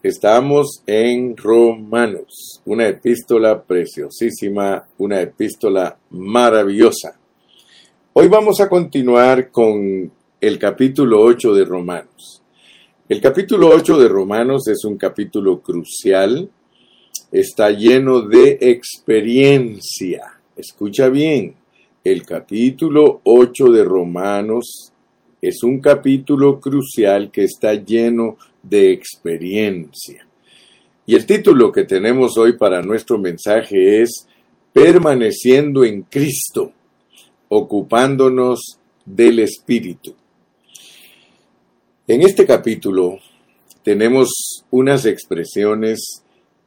Estamos 0.00 0.84
en 0.86 1.36
Romanos, 1.36 2.62
una 2.66 2.86
epístola 2.86 3.60
preciosísima, 3.60 4.86
una 4.96 5.20
epístola 5.20 5.98
maravillosa. 6.10 7.18
Hoy 8.12 8.28
vamos 8.28 8.60
a 8.60 8.68
continuar 8.68 9.50
con 9.50 10.08
el 10.40 10.56
capítulo 10.56 11.20
8 11.20 11.52
de 11.52 11.64
Romanos. 11.64 12.40
El 13.08 13.20
capítulo 13.20 13.70
8 13.70 13.98
de 13.98 14.06
Romanos 14.06 14.68
es 14.68 14.84
un 14.84 14.96
capítulo 14.96 15.60
crucial, 15.60 16.48
está 17.32 17.72
lleno 17.72 18.20
de 18.20 18.56
experiencia. 18.60 20.22
Escucha 20.56 21.08
bien, 21.08 21.56
el 22.04 22.24
capítulo 22.24 23.20
8 23.24 23.72
de 23.72 23.82
Romanos 23.82 24.92
es 25.40 25.62
un 25.62 25.80
capítulo 25.80 26.60
crucial 26.60 27.30
que 27.30 27.44
está 27.44 27.74
lleno 27.74 28.36
de 28.62 28.92
experiencia. 28.92 30.26
Y 31.06 31.14
el 31.14 31.26
título 31.26 31.72
que 31.72 31.84
tenemos 31.84 32.36
hoy 32.36 32.58
para 32.58 32.82
nuestro 32.82 33.18
mensaje 33.18 34.02
es 34.02 34.26
Permaneciendo 34.72 35.84
en 35.84 36.02
Cristo, 36.02 36.72
ocupándonos 37.48 38.78
del 39.04 39.38
Espíritu. 39.38 40.14
En 42.06 42.22
este 42.22 42.44
capítulo 42.44 43.18
tenemos 43.82 44.64
unas 44.70 45.06
expresiones 45.06 46.22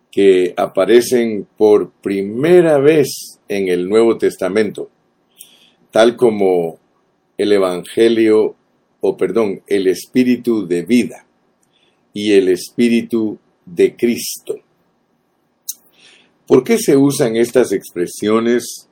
que 0.10 0.54
aparecen 0.58 1.48
por 1.58 1.92
primera 1.92 2.80
vez 2.80 3.40
en 3.48 3.68
el 3.68 3.88
Nuevo 3.88 4.18
Testamento, 4.18 4.90
tal 5.92 6.16
como 6.16 6.80
el 7.38 7.52
Evangelio 7.54 8.56
o 9.02 9.18
perdón, 9.18 9.62
el 9.68 9.88
espíritu 9.88 10.68
de 10.68 10.84
vida 10.84 11.26
y 12.14 12.34
el 12.34 12.50
espíritu 12.50 13.38
de 13.66 13.96
Cristo. 13.96 14.56
¿Por 16.48 16.64
qué 16.64 16.78
se 16.78 16.96
usan 16.96 17.36
estas 17.36 17.72
expresiones 17.72 18.88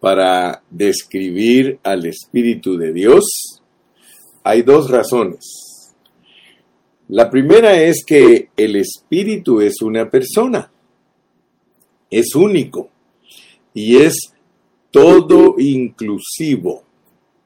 para 0.00 0.62
describir 0.70 1.78
al 1.82 2.06
espíritu 2.06 2.76
de 2.76 2.92
Dios? 2.92 3.62
Hay 4.42 4.62
dos 4.62 4.90
razones. 4.90 5.44
La 7.08 7.30
primera 7.30 7.80
es 7.80 8.04
que 8.04 8.48
el 8.56 8.76
espíritu 8.76 9.60
es 9.60 9.80
una 9.82 10.10
persona, 10.10 10.70
es 12.10 12.34
único 12.34 12.90
y 13.74 13.96
es 13.96 14.32
todo 14.90 15.56
inclusivo. 15.58 16.84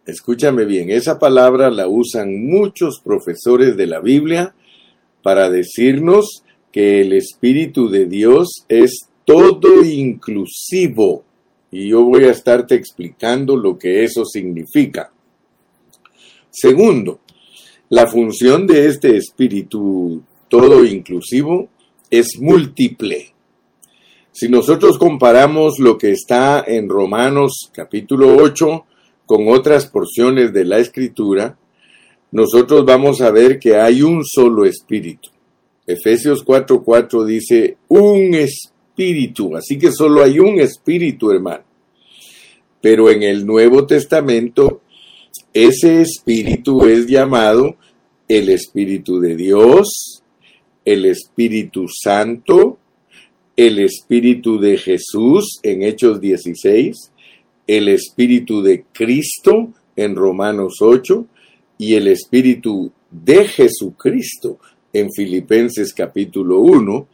Escúchame 0.09 0.65
bien, 0.65 0.89
esa 0.89 1.19
palabra 1.19 1.71
la 1.71 1.87
usan 1.87 2.47
muchos 2.47 2.99
profesores 2.99 3.77
de 3.77 3.87
la 3.87 4.01
Biblia 4.01 4.55
para 5.23 5.51
decirnos 5.51 6.45
que 6.73 7.03
el 7.03 7.13
Espíritu 7.13 7.91
de 7.91 8.07
Dios 8.07 8.65
es 8.71 9.01
todo 9.27 9.85
inclusivo. 9.85 11.25
Y 11.71 11.91
yo 11.91 12.05
voy 12.05 12.25
a 12.25 12.31
estarte 12.31 12.75
explicando 12.75 13.55
lo 13.55 13.79
que 13.79 14.03
eso 14.03 14.25
significa. 14.25 15.13
Segundo, 16.51 17.21
la 17.91 18.07
función 18.07 18.67
de 18.67 18.87
este 18.87 19.15
Espíritu 19.15 20.23
todo 20.49 20.87
inclusivo 20.87 21.69
es 22.09 22.39
múltiple. 22.41 23.35
Si 24.33 24.49
nosotros 24.49 24.97
comparamos 24.97 25.79
lo 25.79 25.99
que 25.99 26.13
está 26.13 26.65
en 26.67 26.89
Romanos 26.89 27.71
capítulo 27.75 28.37
8 28.37 28.87
con 29.29 29.47
otras 29.49 29.85
porciones 29.85 30.55
de 30.55 30.65
la 30.65 30.79
escritura, 30.79 31.59
nosotros 32.33 32.87
vamos 32.87 33.21
a 33.21 33.31
ver 33.31 33.59
que 33.59 33.77
hay 33.77 34.01
un 34.01 34.25
solo 34.25 34.65
espíritu. 34.65 35.29
Efesios 35.87 36.43
4:4 36.43 37.27
dice 37.27 37.77
un 37.89 38.35
espíritu, 38.35 39.55
así 39.55 39.77
que 39.79 39.93
solo 39.93 40.25
hay 40.25 40.39
un 40.39 40.59
espíritu, 40.59 41.31
hermano. 41.31 41.65
Pero 42.81 43.11
en 43.11 43.23
el 43.23 43.45
Nuevo 43.45 43.87
Testamento, 43.87 44.81
ese 45.53 46.01
espíritu 46.01 46.87
es 46.87 47.07
llamado 47.07 47.77
el 48.29 48.49
Espíritu 48.49 49.21
de 49.21 49.37
Dios, 49.37 50.23
el 50.87 51.05
Espíritu 51.05 51.87
Santo, 51.87 52.79
el 53.57 53.79
Espíritu 53.79 54.59
de 54.59 54.79
Jesús 54.79 55.59
en 55.63 55.83
Hechos 55.83 56.19
16, 56.19 57.13
el 57.69 57.89
Espíritu 57.89 58.63
de 58.63 58.85
Cristo 58.93 59.75
en 59.95 60.17
Romanos 60.17 60.79
8 60.81 61.27
y 61.77 61.95
el 61.95 62.09
Espíritu 62.09 62.91
de 63.11 63.47
Jesucristo 63.47 64.59
en 64.93 65.13
Filipenses 65.13 65.93
capítulo 65.93 66.61
1, 66.61 67.07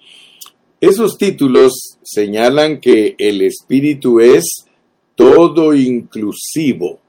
esos 0.81 1.19
títulos 1.19 1.99
señalan 2.05 2.81
que 2.81 3.17
el 3.19 3.43
Espíritu 3.43 4.21
es 4.21 4.45
todo 5.17 5.75
inclusivo. 5.75 7.01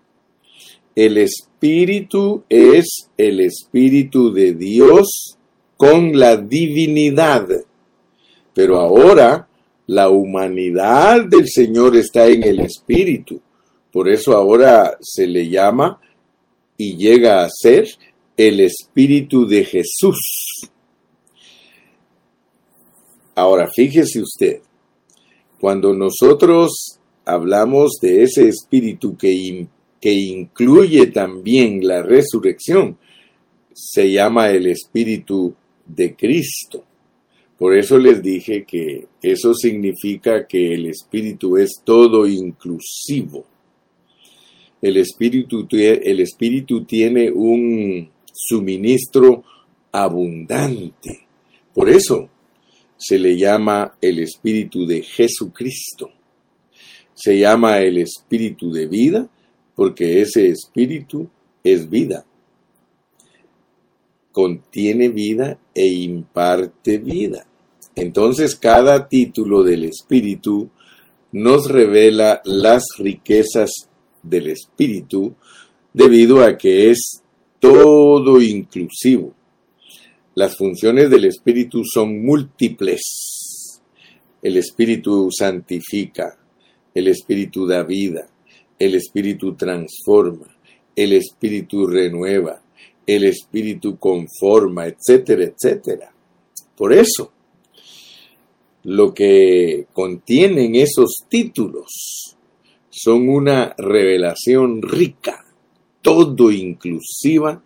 El 0.95 1.17
Espíritu 1.17 2.43
es 2.49 3.11
el 3.17 3.41
Espíritu 3.41 4.33
de 4.33 4.53
Dios 4.53 5.37
con 5.77 6.17
la 6.17 6.37
divinidad. 6.37 7.47
Pero 8.53 8.77
ahora 8.77 9.47
la 9.87 10.09
humanidad 10.09 11.25
del 11.25 11.47
Señor 11.47 11.95
está 11.95 12.27
en 12.27 12.43
el 12.43 12.59
Espíritu. 12.59 13.41
Por 13.91 14.09
eso 14.09 14.35
ahora 14.35 14.97
se 15.01 15.27
le 15.27 15.47
llama 15.47 15.99
y 16.77 16.97
llega 16.97 17.43
a 17.43 17.49
ser 17.49 17.87
el 18.35 18.59
Espíritu 18.59 19.47
de 19.47 19.63
Jesús. 19.63 20.69
Ahora 23.35 23.69
fíjese 23.73 24.21
usted, 24.21 24.61
cuando 25.59 25.93
nosotros 25.93 26.99
hablamos 27.25 27.93
de 28.01 28.23
ese 28.23 28.47
Espíritu 28.47 29.17
que, 29.17 29.67
que 29.99 30.11
incluye 30.11 31.07
también 31.07 31.85
la 31.85 32.01
resurrección, 32.01 32.97
se 33.73 34.11
llama 34.11 34.49
el 34.49 34.67
Espíritu 34.67 35.53
de 35.85 36.15
Cristo. 36.15 36.83
Por 37.57 37.75
eso 37.75 37.97
les 37.97 38.21
dije 38.21 38.65
que 38.65 39.07
eso 39.21 39.53
significa 39.53 40.45
que 40.45 40.73
el 40.73 40.87
espíritu 40.87 41.57
es 41.57 41.81
todo 41.83 42.27
inclusivo. 42.27 43.45
El 44.81 44.97
espíritu, 44.97 45.65
el 45.71 46.19
espíritu 46.19 46.83
tiene 46.83 47.31
un 47.31 48.09
suministro 48.33 49.43
abundante. 49.91 51.27
Por 51.73 51.89
eso 51.89 52.29
se 52.97 53.17
le 53.17 53.37
llama 53.37 53.97
el 54.01 54.19
espíritu 54.19 54.85
de 54.85 55.01
Jesucristo. 55.01 56.11
Se 57.13 57.39
llama 57.39 57.79
el 57.79 57.99
espíritu 57.99 58.71
de 58.71 58.87
vida 58.87 59.29
porque 59.75 60.21
ese 60.21 60.49
espíritu 60.49 61.29
es 61.63 61.89
vida 61.89 62.25
contiene 64.35 65.07
vida 65.07 65.57
e 65.73 65.87
imparte 65.87 66.97
vida. 66.97 67.47
Entonces 67.95 68.57
cada 68.57 69.07
título 69.07 69.63
del 69.63 69.85
Espíritu 69.85 70.69
nos 71.31 71.69
revela 71.69 72.41
las 72.43 72.83
riquezas 72.97 73.71
del 74.21 74.47
Espíritu 74.47 75.35
debido 75.93 76.43
a 76.43 76.57
que 76.57 76.91
es 76.91 77.21
todo 77.61 78.41
inclusivo. 78.41 79.33
Las 80.33 80.57
funciones 80.57 81.09
del 81.09 81.23
Espíritu 81.23 81.83
son 81.85 82.25
múltiples. 82.25 83.79
El 84.41 84.57
Espíritu 84.57 85.29
santifica, 85.31 86.37
el 86.93 87.07
Espíritu 87.07 87.65
da 87.65 87.83
vida, 87.83 88.27
el 88.77 88.95
Espíritu 88.95 89.55
transforma, 89.55 90.57
el 90.93 91.13
Espíritu 91.13 91.87
renueva, 91.87 92.64
el 93.05 93.25
espíritu 93.25 93.97
conforma, 93.97 94.87
etcétera, 94.87 95.43
etcétera. 95.43 96.11
Por 96.75 96.93
eso, 96.93 97.31
lo 98.83 99.13
que 99.13 99.87
contienen 99.93 100.75
esos 100.75 101.23
títulos 101.29 102.35
son 102.89 103.29
una 103.29 103.73
revelación 103.77 104.81
rica, 104.81 105.45
todo 106.01 106.51
inclusiva 106.51 107.63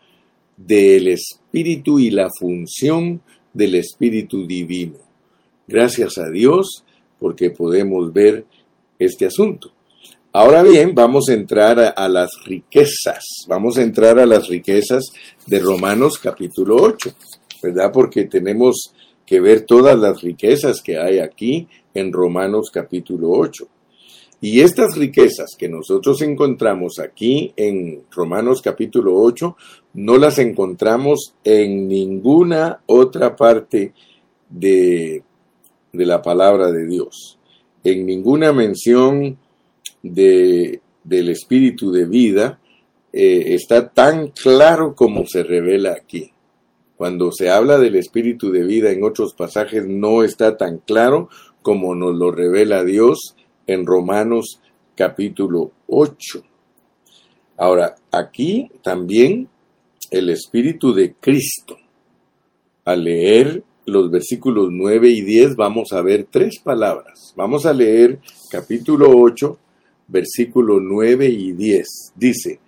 del 0.55 1.09
espíritu 1.09 1.99
y 1.99 2.09
la 2.09 2.29
función 2.37 3.21
del 3.53 3.75
espíritu 3.75 4.45
divino. 4.45 4.97
Gracias 5.67 6.17
a 6.17 6.29
Dios 6.29 6.83
porque 7.19 7.51
podemos 7.51 8.11
ver 8.13 8.45
este 8.97 9.25
asunto. 9.25 9.71
Ahora 10.31 10.61
bien, 10.61 10.93
vamos 10.93 11.27
a 11.29 11.33
entrar 11.33 11.95
a, 11.97 12.07
las 12.07 12.29
riquezas, 12.45 13.23
vamos 13.47 13.79
a 13.79 13.81
entrar 13.81 14.19
a 14.19 14.27
las 14.27 14.47
riquezas 14.47 15.05
de 15.47 15.59
Romanos 15.59 16.19
capítulo 16.19 16.75
8, 16.75 17.09
¿verdad? 17.63 17.91
Porque 17.91 18.25
tenemos 18.25 18.93
que 19.25 19.39
ver 19.39 19.61
todas 19.61 19.97
las 19.97 20.21
riquezas 20.21 20.83
que 20.83 20.99
hay 20.99 21.17
aquí 21.17 21.67
en 21.95 22.13
Romanos 22.13 22.69
capítulo 22.71 23.31
8. 23.31 23.67
Y 24.41 24.59
estas 24.59 24.95
riquezas 24.95 25.55
que 25.57 25.67
nosotros 25.67 26.21
encontramos 26.21 26.99
aquí 26.99 27.51
en 27.55 28.03
Romanos 28.11 28.61
capítulo 28.61 29.15
8, 29.15 29.57
no 29.95 30.19
las 30.19 30.37
encontramos 30.37 31.33
en 31.43 31.87
ninguna 31.87 32.81
otra 32.85 33.35
parte 33.35 33.93
de, 34.47 35.23
de 35.91 36.05
la 36.05 36.21
palabra 36.21 36.71
de 36.71 36.85
Dios. 36.85 37.39
En 37.83 38.05
ninguna 38.05 38.53
mención 38.53 39.39
de, 40.03 40.81
del 41.03 41.29
espíritu 41.29 41.91
de 41.91 42.05
vida 42.05 42.59
eh, 43.11 43.55
está 43.55 43.89
tan 43.89 44.29
claro 44.29 44.95
como 44.95 45.25
se 45.25 45.43
revela 45.43 45.93
aquí. 45.93 46.31
Cuando 46.95 47.31
se 47.31 47.49
habla 47.49 47.77
del 47.77 47.95
espíritu 47.95 48.51
de 48.51 48.63
vida 48.63 48.91
en 48.91 49.03
otros 49.03 49.33
pasajes 49.33 49.87
no 49.87 50.23
está 50.23 50.57
tan 50.57 50.79
claro 50.79 51.29
como 51.61 51.95
nos 51.95 52.15
lo 52.15 52.31
revela 52.31 52.83
Dios 52.83 53.35
en 53.67 53.85
Romanos 53.85 54.59
capítulo 54.95 55.71
8. 55.87 56.43
Ahora, 57.57 57.95
aquí 58.11 58.69
también 58.83 59.49
el 60.11 60.29
espíritu 60.29 60.93
de 60.93 61.13
Cristo. 61.13 61.77
Al 62.85 63.03
leer 63.03 63.63
los 63.85 64.09
versículos 64.09 64.69
9 64.71 65.09
y 65.09 65.21
10 65.21 65.55
vamos 65.55 65.91
a 65.93 66.01
ver 66.01 66.27
tres 66.29 66.59
palabras. 66.59 67.33
Vamos 67.35 67.65
a 67.65 67.73
leer 67.73 68.19
capítulo 68.49 69.09
8, 69.13 69.57
versículo 70.09 70.79
9 70.79 71.27
y 71.27 71.51
10. 71.53 71.87
Dice, 72.15 72.59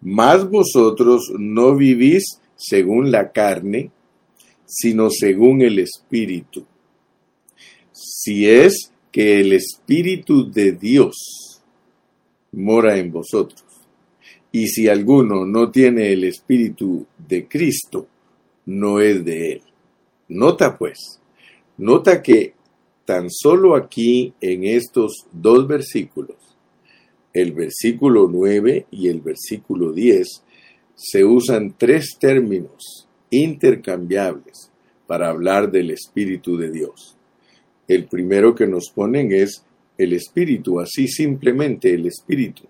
mas 0.00 0.48
vosotros 0.48 1.32
no 1.38 1.76
vivís 1.76 2.40
según 2.56 3.10
la 3.10 3.32
carne, 3.32 3.90
sino 4.66 5.10
según 5.10 5.62
el 5.62 5.78
Espíritu. 5.78 6.64
Si 7.92 8.48
es 8.48 8.92
que 9.10 9.40
el 9.40 9.52
Espíritu 9.52 10.50
de 10.50 10.72
Dios 10.72 11.60
mora 12.52 12.98
en 12.98 13.10
vosotros. 13.10 13.64
Y 14.52 14.68
si 14.68 14.88
alguno 14.88 15.46
no 15.46 15.70
tiene 15.70 16.12
el 16.12 16.24
Espíritu 16.24 17.06
de 17.28 17.46
Cristo, 17.46 18.06
no 18.66 19.00
es 19.00 19.24
de 19.24 19.52
él. 19.52 19.62
Nota 20.28 20.76
pues, 20.76 21.20
nota 21.76 22.22
que 22.22 22.54
tan 23.04 23.28
solo 23.30 23.74
aquí 23.74 24.32
en 24.40 24.64
estos 24.64 25.26
dos 25.32 25.66
versículos, 25.66 26.36
el 27.32 27.52
versículo 27.52 28.28
9 28.30 28.86
y 28.90 29.08
el 29.08 29.20
versículo 29.20 29.92
10, 29.92 30.26
se 30.94 31.24
usan 31.24 31.74
tres 31.78 32.16
términos 32.18 33.08
intercambiables 33.30 34.70
para 35.06 35.30
hablar 35.30 35.70
del 35.70 35.90
Espíritu 35.90 36.56
de 36.56 36.70
Dios. 36.70 37.16
El 37.88 38.04
primero 38.04 38.54
que 38.54 38.66
nos 38.66 38.90
ponen 38.90 39.32
es 39.32 39.64
el 39.98 40.12
Espíritu, 40.12 40.80
así 40.80 41.08
simplemente 41.08 41.92
el 41.92 42.06
Espíritu. 42.06 42.64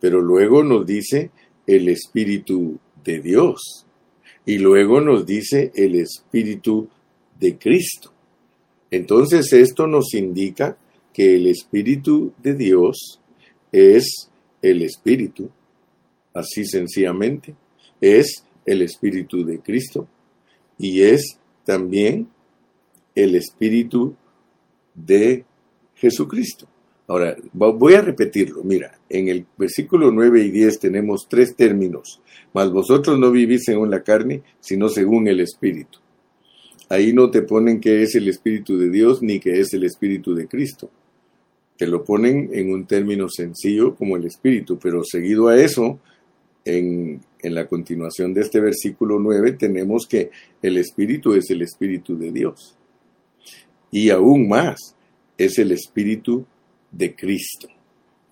Pero 0.00 0.20
luego 0.20 0.62
nos 0.62 0.86
dice 0.86 1.30
el 1.66 1.88
Espíritu 1.88 2.78
de 3.04 3.20
Dios. 3.20 3.86
Y 4.46 4.58
luego 4.58 5.00
nos 5.00 5.24
dice 5.24 5.72
el 5.74 5.94
Espíritu 5.94 6.88
de 7.38 7.56
Cristo. 7.56 8.12
Entonces 8.90 9.52
esto 9.52 9.86
nos 9.86 10.12
indica 10.14 10.76
que 11.12 11.36
el 11.36 11.46
Espíritu 11.46 12.32
de 12.42 12.54
Dios 12.54 13.20
es 13.74 14.30
el 14.62 14.82
Espíritu 14.82 15.50
así 16.32 16.64
sencillamente, 16.64 17.56
es 18.00 18.44
el 18.64 18.82
Espíritu 18.82 19.44
de 19.44 19.58
Cristo 19.58 20.06
y 20.78 21.02
es 21.02 21.38
también 21.64 22.28
el 23.16 23.34
Espíritu 23.34 24.14
de 24.94 25.44
Jesucristo. 25.96 26.68
Ahora, 27.08 27.36
voy 27.52 27.94
a 27.94 28.00
repetirlo. 28.00 28.62
Mira, 28.62 28.98
en 29.08 29.28
el 29.28 29.44
versículo 29.58 30.10
9 30.12 30.44
y 30.44 30.50
10 30.50 30.78
tenemos 30.78 31.26
tres 31.28 31.56
términos. 31.56 32.22
Mas 32.52 32.70
vosotros 32.70 33.18
no 33.18 33.32
vivís 33.32 33.64
según 33.64 33.90
la 33.90 34.04
carne, 34.04 34.42
sino 34.60 34.88
según 34.88 35.26
el 35.26 35.40
Espíritu. 35.40 35.98
Ahí 36.88 37.12
no 37.12 37.30
te 37.30 37.42
ponen 37.42 37.80
que 37.80 38.02
es 38.02 38.14
el 38.14 38.28
Espíritu 38.28 38.78
de 38.78 38.88
Dios 38.88 39.20
ni 39.20 39.40
que 39.40 39.58
es 39.58 39.74
el 39.74 39.84
Espíritu 39.84 40.34
de 40.34 40.46
Cristo. 40.46 40.90
Te 41.76 41.86
lo 41.86 42.04
ponen 42.04 42.50
en 42.52 42.72
un 42.72 42.86
término 42.86 43.28
sencillo 43.28 43.96
como 43.96 44.16
el 44.16 44.24
Espíritu, 44.26 44.78
pero 44.78 45.02
seguido 45.04 45.48
a 45.48 45.60
eso 45.60 45.98
en, 46.64 47.20
la 47.42 47.66
continuación 47.66 48.32
de 48.32 48.40
este 48.40 48.60
versículo 48.60 49.18
9 49.18 49.52
tenemos 49.52 50.06
que 50.06 50.30
el 50.62 50.78
Espíritu 50.78 51.34
es 51.34 51.50
el 51.50 51.62
Espíritu 51.62 52.16
de 52.16 52.32
Dios. 52.32 52.76
Y 53.90 54.10
aún 54.10 54.48
más, 54.48 54.96
es 55.36 55.58
el 55.58 55.72
Espíritu 55.72 56.46
de 56.90 57.14
Cristo. 57.14 57.68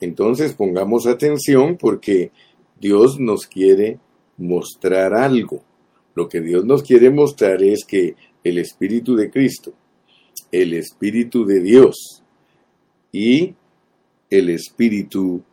Entonces 0.00 0.54
pongamos 0.54 1.06
atención 1.06 1.76
porque 1.76 2.30
Dios 2.80 3.20
nos 3.20 3.46
quiere 3.46 3.98
mostrar 4.38 5.14
algo. 5.14 5.62
Lo 6.14 6.28
que 6.28 6.40
Dios 6.40 6.64
nos 6.64 6.82
quiere 6.82 7.10
mostrar 7.10 7.62
es 7.62 7.84
que 7.84 8.14
el 8.42 8.58
Espíritu 8.58 9.14
de 9.14 9.30
Cristo, 9.30 9.74
el 10.50 10.74
Espíritu 10.74 11.44
de 11.44 11.60
Dios 11.60 12.21
y 13.12 13.54
el 14.30 14.50
Espíritu 14.50 15.44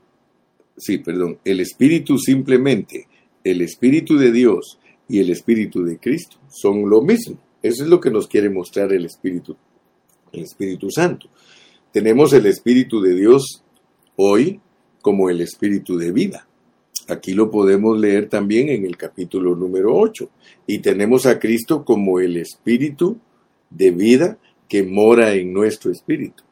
sí, 0.79 0.97
perdón, 0.97 1.37
el 1.43 1.59
Espíritu 1.59 2.17
simplemente, 2.17 3.07
el 3.43 3.61
Espíritu 3.61 4.17
de 4.17 4.31
Dios 4.31 4.79
y 5.07 5.19
el 5.19 5.29
Espíritu 5.29 5.83
de 5.83 5.99
Cristo 5.99 6.37
son 6.49 6.89
lo 6.89 7.01
mismo. 7.01 7.37
Eso 7.61 7.83
es 7.83 7.89
lo 7.89 7.99
que 7.99 8.09
nos 8.09 8.27
quiere 8.27 8.49
mostrar 8.49 8.93
el 8.93 9.05
Espíritu, 9.05 9.55
el 10.31 10.43
Espíritu 10.43 10.89
Santo. 10.89 11.29
Tenemos 11.91 12.33
el 12.33 12.45
Espíritu 12.45 13.01
de 13.01 13.15
Dios 13.15 13.63
hoy 14.15 14.61
como 15.01 15.29
el 15.29 15.41
Espíritu 15.41 15.97
de 15.97 16.11
vida. 16.11 16.47
Aquí 17.07 17.33
lo 17.33 17.49
podemos 17.49 17.99
leer 17.99 18.29
también 18.29 18.69
en 18.69 18.85
el 18.85 18.95
capítulo 18.95 19.55
número 19.55 19.97
8. 19.97 20.29
Y 20.67 20.79
tenemos 20.79 21.25
a 21.25 21.39
Cristo 21.39 21.83
como 21.83 22.19
el 22.19 22.37
Espíritu 22.37 23.17
de 23.69 23.91
vida 23.91 24.37
que 24.67 24.83
mora 24.83 25.33
en 25.33 25.51
nuestro 25.51 25.91
espíritu. 25.91 26.43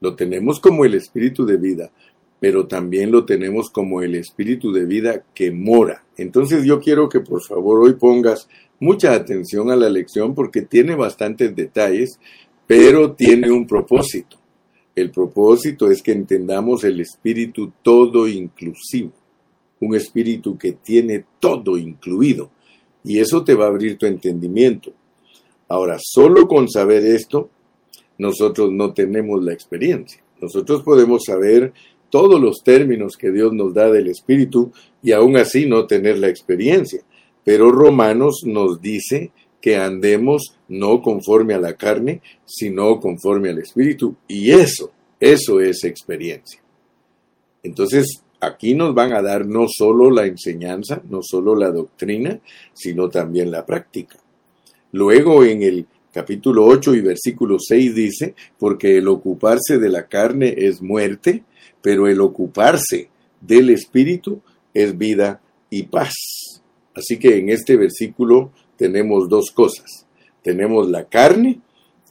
Lo 0.00 0.14
tenemos 0.14 0.60
como 0.60 0.84
el 0.84 0.94
Espíritu 0.94 1.46
de 1.46 1.56
vida, 1.56 1.90
pero 2.40 2.66
también 2.66 3.10
lo 3.10 3.24
tenemos 3.24 3.70
como 3.70 4.02
el 4.02 4.14
espíritu 4.14 4.72
de 4.72 4.84
vida 4.84 5.24
que 5.34 5.50
mora. 5.50 6.04
Entonces 6.16 6.64
yo 6.64 6.80
quiero 6.80 7.08
que 7.08 7.20
por 7.20 7.42
favor 7.42 7.80
hoy 7.80 7.94
pongas 7.94 8.48
mucha 8.78 9.14
atención 9.14 9.70
a 9.70 9.76
la 9.76 9.88
lección 9.88 10.34
porque 10.34 10.62
tiene 10.62 10.94
bastantes 10.94 11.56
detalles, 11.56 12.20
pero 12.66 13.12
tiene 13.12 13.50
un 13.50 13.66
propósito. 13.66 14.36
El 14.94 15.10
propósito 15.10 15.90
es 15.90 16.02
que 16.02 16.12
entendamos 16.12 16.84
el 16.84 17.00
espíritu 17.00 17.72
todo 17.82 18.28
inclusivo, 18.28 19.12
un 19.80 19.94
espíritu 19.94 20.56
que 20.56 20.72
tiene 20.72 21.24
todo 21.38 21.76
incluido, 21.76 22.50
y 23.04 23.18
eso 23.18 23.44
te 23.44 23.54
va 23.54 23.66
a 23.66 23.68
abrir 23.68 23.98
tu 23.98 24.06
entendimiento. 24.06 24.92
Ahora, 25.68 25.98
solo 26.00 26.48
con 26.48 26.68
saber 26.68 27.04
esto, 27.04 27.50
nosotros 28.18 28.70
no 28.72 28.92
tenemos 28.92 29.42
la 29.42 29.52
experiencia. 29.52 30.22
Nosotros 30.40 30.82
podemos 30.82 31.24
saber 31.24 31.72
todos 32.10 32.40
los 32.40 32.62
términos 32.62 33.16
que 33.16 33.30
Dios 33.30 33.52
nos 33.52 33.74
da 33.74 33.90
del 33.90 34.08
Espíritu 34.08 34.72
y 35.02 35.12
aún 35.12 35.36
así 35.36 35.66
no 35.66 35.86
tener 35.86 36.18
la 36.18 36.28
experiencia. 36.28 37.02
Pero 37.44 37.70
Romanos 37.70 38.42
nos 38.44 38.80
dice 38.80 39.30
que 39.60 39.76
andemos 39.76 40.56
no 40.68 41.02
conforme 41.02 41.54
a 41.54 41.60
la 41.60 41.74
carne, 41.74 42.20
sino 42.44 43.00
conforme 43.00 43.50
al 43.50 43.58
Espíritu. 43.58 44.16
Y 44.28 44.50
eso, 44.50 44.92
eso 45.20 45.60
es 45.60 45.84
experiencia. 45.84 46.60
Entonces, 47.62 48.22
aquí 48.40 48.74
nos 48.74 48.94
van 48.94 49.12
a 49.12 49.22
dar 49.22 49.46
no 49.46 49.66
solo 49.68 50.10
la 50.10 50.26
enseñanza, 50.26 51.02
no 51.08 51.20
solo 51.22 51.56
la 51.56 51.70
doctrina, 51.70 52.40
sino 52.72 53.08
también 53.08 53.50
la 53.50 53.66
práctica. 53.66 54.18
Luego 54.92 55.44
en 55.44 55.62
el 55.62 55.86
capítulo 56.16 56.64
8 56.64 56.94
y 56.94 57.02
versículo 57.02 57.58
6 57.58 57.94
dice, 57.94 58.34
porque 58.58 58.96
el 58.96 59.06
ocuparse 59.06 59.76
de 59.76 59.90
la 59.90 60.06
carne 60.06 60.54
es 60.56 60.80
muerte, 60.80 61.44
pero 61.82 62.08
el 62.08 62.22
ocuparse 62.22 63.10
del 63.42 63.68
Espíritu 63.68 64.40
es 64.72 64.96
vida 64.96 65.42
y 65.68 65.82
paz. 65.82 66.14
Así 66.94 67.18
que 67.18 67.36
en 67.36 67.50
este 67.50 67.76
versículo 67.76 68.50
tenemos 68.78 69.28
dos 69.28 69.50
cosas. 69.50 70.06
Tenemos 70.42 70.88
la 70.88 71.04
carne 71.04 71.60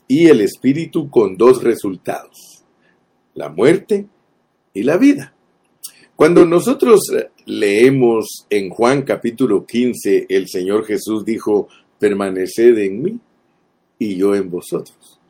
y 0.06 0.26
el 0.26 0.40
Espíritu 0.40 1.10
con 1.10 1.36
dos 1.36 1.64
resultados, 1.64 2.62
la 3.34 3.48
muerte 3.48 4.06
y 4.72 4.84
la 4.84 4.98
vida. 4.98 5.34
Cuando 6.14 6.46
nosotros 6.46 7.00
leemos 7.44 8.46
en 8.50 8.70
Juan 8.70 9.02
capítulo 9.02 9.66
15, 9.66 10.26
el 10.28 10.46
Señor 10.46 10.84
Jesús 10.84 11.24
dijo, 11.24 11.66
permaneced 11.98 12.78
en 12.78 13.02
mí 13.02 13.20
y 13.98 14.16
yo 14.16 14.34
en 14.34 14.50
vosotros. 14.50 15.20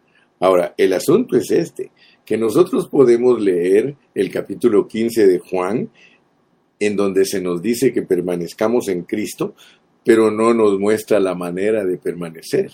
Ahora, 0.41 0.75
el 0.77 0.93
asunto 0.93 1.37
es 1.37 1.51
este 1.51 1.91
que 2.25 2.37
nosotros 2.37 2.89
podemos 2.89 3.41
leer 3.41 3.97
el 4.15 4.31
capítulo 4.31 4.89
15 4.89 5.27
de 5.27 5.39
Juan, 5.39 5.91
en 6.79 6.97
donde 6.97 7.25
se 7.25 7.41
nos 7.41 7.63
dice 7.63 7.93
que 7.93 8.03
permanezcamos 8.03 8.89
en 8.89 9.03
Cristo, 9.05 9.55
pero 10.05 10.31
no 10.31 10.53
nos 10.53 10.79
muestra 10.79 11.21
la 11.21 11.35
manera 11.35 11.85
de 11.85 11.97
permanecer. 11.99 12.71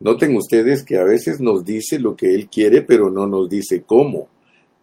Noten 0.00 0.36
ustedes 0.36 0.82
que 0.84 0.98
a 0.98 1.04
veces 1.04 1.40
nos 1.40 1.64
dice 1.64 1.98
lo 1.98 2.16
que 2.16 2.34
Él 2.34 2.48
quiere, 2.48 2.82
pero 2.82 3.10
no 3.10 3.26
nos 3.26 3.48
dice 3.48 3.82
cómo. 3.82 4.28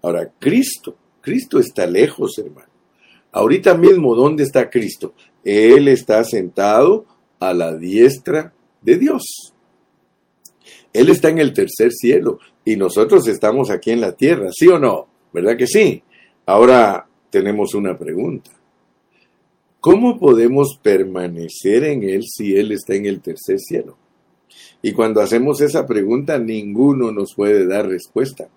Ahora, 0.01 0.31
Cristo, 0.39 0.95
Cristo 1.21 1.59
está 1.59 1.85
lejos, 1.87 2.37
hermano. 2.37 2.69
Ahorita 3.31 3.75
mismo, 3.75 4.15
¿dónde 4.15 4.43
está 4.43 4.69
Cristo? 4.69 5.13
Él 5.43 5.87
está 5.89 6.23
sentado 6.23 7.05
a 7.39 7.53
la 7.53 7.75
diestra 7.75 8.53
de 8.81 8.97
Dios. 8.97 9.53
Él 10.97 11.09
está 11.09 11.29
en 11.29 11.37
el 11.37 11.53
tercer 11.53 11.91
cielo 11.91 12.39
y 12.65 12.75
nosotros 12.75 13.27
estamos 13.27 13.69
aquí 13.69 13.91
en 13.91 14.01
la 14.01 14.13
tierra, 14.13 14.49
¿sí 14.51 14.67
o 14.67 14.79
no? 14.79 15.07
¿Verdad 15.31 15.55
que 15.55 15.67
sí? 15.67 16.01
Ahora 16.47 17.07
tenemos 17.29 17.75
una 17.75 17.95
pregunta. 17.95 18.49
¿Cómo 19.79 20.19
podemos 20.19 20.79
permanecer 20.81 21.83
en 21.83 22.01
Él 22.01 22.23
si 22.23 22.55
Él 22.55 22.71
está 22.71 22.95
en 22.95 23.05
el 23.05 23.21
tercer 23.21 23.59
cielo? 23.59 23.95
Y 24.81 24.91
cuando 24.93 25.21
hacemos 25.21 25.61
esa 25.61 25.85
pregunta, 25.85 26.39
ninguno 26.39 27.11
nos 27.11 27.35
puede 27.35 27.67
dar 27.67 27.87
respuesta. 27.87 28.49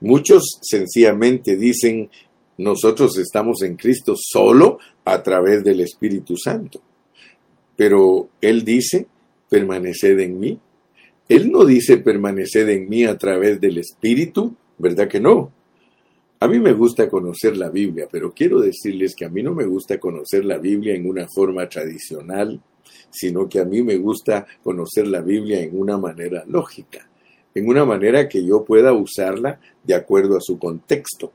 Muchos 0.00 0.58
sencillamente 0.62 1.56
dicen, 1.56 2.08
nosotros 2.56 3.18
estamos 3.18 3.60
en 3.60 3.76
Cristo 3.76 4.14
solo 4.16 4.78
a 5.04 5.22
través 5.22 5.62
del 5.62 5.80
Espíritu 5.80 6.34
Santo. 6.38 6.80
Pero 7.76 8.30
Él 8.40 8.64
dice, 8.64 9.06
permaneced 9.50 10.18
en 10.18 10.40
mí. 10.40 10.58
Él 11.28 11.50
no 11.50 11.64
dice 11.64 11.98
permaneced 11.98 12.68
en 12.68 12.88
mí 12.88 13.04
a 13.04 13.18
través 13.18 13.60
del 13.60 13.78
Espíritu, 13.78 14.54
¿verdad 14.78 15.08
que 15.08 15.20
no? 15.20 15.52
A 16.38 16.48
mí 16.48 16.60
me 16.60 16.72
gusta 16.72 17.08
conocer 17.08 17.56
la 17.56 17.70
Biblia, 17.70 18.06
pero 18.10 18.32
quiero 18.32 18.60
decirles 18.60 19.14
que 19.16 19.24
a 19.24 19.28
mí 19.28 19.42
no 19.42 19.54
me 19.54 19.64
gusta 19.64 19.98
conocer 19.98 20.44
la 20.44 20.58
Biblia 20.58 20.94
en 20.94 21.08
una 21.08 21.26
forma 21.26 21.68
tradicional, 21.68 22.60
sino 23.10 23.48
que 23.48 23.58
a 23.58 23.64
mí 23.64 23.82
me 23.82 23.96
gusta 23.96 24.46
conocer 24.62 25.08
la 25.08 25.22
Biblia 25.22 25.60
en 25.60 25.78
una 25.78 25.96
manera 25.96 26.44
lógica, 26.46 27.08
en 27.54 27.66
una 27.66 27.84
manera 27.84 28.28
que 28.28 28.44
yo 28.44 28.64
pueda 28.64 28.92
usarla 28.92 29.58
de 29.82 29.94
acuerdo 29.94 30.36
a 30.36 30.40
su 30.40 30.58
contexto. 30.58 31.32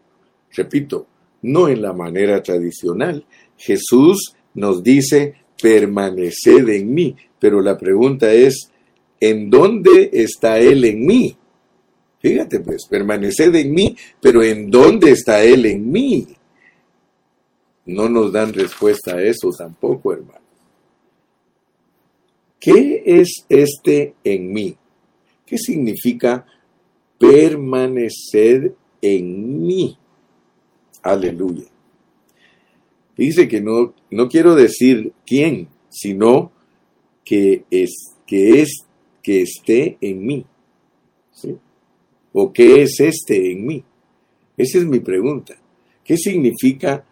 Repito, 0.53 1.07
no 1.41 1.67
en 1.67 1.81
la 1.81 1.93
manera 1.93 2.41
tradicional. 2.43 3.25
Jesús 3.57 4.35
nos 4.53 4.83
dice, 4.83 5.35
permaneced 5.61 6.69
en 6.69 6.93
mí, 6.93 7.15
pero 7.39 7.61
la 7.61 7.77
pregunta 7.77 8.31
es, 8.31 8.70
¿en 9.21 9.49
dónde 9.49 10.09
está 10.11 10.59
Él 10.59 10.83
en 10.83 11.05
mí? 11.05 11.37
Fíjate 12.19 12.59
pues, 12.59 12.85
permaneced 12.89 13.55
en 13.55 13.71
mí, 13.71 13.95
pero 14.19 14.43
¿en 14.43 14.69
dónde 14.69 15.11
está 15.11 15.43
Él 15.43 15.65
en 15.65 15.89
mí? 15.89 16.27
No 17.85 18.09
nos 18.09 18.31
dan 18.31 18.53
respuesta 18.53 19.15
a 19.15 19.23
eso 19.23 19.49
tampoco, 19.57 20.13
hermano. 20.13 20.41
¿Qué 22.59 23.01
es 23.05 23.45
este 23.49 24.15
en 24.23 24.51
mí? 24.53 24.75
¿Qué 25.45 25.57
significa 25.57 26.45
permanecer 27.17 28.75
en 29.01 29.65
mí? 29.65 29.97
Aleluya. 31.01 31.65
Dice 33.17 33.47
que 33.47 33.61
no, 33.61 33.93
no 34.11 34.29
quiero 34.29 34.55
decir 34.55 35.11
quién, 35.25 35.67
sino 35.89 36.51
que 37.25 37.65
es, 37.71 38.15
que 38.25 38.61
es, 38.61 38.85
que 39.21 39.41
esté 39.41 39.97
en 40.01 40.25
mí. 40.25 40.45
¿Sí? 41.31 41.57
¿O 42.33 42.51
qué 42.51 42.81
es 42.81 42.99
este 42.99 43.51
en 43.51 43.65
mí? 43.65 43.83
Esa 44.57 44.77
es 44.77 44.85
mi 44.85 44.99
pregunta. 44.99 45.55
¿Qué 46.03 46.17
significa 46.17 47.05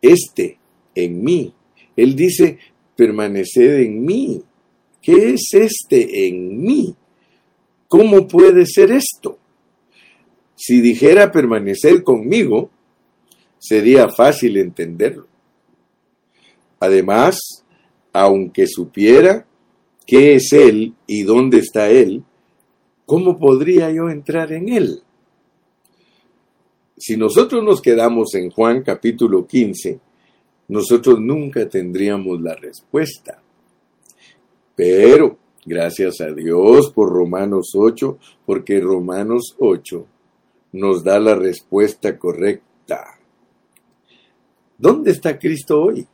este 0.00 0.58
en 0.94 1.22
mí? 1.22 1.52
Él 1.96 2.14
dice, 2.14 2.58
permaneced 2.96 3.80
en 3.80 4.04
mí. 4.04 4.42
¿Qué 5.02 5.32
es 5.32 5.48
este 5.52 6.28
en 6.28 6.60
mí? 6.62 6.94
¿Cómo 7.88 8.28
puede 8.28 8.66
ser 8.66 8.92
esto? 8.92 9.38
Si 10.54 10.80
dijera 10.80 11.32
permanecer 11.32 12.02
conmigo, 12.02 12.70
sería 13.58 14.08
fácil 14.08 14.56
entenderlo. 14.56 15.26
Además, 16.80 17.64
aunque 18.12 18.66
supiera 18.66 19.46
qué 20.08 20.36
es 20.36 20.54
Él 20.54 20.94
y 21.06 21.22
dónde 21.22 21.58
está 21.58 21.90
Él, 21.90 22.24
¿cómo 23.04 23.38
podría 23.38 23.92
yo 23.92 24.08
entrar 24.08 24.52
en 24.52 24.70
Él? 24.70 25.02
Si 26.96 27.16
nosotros 27.18 27.62
nos 27.62 27.82
quedamos 27.82 28.34
en 28.34 28.50
Juan 28.50 28.82
capítulo 28.82 29.46
15, 29.46 30.00
nosotros 30.68 31.20
nunca 31.20 31.68
tendríamos 31.68 32.40
la 32.40 32.54
respuesta. 32.54 33.42
Pero, 34.74 35.36
gracias 35.66 36.22
a 36.22 36.32
Dios 36.32 36.90
por 36.90 37.12
Romanos 37.12 37.72
8, 37.74 38.18
porque 38.46 38.80
Romanos 38.80 39.56
8 39.58 40.06
nos 40.72 41.04
da 41.04 41.20
la 41.20 41.34
respuesta 41.34 42.18
correcta. 42.18 43.18
¿Dónde 44.78 45.10
está 45.10 45.38
Cristo 45.38 45.82
hoy? 45.82 46.06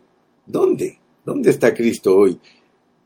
¿Dónde? 0.47 0.99
¿Dónde 1.25 1.51
está 1.51 1.73
Cristo 1.73 2.17
hoy? 2.17 2.41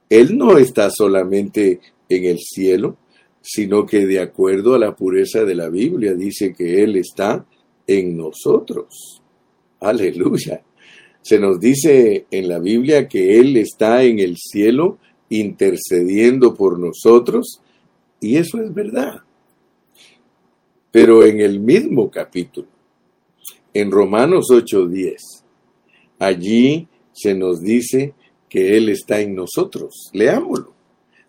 Él 0.08 0.36
no 0.36 0.58
está 0.58 0.90
solamente 0.90 1.80
en 2.08 2.24
el 2.24 2.38
cielo, 2.38 2.96
sino 3.40 3.86
que 3.86 4.06
de 4.06 4.20
acuerdo 4.20 4.74
a 4.74 4.78
la 4.78 4.94
pureza 4.94 5.44
de 5.44 5.54
la 5.54 5.68
Biblia 5.68 6.14
dice 6.14 6.54
que 6.54 6.82
Él 6.82 6.96
está 6.96 7.46
en 7.86 8.16
nosotros. 8.16 9.22
Aleluya. 9.80 10.62
Se 11.20 11.38
nos 11.38 11.60
dice 11.60 12.26
en 12.30 12.48
la 12.48 12.58
Biblia 12.58 13.08
que 13.08 13.38
Él 13.38 13.56
está 13.56 14.02
en 14.02 14.18
el 14.18 14.36
cielo 14.36 14.98
intercediendo 15.30 16.54
por 16.54 16.78
nosotros, 16.78 17.60
y 18.20 18.36
eso 18.36 18.60
es 18.62 18.72
verdad. 18.72 19.22
Pero 20.90 21.24
en 21.24 21.40
el 21.40 21.60
mismo 21.60 22.10
capítulo, 22.10 22.68
en 23.74 23.90
Romanos 23.90 24.46
8:10, 24.50 25.44
allí 26.18 26.88
se 27.12 27.34
nos 27.34 27.60
dice 27.60 28.14
que 28.48 28.76
Él 28.76 28.88
está 28.88 29.20
en 29.20 29.34
nosotros. 29.34 30.10
Leámoslo. 30.12 30.72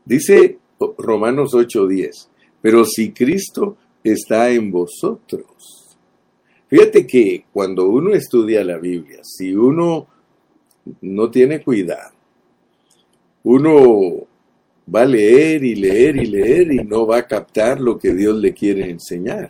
Dice 0.06 0.58
Romanos 0.98 1.54
8:10, 1.54 2.30
pero 2.62 2.86
si 2.86 3.12
Cristo 3.12 3.78
está 4.04 4.50
en 4.50 4.72
vosotros. 4.72 5.98
Fíjate 6.68 7.06
que 7.08 7.46
cuando 7.52 7.90
uno 7.90 8.14
estudia 8.14 8.64
la 8.64 8.78
Biblia, 8.78 9.20
si 9.24 9.54
uno 9.54 10.08
no 11.02 11.30
tiene 11.30 11.62
cuidado, 11.64 12.14
uno 13.44 14.28
va 14.94 15.02
a 15.02 15.06
leer 15.06 15.64
y 15.64 15.76
leer 15.76 16.18
y 16.18 16.26
leer 16.26 16.72
y 16.72 16.84
no 16.84 17.06
va 17.06 17.18
a 17.18 17.28
captar 17.28 17.80
lo 17.80 17.98
que 17.98 18.14
Dios 18.14 18.36
le 18.38 18.54
quiere 18.54 18.90
enseñar. 18.90 19.50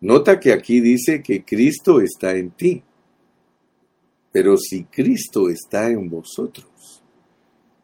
Nota 0.00 0.40
que 0.40 0.52
aquí 0.52 0.80
dice 0.80 1.22
que 1.22 1.44
Cristo 1.44 2.00
está 2.00 2.36
en 2.36 2.50
ti. 2.50 2.82
Pero 4.32 4.56
si 4.56 4.84
Cristo 4.84 5.48
está 5.48 5.90
en 5.90 6.08
vosotros, 6.08 7.02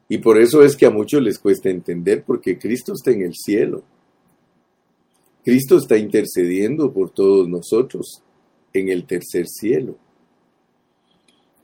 y 0.08 0.18
por 0.18 0.40
eso 0.40 0.62
es 0.62 0.76
que 0.76 0.86
a 0.86 0.90
muchos 0.90 1.20
les 1.20 1.38
cuesta 1.38 1.68
entender 1.68 2.22
porque 2.24 2.58
Cristo 2.58 2.92
está 2.92 3.10
en 3.10 3.22
el 3.22 3.34
cielo. 3.34 3.82
Cristo 5.44 5.78
está 5.78 5.96
intercediendo 5.96 6.92
por 6.92 7.10
todos 7.10 7.48
nosotros 7.48 8.22
en 8.72 8.88
el 8.88 9.04
tercer 9.04 9.46
cielo. 9.48 9.96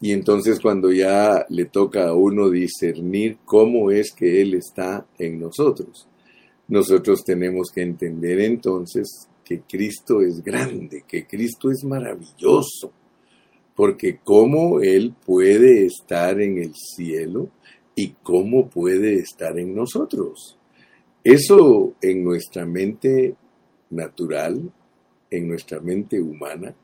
Y 0.00 0.10
entonces 0.10 0.58
cuando 0.58 0.90
ya 0.90 1.46
le 1.48 1.66
toca 1.66 2.08
a 2.08 2.14
uno 2.14 2.50
discernir 2.50 3.38
cómo 3.44 3.92
es 3.92 4.12
que 4.12 4.42
Él 4.42 4.54
está 4.54 5.06
en 5.18 5.38
nosotros, 5.38 6.08
nosotros 6.66 7.22
tenemos 7.24 7.70
que 7.72 7.82
entender 7.82 8.40
entonces 8.40 9.28
que 9.44 9.60
Cristo 9.60 10.20
es 10.20 10.42
grande, 10.42 11.04
que 11.06 11.26
Cristo 11.26 11.70
es 11.70 11.84
maravilloso, 11.84 12.92
porque 13.74 14.18
cómo 14.22 14.80
Él 14.80 15.14
puede 15.24 15.86
estar 15.86 16.40
en 16.40 16.58
el 16.58 16.74
cielo 16.74 17.50
y 17.94 18.14
cómo 18.22 18.68
puede 18.68 19.14
estar 19.14 19.58
en 19.58 19.74
nosotros. 19.74 20.58
Eso 21.24 21.94
en 22.00 22.24
nuestra 22.24 22.66
mente 22.66 23.34
natural, 23.90 24.72
en 25.30 25.48
nuestra 25.48 25.80
mente 25.80 26.20
humana, 26.20 26.74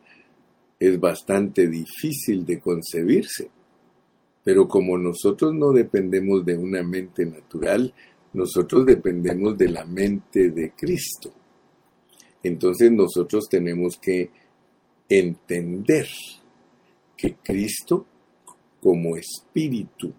es 0.78 0.98
bastante 1.00 1.66
difícil 1.66 2.46
de 2.46 2.60
concebirse. 2.60 3.50
Pero 4.44 4.68
como 4.68 4.96
nosotros 4.96 5.52
no 5.52 5.72
dependemos 5.72 6.44
de 6.44 6.56
una 6.56 6.82
mente 6.82 7.26
natural, 7.26 7.92
nosotros 8.32 8.86
dependemos 8.86 9.58
de 9.58 9.68
la 9.68 9.84
mente 9.84 10.50
de 10.50 10.70
Cristo. 10.70 11.32
Entonces 12.42 12.92
nosotros 12.92 13.48
tenemos 13.48 13.98
que 13.98 14.30
entender 15.08 16.06
que 17.18 17.34
Cristo 17.34 18.06
como 18.80 19.16
espíritu 19.16 20.14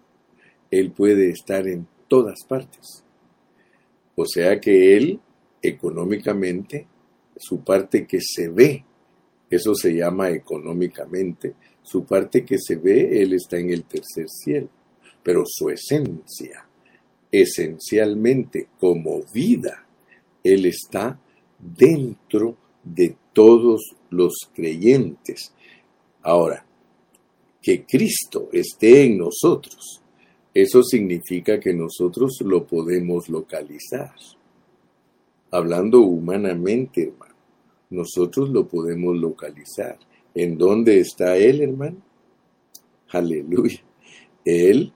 él 0.72 0.92
puede 0.92 1.30
estar 1.30 1.68
en 1.68 1.88
todas 2.08 2.44
partes. 2.48 3.04
O 4.16 4.26
sea 4.26 4.60
que 4.60 4.96
Él, 4.96 5.20
económicamente, 5.62 6.88
su 7.36 7.64
parte 7.64 8.06
que 8.06 8.20
se 8.22 8.50
ve, 8.50 8.84
eso 9.50 9.74
se 9.74 9.96
llama 9.96 10.30
económicamente, 10.30 11.56
su 11.82 12.06
parte 12.06 12.46
que 12.46 12.58
se 12.60 12.76
ve, 12.76 13.22
Él 13.22 13.34
está 13.34 13.58
en 13.58 13.72
el 13.72 13.84
tercer 13.84 14.28
cielo. 14.30 14.70
Pero 15.24 15.44
su 15.46 15.70
esencia, 15.70 16.66
esencialmente 17.32 18.68
como 18.80 19.22
vida, 19.34 19.88
Él 20.44 20.66
está 20.66 21.20
dentro 21.58 22.58
de 22.84 23.16
todos 23.34 23.96
los 24.10 24.34
creyentes. 24.54 25.54
Ahora, 26.22 26.66
que 27.62 27.86
Cristo 27.86 28.50
esté 28.52 29.04
en 29.04 29.18
nosotros 29.18 30.00
eso 30.54 30.84
significa 30.84 31.60
que 31.60 31.74
nosotros 31.74 32.40
lo 32.42 32.66
podemos 32.66 33.30
localizar. 33.30 34.14
hablando 35.52 36.02
humanamente, 36.02 37.04
hermano, 37.08 37.34
nosotros 37.90 38.50
lo 38.50 38.68
podemos 38.68 39.18
localizar. 39.18 39.98
¿En 40.36 40.58
dónde 40.58 41.00
está 41.00 41.38
Él, 41.38 41.62
hermano? 41.62 41.98
Aleluya. 43.10 43.82
Él 44.46 44.94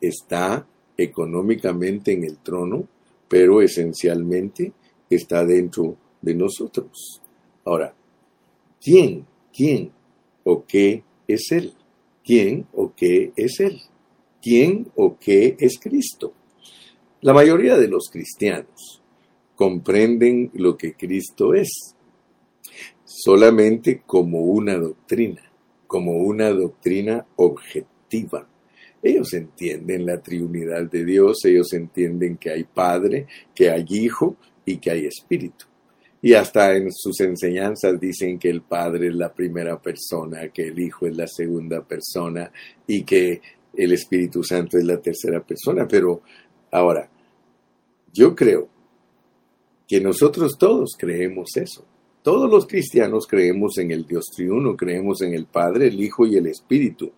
está 0.00 0.66
económicamente 0.96 2.12
en 2.12 2.24
el 2.24 2.38
trono, 2.38 2.86
pero 3.28 3.62
esencialmente 3.62 4.72
está 5.08 5.44
dentro 5.46 5.96
de 6.20 6.34
nosotros. 6.34 7.22
Ahora, 7.64 7.94
¿quién, 8.80 9.24
quién 9.54 9.90
o 10.44 10.64
qué 10.66 11.02
es 11.26 11.50
Él? 11.50 11.72
¿Quién 12.24 12.66
o 12.72 12.94
qué 12.96 13.32
es 13.36 13.60
Él? 13.60 13.80
¿Quién 14.40 14.90
o 14.96 15.18
qué 15.18 15.56
es 15.58 15.78
Cristo? 15.78 16.32
La 17.20 17.34
mayoría 17.34 17.76
de 17.76 17.88
los 17.88 18.08
cristianos 18.10 19.02
comprenden 19.54 20.50
lo 20.54 20.76
que 20.76 20.94
Cristo 20.94 21.54
es 21.54 21.94
solamente 23.04 24.02
como 24.06 24.40
una 24.40 24.76
doctrina, 24.76 25.42
como 25.86 26.12
una 26.12 26.50
doctrina 26.50 27.26
objetiva. 27.36 28.48
Ellos 29.02 29.34
entienden 29.34 30.06
la 30.06 30.22
triunidad 30.22 30.90
de 30.90 31.04
Dios, 31.04 31.44
ellos 31.44 31.72
entienden 31.74 32.38
que 32.38 32.50
hay 32.50 32.64
Padre, 32.64 33.26
que 33.54 33.70
hay 33.70 33.84
Hijo 33.88 34.36
y 34.64 34.78
que 34.78 34.90
hay 34.90 35.06
Espíritu. 35.06 35.66
Y 36.24 36.32
hasta 36.32 36.74
en 36.74 36.90
sus 36.90 37.20
enseñanzas 37.20 38.00
dicen 38.00 38.38
que 38.38 38.48
el 38.48 38.62
Padre 38.62 39.08
es 39.08 39.14
la 39.14 39.30
primera 39.30 39.78
persona, 39.78 40.48
que 40.48 40.68
el 40.68 40.78
Hijo 40.78 41.06
es 41.06 41.14
la 41.14 41.26
segunda 41.26 41.82
persona 41.82 42.50
y 42.86 43.04
que 43.04 43.42
el 43.74 43.92
Espíritu 43.92 44.42
Santo 44.42 44.78
es 44.78 44.84
la 44.84 44.96
tercera 45.02 45.44
persona. 45.44 45.86
Pero 45.86 46.22
ahora, 46.70 47.10
yo 48.10 48.34
creo 48.34 48.70
que 49.86 50.00
nosotros 50.00 50.56
todos 50.58 50.96
creemos 50.98 51.58
eso. 51.58 51.84
Todos 52.22 52.50
los 52.50 52.66
cristianos 52.66 53.26
creemos 53.26 53.76
en 53.76 53.90
el 53.90 54.06
Dios 54.06 54.24
triuno, 54.34 54.78
creemos 54.78 55.20
en 55.20 55.34
el 55.34 55.44
Padre, 55.44 55.88
el 55.88 56.02
Hijo 56.02 56.24
y 56.24 56.36
el 56.36 56.46
Espíritu. 56.46 57.12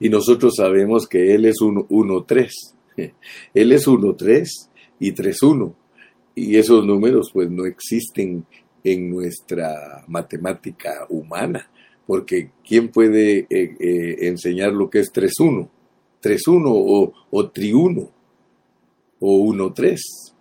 Y 0.00 0.08
nosotros 0.08 0.54
sabemos 0.56 1.06
que 1.06 1.36
Él 1.36 1.44
es 1.44 1.60
uno 1.60 2.24
tres. 2.24 2.74
Él 3.54 3.70
es 3.70 3.86
uno 3.86 4.16
tres 4.16 4.68
y 4.98 5.12
tres 5.12 5.40
uno. 5.44 5.76
Y 6.34 6.56
esos 6.56 6.86
números 6.86 7.30
pues 7.32 7.50
no 7.50 7.66
existen 7.66 8.44
en 8.82 9.10
nuestra 9.10 10.04
matemática 10.08 11.06
humana, 11.08 11.70
porque 12.06 12.50
¿quién 12.66 12.88
puede 12.88 13.46
eh, 13.50 13.76
eh, 13.78 14.16
enseñar 14.28 14.72
lo 14.72 14.88
que 14.88 15.00
es 15.00 15.10
tres 15.12 15.38
uno? 15.38 15.70
Tres 16.20 16.46
uno 16.48 16.70
o, 16.72 17.12
o 17.30 17.50
triuno 17.50 18.10
o 19.20 19.36
uno 19.38 19.72
tres 19.72 20.34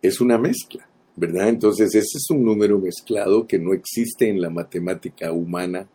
es 0.00 0.20
una 0.20 0.38
mezcla, 0.38 0.88
¿verdad? 1.16 1.48
Entonces 1.48 1.94
ese 1.94 2.18
es 2.18 2.30
un 2.30 2.44
número 2.44 2.78
mezclado 2.78 3.46
que 3.46 3.58
no 3.58 3.72
existe 3.72 4.28
en 4.28 4.40
la 4.40 4.50
matemática 4.50 5.32
humana 5.32 5.88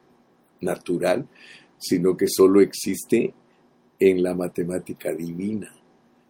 natural, 0.61 1.27
sino 1.77 2.15
que 2.15 2.27
solo 2.27 2.61
existe 2.61 3.33
en 3.99 4.23
la 4.23 4.33
matemática 4.33 5.13
divina, 5.13 5.73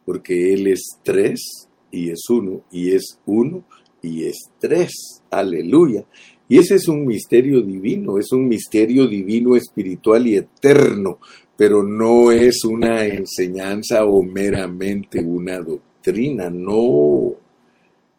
porque 0.05 0.53
Él 0.53 0.67
es 0.67 0.99
tres 1.03 1.66
y 1.91 2.09
es 2.09 2.29
uno, 2.29 2.61
y 2.71 2.91
es 2.91 3.19
uno 3.25 3.63
y 4.01 4.25
es 4.25 4.49
tres. 4.59 5.21
Aleluya. 5.29 6.05
Y 6.49 6.59
ese 6.59 6.75
es 6.75 6.87
un 6.87 7.05
misterio 7.05 7.61
divino, 7.61 8.17
es 8.17 8.31
un 8.31 8.47
misterio 8.47 9.07
divino 9.07 9.55
espiritual 9.55 10.27
y 10.27 10.37
eterno, 10.37 11.19
pero 11.57 11.83
no 11.83 12.31
es 12.31 12.63
una 12.63 13.05
enseñanza 13.05 14.05
o 14.05 14.23
meramente 14.23 15.19
una 15.19 15.59
doctrina, 15.59 16.49
no. 16.49 17.33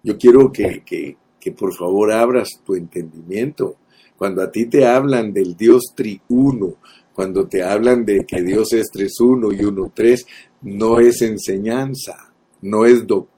Yo 0.03 0.19
quiero 0.19 0.53
que, 0.53 0.83
que, 0.85 1.17
por 1.53 1.75
favor 1.75 2.13
abras 2.13 2.61
tu 2.63 2.75
entendimiento. 2.75 3.77
Cuando 4.19 4.43
a 4.43 4.51
ti 4.51 4.67
te 4.67 4.85
hablan 4.85 5.33
del 5.33 5.57
Dios 5.57 5.95
triuno, 5.95 6.75
cuando 7.15 7.47
te 7.47 7.63
hablan 7.63 8.05
de 8.05 8.27
que 8.27 8.43
Dios 8.43 8.75
es 8.75 8.91
tres 8.93 9.19
uno 9.21 9.51
y 9.51 9.65
uno 9.65 9.91
tres, 9.95 10.27
no 10.61 11.01
es 11.01 11.23
enseñanza, 11.23 12.35
no 12.61 12.85
es 12.85 13.07
doctrina, 13.07 13.38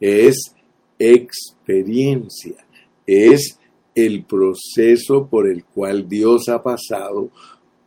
es 0.00 0.54
experiencia, 0.98 2.56
es 3.06 3.58
el 3.94 4.24
proceso 4.24 5.28
por 5.28 5.48
el 5.48 5.64
cual 5.64 6.08
Dios 6.08 6.48
ha 6.48 6.62
pasado 6.62 7.30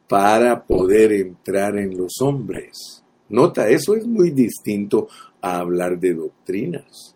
para 0.07 0.65
poder 0.65 1.11
entrar 1.13 1.77
en 1.77 1.97
los 1.97 2.21
hombres. 2.21 3.03
Nota, 3.29 3.69
eso 3.69 3.95
es 3.95 4.05
muy 4.05 4.31
distinto 4.31 5.07
a 5.41 5.59
hablar 5.59 5.99
de 5.99 6.13
doctrinas. 6.13 7.15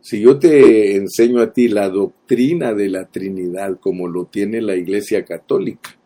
Si 0.00 0.20
yo 0.20 0.38
te 0.38 0.96
enseño 0.96 1.40
a 1.40 1.52
ti 1.52 1.68
la 1.68 1.88
doctrina 1.88 2.72
de 2.72 2.88
la 2.88 3.06
Trinidad 3.06 3.78
como 3.80 4.08
lo 4.08 4.26
tiene 4.26 4.60
la 4.60 4.76
Iglesia 4.76 5.24
Católica, 5.24 5.98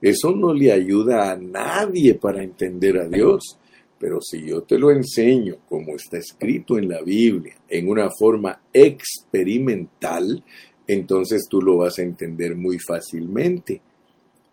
eso 0.00 0.30
no 0.32 0.54
le 0.54 0.72
ayuda 0.72 1.30
a 1.30 1.36
nadie 1.36 2.14
para 2.14 2.42
entender 2.42 2.98
a 2.98 3.08
Dios. 3.08 3.59
Pero 4.00 4.20
si 4.20 4.44
yo 4.46 4.62
te 4.62 4.78
lo 4.78 4.90
enseño 4.90 5.58
como 5.68 5.94
está 5.94 6.18
escrito 6.18 6.76
en 6.78 6.88
la 6.88 7.02
Biblia, 7.02 7.54
en 7.68 7.88
una 7.88 8.10
forma 8.10 8.62
experimental, 8.72 10.42
entonces 10.86 11.46
tú 11.48 11.62
lo 11.62 11.76
vas 11.76 12.00
a 12.00 12.02
entender 12.02 12.56
muy 12.56 12.78
fácilmente. 12.80 13.80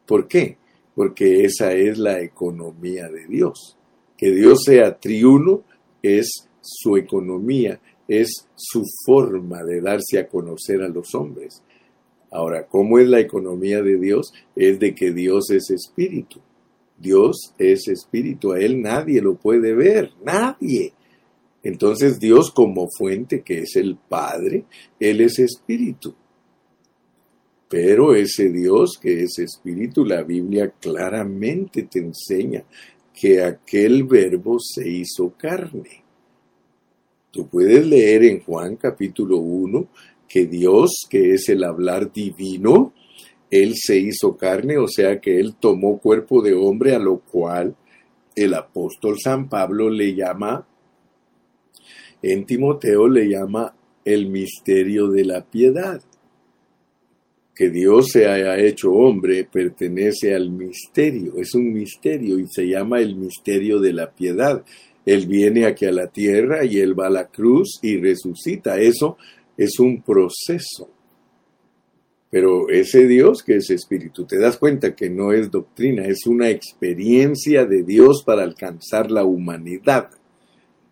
¿Por 0.06 0.28
qué? 0.28 0.58
Porque 0.94 1.46
esa 1.46 1.74
es 1.74 1.98
la 1.98 2.22
economía 2.22 3.08
de 3.08 3.26
Dios. 3.26 3.78
Que 4.16 4.32
Dios 4.32 4.64
sea 4.66 5.00
triuno 5.00 5.64
es 6.04 6.48
su 6.62 6.98
economía 6.98 7.80
es 8.08 8.48
su 8.56 8.84
forma 9.06 9.64
de 9.64 9.82
darse 9.82 10.20
a 10.20 10.28
conocer 10.28 10.82
a 10.82 10.88
los 10.88 11.14
hombres. 11.14 11.62
Ahora, 12.32 12.68
¿cómo 12.68 13.00
es 13.00 13.08
la 13.08 13.20
economía 13.20 13.82
de 13.82 13.98
Dios? 13.98 14.32
Es 14.56 14.80
de 14.80 14.96
que 14.96 15.12
Dios 15.12 15.50
es 15.52 15.70
espíritu. 15.70 16.40
Dios 16.98 17.54
es 17.58 17.88
espíritu, 17.88 18.54
a 18.54 18.60
Él 18.60 18.82
nadie 18.82 19.22
lo 19.22 19.36
puede 19.36 19.74
ver, 19.74 20.12
nadie. 20.24 20.94
Entonces 21.64 22.20
Dios 22.20 22.52
como 22.52 22.88
fuente, 22.90 23.42
que 23.42 23.60
es 23.60 23.76
el 23.76 23.98
Padre, 23.98 24.66
Él 25.00 25.22
es 25.22 25.40
espíritu. 25.40 26.16
Pero 27.70 28.16
ese 28.16 28.50
Dios 28.50 28.98
que 29.02 29.24
es 29.24 29.40
espíritu, 29.40 30.06
la 30.06 30.24
Biblia 30.24 30.74
claramente 30.80 31.84
te 31.84 32.00
enseña 32.00 32.64
que 33.14 33.42
aquel 33.42 34.04
verbo 34.06 34.58
se 34.60 34.88
hizo 34.88 35.34
carne. 35.38 36.04
Tú 37.32 37.48
puedes 37.48 37.86
leer 37.86 38.24
en 38.24 38.40
Juan 38.42 38.78
capítulo 38.78 39.38
1 39.38 39.88
que 40.28 40.46
Dios, 40.46 41.06
que 41.10 41.34
es 41.34 41.50
el 41.50 41.64
hablar 41.64 42.12
divino, 42.12 42.94
Él 43.50 43.74
se 43.76 43.98
hizo 43.98 44.36
carne, 44.36 44.78
o 44.78 44.88
sea 44.88 45.20
que 45.20 45.40
Él 45.40 45.56
tomó 45.60 46.00
cuerpo 46.00 46.42
de 46.42 46.54
hombre, 46.54 46.94
a 46.94 47.00
lo 47.00 47.20
cual 47.20 47.76
el 48.36 48.54
apóstol 48.54 49.18
San 49.20 49.50
Pablo 49.50 49.90
le 49.90 50.14
llama, 50.14 50.68
en 52.22 52.46
Timoteo 52.46 53.08
le 53.08 53.30
llama 53.30 53.74
el 54.04 54.28
misterio 54.28 55.08
de 55.08 55.26
la 55.26 55.46
piedad. 55.46 56.02
Que 57.56 57.70
Dios 57.70 58.10
se 58.12 58.28
haya 58.28 58.58
hecho 58.60 58.92
hombre 58.92 59.44
pertenece 59.44 60.36
al 60.36 60.52
misterio, 60.52 61.34
es 61.38 61.56
un 61.56 61.74
misterio 61.74 62.38
y 62.38 62.48
se 62.48 62.68
llama 62.68 63.00
el 63.00 63.16
misterio 63.16 63.80
de 63.80 63.94
la 63.94 64.12
piedad. 64.12 64.64
Él 65.06 65.26
viene 65.26 65.66
aquí 65.66 65.86
a 65.86 65.92
la 65.92 66.08
tierra 66.08 66.66
y 66.66 66.80
Él 66.80 67.00
va 67.00 67.08
a 67.08 67.10
la 67.10 67.28
cruz 67.28 67.80
y 67.82 67.98
resucita. 67.98 68.78
Eso 68.78 69.18
es 69.56 69.80
un 69.80 70.02
proceso. 70.02 70.90
Pero 72.30 72.70
ese 72.70 73.08
Dios 73.08 73.42
que 73.42 73.56
es 73.56 73.70
espíritu, 73.70 74.26
te 74.26 74.38
das 74.38 74.58
cuenta 74.58 74.96
que 74.96 75.10
no 75.10 75.32
es 75.32 75.50
doctrina, 75.50 76.06
es 76.06 76.26
una 76.26 76.50
experiencia 76.50 77.66
de 77.66 77.84
Dios 77.84 78.24
para 78.26 78.44
alcanzar 78.44 79.12
la 79.12 79.24
humanidad. 79.24 80.10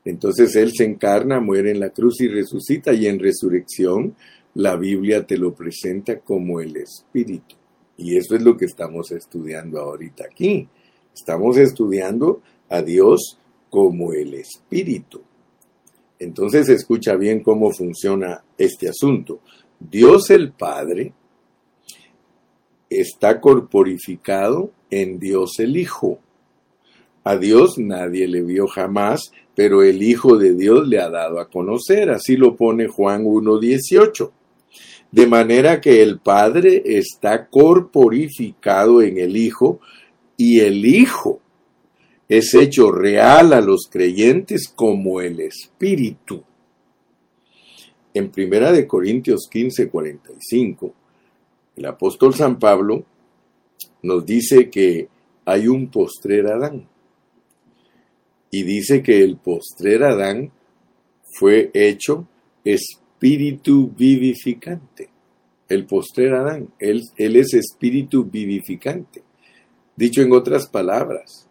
Entonces 0.05 0.55
Él 0.55 0.71
se 0.73 0.85
encarna, 0.85 1.39
muere 1.39 1.71
en 1.71 1.79
la 1.79 1.89
cruz 1.89 2.21
y 2.21 2.27
resucita 2.27 2.93
y 2.93 3.07
en 3.07 3.19
resurrección 3.19 4.15
la 4.53 4.77
Biblia 4.77 5.25
te 5.25 5.37
lo 5.37 5.53
presenta 5.53 6.19
como 6.19 6.61
el 6.61 6.77
espíritu. 6.77 7.55
Y 7.97 8.17
eso 8.17 8.35
es 8.35 8.41
lo 8.41 8.57
que 8.57 8.65
estamos 8.65 9.11
estudiando 9.11 9.79
ahorita 9.79 10.25
aquí. 10.25 10.67
Estamos 11.13 11.57
estudiando 11.57 12.41
a 12.69 12.81
Dios 12.81 13.37
como 13.69 14.13
el 14.13 14.33
Espíritu. 14.33 15.21
Entonces 16.19 16.69
escucha 16.69 17.15
bien 17.15 17.41
cómo 17.41 17.71
funciona 17.71 18.43
este 18.57 18.89
asunto. 18.89 19.39
Dios 19.79 20.29
el 20.29 20.51
Padre 20.51 21.13
está 22.89 23.41
corporificado 23.41 24.71
en 24.89 25.19
Dios 25.19 25.59
el 25.59 25.77
Hijo. 25.77 26.19
A 27.23 27.37
Dios 27.37 27.77
nadie 27.77 28.27
le 28.27 28.41
vio 28.41 28.67
jamás, 28.67 29.31
pero 29.55 29.83
el 29.83 30.03
Hijo 30.03 30.37
de 30.37 30.53
Dios 30.53 30.87
le 30.87 30.99
ha 30.99 31.09
dado 31.09 31.39
a 31.39 31.49
conocer. 31.49 32.09
Así 32.09 32.37
lo 32.37 32.55
pone 32.55 32.87
Juan 32.87 33.25
1.18. 33.25 34.31
De 35.11 35.27
manera 35.27 35.79
que 35.81 36.03
el 36.03 36.19
Padre 36.19 36.83
está 36.85 37.47
corporificado 37.47 39.01
en 39.01 39.17
el 39.17 39.37
Hijo 39.37 39.79
y 40.37 40.59
el 40.59 40.85
Hijo 40.85 41.39
es 42.27 42.53
hecho 42.53 42.91
real 42.91 43.53
a 43.53 43.61
los 43.61 43.87
creyentes 43.89 44.67
como 44.67 45.21
el 45.21 45.39
Espíritu. 45.39 46.43
En 48.13 48.29
Primera 48.29 48.71
de 48.71 48.87
Corintios 48.87 49.47
15, 49.49 49.89
45, 49.89 50.93
el 51.75 51.85
apóstol 51.85 52.33
San 52.33 52.57
Pablo 52.57 53.05
nos 54.01 54.25
dice 54.25 54.69
que 54.69 55.09
hay 55.45 55.67
un 55.67 55.89
postrer 55.89 56.47
Adán. 56.47 56.87
Y 58.51 58.63
dice 58.63 59.03
que 59.03 59.23
el 59.23 59.37
postrer 59.37 60.03
Adán 60.03 60.51
fue 61.37 61.71
hecho 61.73 62.27
espíritu 62.63 63.91
vivificante. 63.97 65.09
El 65.67 65.85
postrer 65.85 66.33
Adán, 66.33 66.69
él, 66.79 67.01
él 67.17 67.35
es 67.35 67.53
espíritu 67.53 68.23
vivificante. 68.23 69.23
Dicho 69.95 70.21
en 70.21 70.31
otras 70.31 70.67
palabras, 70.67 71.47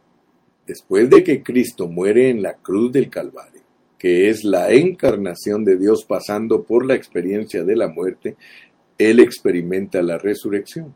después 0.66 1.10
de 1.10 1.24
que 1.24 1.42
Cristo 1.42 1.88
muere 1.88 2.30
en 2.30 2.42
la 2.42 2.54
cruz 2.54 2.92
del 2.92 3.10
Calvario, 3.10 3.62
que 3.98 4.28
es 4.28 4.44
la 4.44 4.70
encarnación 4.72 5.64
de 5.64 5.76
Dios 5.76 6.04
pasando 6.04 6.62
por 6.62 6.86
la 6.86 6.94
experiencia 6.94 7.64
de 7.64 7.76
la 7.76 7.88
muerte, 7.88 8.36
Él 8.98 9.20
experimenta 9.20 10.02
la 10.02 10.18
resurrección. 10.18 10.94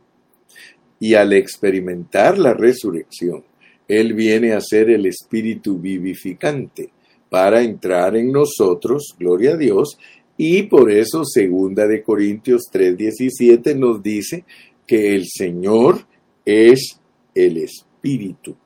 Y 1.00 1.14
al 1.14 1.32
experimentar 1.32 2.38
la 2.38 2.54
resurrección, 2.54 3.44
Él 3.86 4.14
viene 4.14 4.52
a 4.52 4.60
ser 4.60 4.90
el 4.90 5.06
Espíritu 5.06 5.78
vivificante 5.78 6.90
para 7.30 7.62
entrar 7.62 8.16
en 8.16 8.32
nosotros, 8.32 9.14
gloria 9.18 9.52
a 9.52 9.56
Dios, 9.56 9.98
y 10.36 10.62
por 10.64 10.90
eso 10.90 11.24
segunda 11.24 11.86
de 11.86 12.02
Corintios 12.02 12.68
3:17 12.72 13.74
nos 13.74 14.02
dice 14.02 14.44
que 14.86 15.14
el 15.14 15.26
Señor 15.26 16.06
es 16.44 17.00
el 17.34 17.58
Espíritu. 17.58 18.56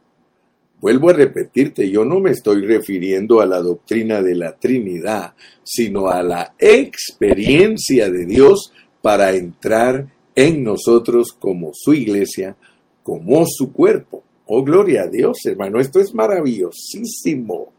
Vuelvo 0.80 1.10
a 1.10 1.12
repetirte, 1.12 1.88
yo 1.90 2.04
no 2.04 2.18
me 2.18 2.32
estoy 2.32 2.66
refiriendo 2.66 3.40
a 3.40 3.46
la 3.46 3.60
doctrina 3.60 4.20
de 4.20 4.34
la 4.34 4.56
Trinidad, 4.56 5.34
sino 5.62 6.08
a 6.08 6.22
la 6.22 6.54
experiencia 6.58 8.10
de 8.10 8.26
Dios 8.26 8.72
para 9.02 9.34
entrar 9.34 10.08
en 10.34 10.64
nosotros 10.64 11.32
como 11.38 11.72
su 11.74 11.92
iglesia, 11.92 12.56
como 13.02 13.44
su 13.46 13.72
cuerpo. 13.72 14.22
Oh, 14.46 14.62
gloria 14.62 15.02
a 15.02 15.06
Dios, 15.08 15.38
hermano, 15.44 15.80
esto 15.80 16.00
es 16.00 16.14
maravillosísimo. 16.14 17.72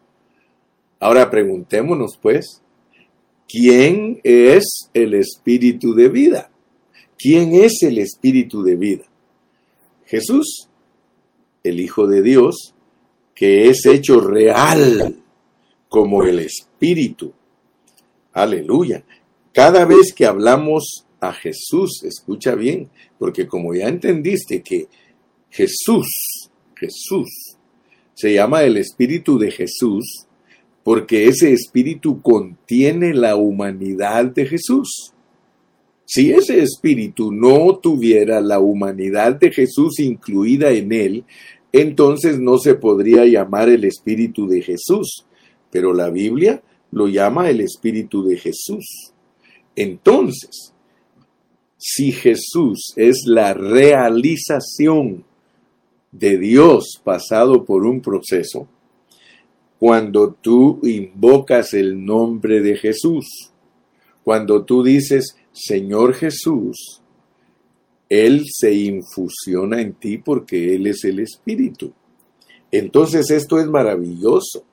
Ahora 1.00 1.30
preguntémonos, 1.30 2.18
pues, 2.22 2.62
¿quién 3.48 4.20
es 4.24 4.90
el 4.94 5.14
espíritu 5.16 5.94
de 5.94 6.10
vida? 6.10 6.52
¿Quién 7.18 7.54
es 7.54 7.84
el 7.84 7.98
espíritu 7.98 8.64
de 8.64 8.76
vida? 8.76 9.06
Jesús, 10.06 10.70
el 11.64 11.80
Hijo 11.80 12.08
de 12.08 12.22
Dios, 12.22 12.74
que 13.34 13.70
es 13.70 13.86
hecho 13.86 14.20
real 14.20 15.24
como 15.90 16.24
el 16.24 16.40
espíritu. 16.40 17.34
Aleluya. 18.32 19.04
Cada 19.54 19.86
vez 19.86 20.14
que 20.14 20.26
hablamos 20.26 21.06
a 21.24 21.34
Jesús, 21.34 22.04
escucha 22.04 22.54
bien, 22.56 22.90
porque 23.18 23.48
como 23.48 23.74
ya 23.74 23.88
entendiste 23.88 24.62
que 24.62 24.88
Jesús, 25.50 26.50
Jesús, 26.76 27.30
se 28.14 28.34
llama 28.34 28.64
el 28.64 28.76
Espíritu 28.78 29.40
de 29.40 29.50
Jesús, 29.50 30.28
porque 30.84 31.28
ese 31.28 31.54
Espíritu 31.54 32.22
contiene 32.22 33.14
la 33.14 33.38
humanidad 33.38 34.26
de 34.26 34.46
Jesús. 34.46 35.14
Si 36.06 36.32
ese 36.32 36.62
Espíritu 36.62 37.32
no 37.32 37.78
tuviera 37.78 38.42
la 38.42 38.60
humanidad 38.60 39.40
de 39.40 39.50
Jesús 39.50 40.00
incluida 40.00 40.72
en 40.72 40.92
él, 40.92 41.24
entonces 41.72 42.38
no 42.38 42.58
se 42.58 42.76
podría 42.76 43.26
llamar 43.26 43.70
el 43.70 43.86
Espíritu 43.86 44.46
de 44.48 44.62
Jesús, 44.62 45.26
pero 45.72 45.94
la 45.94 46.10
Biblia 46.10 46.62
lo 46.92 47.08
llama 47.08 47.50
el 47.50 47.62
Espíritu 47.62 48.24
de 48.26 48.38
Jesús. 48.38 49.14
Entonces, 49.76 50.73
si 51.86 52.14
Jesús 52.14 52.94
es 52.96 53.24
la 53.26 53.54
realización 53.54 55.26
de 56.14 56.38
Dios 56.38 57.02
pasado 57.04 57.66
por 57.66 57.86
un 57.86 58.00
proceso, 58.00 58.70
cuando 59.78 60.32
tú 60.32 60.80
invocas 60.84 61.74
el 61.74 62.06
nombre 62.06 62.62
de 62.62 62.78
Jesús, 62.78 63.52
cuando 64.24 64.64
tú 64.64 64.82
dices, 64.82 65.36
Señor 65.52 66.14
Jesús, 66.14 67.02
Él 68.08 68.46
se 68.50 68.74
infusiona 68.74 69.82
en 69.82 69.96
ti 69.96 70.20
porque 70.20 70.76
Él 70.76 70.88
es 70.88 71.04
el 71.04 71.20
Espíritu. 71.20 71.92
Entonces 72.72 73.30
esto 73.30 73.60
es 73.60 73.68
maravilloso, 73.68 74.64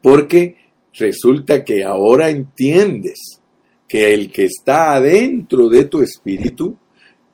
porque 0.00 0.56
resulta 0.92 1.64
que 1.64 1.82
ahora 1.82 2.30
entiendes 2.30 3.41
que 3.92 4.14
el 4.14 4.32
que 4.32 4.44
está 4.44 4.94
adentro 4.94 5.68
de 5.68 5.84
tu 5.84 6.00
espíritu 6.00 6.78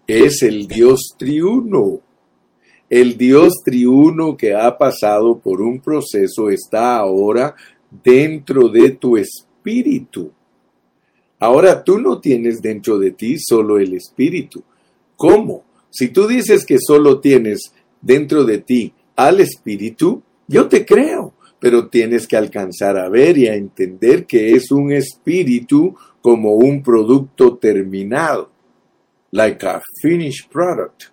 es 0.09 0.42
el 0.42 0.66
Dios 0.66 1.14
triuno. 1.16 2.01
El 2.90 3.16
Dios 3.16 3.61
triuno 3.64 4.37
que 4.37 4.57
ha 4.57 4.77
pasado 4.77 5.38
por 5.38 5.62
un 5.62 5.79
proceso 5.79 6.51
está 6.51 6.97
ahora 6.97 7.55
dentro 8.03 8.68
de 8.71 8.90
tu 8.90 9.16
espíritu. 9.16 10.33
Ahora 11.38 11.85
tú 11.85 11.97
no 12.01 12.21
tienes 12.21 12.61
dentro 12.61 12.99
de 12.99 13.12
ti 13.12 13.38
solo 13.38 13.79
el 13.79 13.94
espíritu. 13.94 14.64
¿Cómo? 15.14 15.62
Si 15.90 16.09
tú 16.09 16.27
dices 16.27 16.66
que 16.66 16.79
solo 16.81 17.21
tienes 17.21 17.73
dentro 18.03 18.42
de 18.42 18.59
ti 18.59 18.92
al 19.14 19.38
espíritu, 19.38 20.25
yo 20.49 20.66
te 20.66 20.85
creo, 20.85 21.35
pero 21.61 21.87
tienes 21.87 22.27
que 22.27 22.37
alcanzar 22.37 22.99
a 22.99 23.09
ver 23.09 23.38
y 23.38 23.47
a 23.47 23.55
entender 23.55 24.27
que 24.27 24.57
es 24.57 24.73
un 24.73 24.90
espíritu 24.90 25.94
como 26.22 26.54
un 26.54 26.83
producto 26.83 27.57
terminado, 27.57 28.50
like 29.31 29.66
a 29.66 29.81
finished 30.02 30.50
product. 30.50 31.04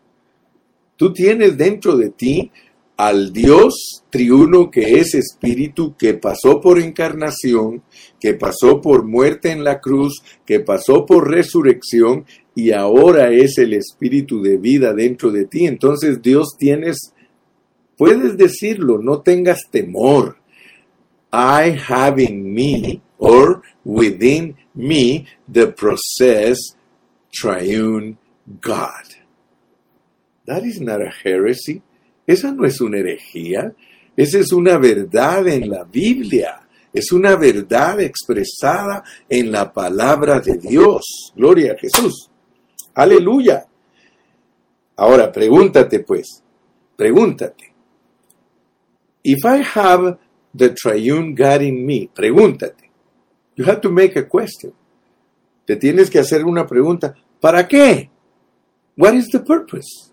Tú 0.98 1.14
tienes 1.14 1.58
dentro 1.58 1.98
de 1.98 2.10
ti 2.10 2.52
al 2.98 3.34
Dios 3.34 4.04
triuno 4.10 4.72
que 4.72 5.00
es 5.00 5.14
espíritu, 5.16 5.96
que 5.98 6.14
pasó 6.14 6.62
por 6.62 6.80
encarnación, 6.80 7.84
que 8.20 8.34
pasó 8.34 8.82
por 8.82 9.04
muerte 9.06 9.52
en 9.52 9.64
la 9.64 9.82
cruz, 9.82 10.22
que 10.46 10.62
pasó 10.62 11.06
por 11.06 11.30
resurrección 11.30 12.26
y 12.56 12.72
ahora 12.72 13.32
es 13.32 13.58
el 13.58 13.74
espíritu 13.74 14.42
de 14.42 14.58
vida 14.58 14.94
dentro 14.94 15.32
de 15.32 15.46
ti. 15.46 15.66
Entonces 15.66 16.22
Dios 16.22 16.56
tienes, 16.58 17.14
puedes 17.98 18.38
decirlo, 18.38 19.00
no 19.00 19.22
tengas 19.22 19.60
temor. 19.70 20.38
I 21.34 21.78
have 21.90 22.24
in 22.24 22.54
me 22.54 23.02
or 23.18 23.62
within 23.84 24.58
me 24.74 25.28
the 25.48 25.68
process 25.68 26.58
triune 27.34 28.18
God. 28.62 29.16
That 30.46 30.64
is 30.64 30.80
not 30.80 31.02
a 31.02 31.10
heresy. 31.10 31.82
Esa 32.28 32.52
no 32.52 32.66
es 32.66 32.80
una 32.82 32.98
herejía. 32.98 33.74
Esa 34.16 34.40
es 34.40 34.52
una 34.52 34.78
verdad 34.78 35.48
en 35.48 35.70
la 35.70 35.84
Biblia. 35.84 36.62
Es 36.94 37.12
una 37.12 37.36
verdad 37.36 38.00
expresada 38.00 39.04
en 39.28 39.52
la 39.52 39.74
palabra 39.74 40.40
de 40.40 40.58
Dios. 40.58 41.34
Gloria 41.36 41.74
a 41.74 41.78
Jesús. 41.78 42.30
Aleluya. 42.94 43.68
Ahora, 44.96 45.32
pregúntate 45.32 46.00
pues, 46.00 46.42
pregúntate. 46.96 47.74
If 49.24 49.44
I 49.44 49.62
have 49.76 50.18
the 50.54 50.70
triune 50.70 51.36
God 51.36 51.62
in 51.62 51.86
me, 51.86 52.08
pregúntate. 52.08 52.85
You 53.56 53.66
have 53.66 53.82
to 53.82 53.92
make 53.92 54.18
a 54.18 54.28
question. 54.28 54.74
Te 55.66 55.76
tienes 55.76 56.10
que 56.10 56.20
hacer 56.20 56.46
una 56.46 56.68
pregunta. 56.68 57.16
¿Para 57.40 57.68
qué? 57.68 58.10
What 58.98 59.14
is 59.14 59.30
the 59.30 59.40
purpose? 59.40 60.12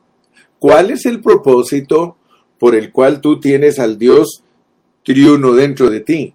¿Cuál 0.58 0.90
es 0.90 1.06
el 1.06 1.20
propósito 1.20 2.16
por 2.58 2.74
el 2.74 2.92
cual 2.92 3.20
tú 3.20 3.40
tienes 3.40 3.78
al 3.78 3.98
Dios 3.98 4.42
triuno 5.02 5.52
dentro 5.52 5.90
de 5.90 6.00
ti? 6.00 6.34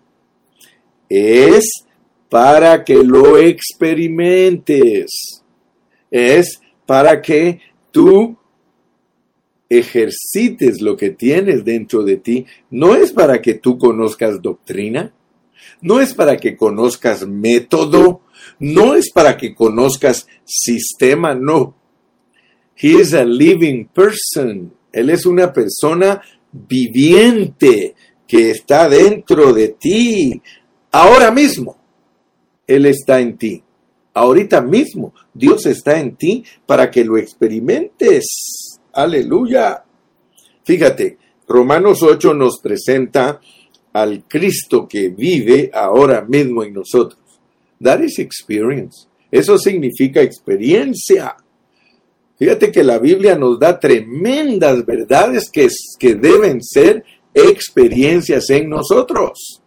Es 1.09 1.85
para 2.29 2.83
que 2.83 3.03
lo 3.03 3.37
experimentes. 3.37 5.41
Es 6.11 6.61
para 6.85 7.21
que 7.21 7.61
tú 7.91 8.37
ejercites 9.69 10.81
lo 10.81 10.95
que 10.95 11.09
tienes 11.09 11.65
dentro 11.65 12.03
de 12.03 12.17
ti. 12.17 12.45
No 12.69 12.95
es 12.95 13.11
para 13.11 13.41
que 13.41 13.55
tú 13.55 13.77
conozcas 13.77 14.41
doctrina. 14.41 15.13
No 15.81 15.99
es 15.99 16.13
para 16.13 16.37
que 16.37 16.55
conozcas 16.55 17.25
método, 17.27 18.21
no 18.59 18.95
es 18.95 19.11
para 19.11 19.37
que 19.37 19.53
conozcas 19.53 20.27
sistema, 20.45 21.35
no. 21.35 21.75
He 22.75 22.99
is 22.99 23.13
a 23.13 23.25
living 23.25 23.85
person. 23.85 24.73
Él 24.91 25.09
es 25.09 25.25
una 25.25 25.51
persona 25.51 26.21
viviente 26.51 27.95
que 28.27 28.51
está 28.51 28.89
dentro 28.89 29.53
de 29.53 29.69
ti. 29.69 30.41
Ahora 30.91 31.31
mismo, 31.31 31.77
Él 32.65 32.85
está 32.85 33.19
en 33.19 33.37
ti. 33.37 33.63
Ahorita 34.13 34.61
mismo, 34.61 35.13
Dios 35.33 35.65
está 35.65 35.99
en 35.99 36.15
ti 36.15 36.43
para 36.65 36.89
que 36.89 37.05
lo 37.05 37.17
experimentes. 37.17 38.79
Aleluya. 38.93 39.83
Fíjate, 40.63 41.17
Romanos 41.47 42.01
8 42.01 42.33
nos 42.33 42.59
presenta 42.59 43.39
al 43.93 44.25
Cristo 44.27 44.87
que 44.87 45.09
vive 45.09 45.71
ahora 45.73 46.21
mismo 46.21 46.63
en 46.63 46.73
nosotros. 46.73 47.19
That 47.81 48.01
is 48.01 48.19
experience. 48.19 49.07
Eso 49.31 49.57
significa 49.57 50.21
experiencia. 50.21 51.35
Fíjate 52.37 52.71
que 52.71 52.83
la 52.83 52.99
Biblia 52.99 53.35
nos 53.35 53.59
da 53.59 53.79
tremendas 53.79 54.85
verdades 54.85 55.49
que, 55.49 55.67
que 55.99 56.15
deben 56.15 56.61
ser 56.61 57.03
experiencias 57.33 58.49
en 58.49 58.69
nosotros. 58.69 59.61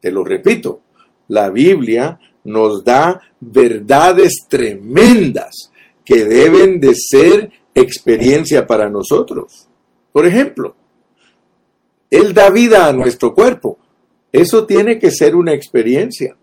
Te 0.00 0.10
lo 0.10 0.24
repito, 0.24 0.82
la 1.28 1.50
Biblia 1.50 2.18
nos 2.44 2.84
da 2.84 3.20
verdades 3.40 4.46
tremendas 4.48 5.70
que 6.04 6.24
deben 6.24 6.80
de 6.80 6.94
ser 6.94 7.50
experiencia 7.74 8.66
para 8.66 8.88
nosotros. 8.88 9.68
Por 10.12 10.26
ejemplo, 10.26 10.74
Él 12.10 12.32
da 12.34 12.50
vida 12.50 12.86
a 12.86 12.92
nuestro 12.92 13.34
cuerpo. 13.34 13.78
Eso 14.32 14.66
tiene 14.66 14.98
que 14.98 15.10
ser 15.10 15.34
una 15.34 15.52
experiencia. 15.52 16.36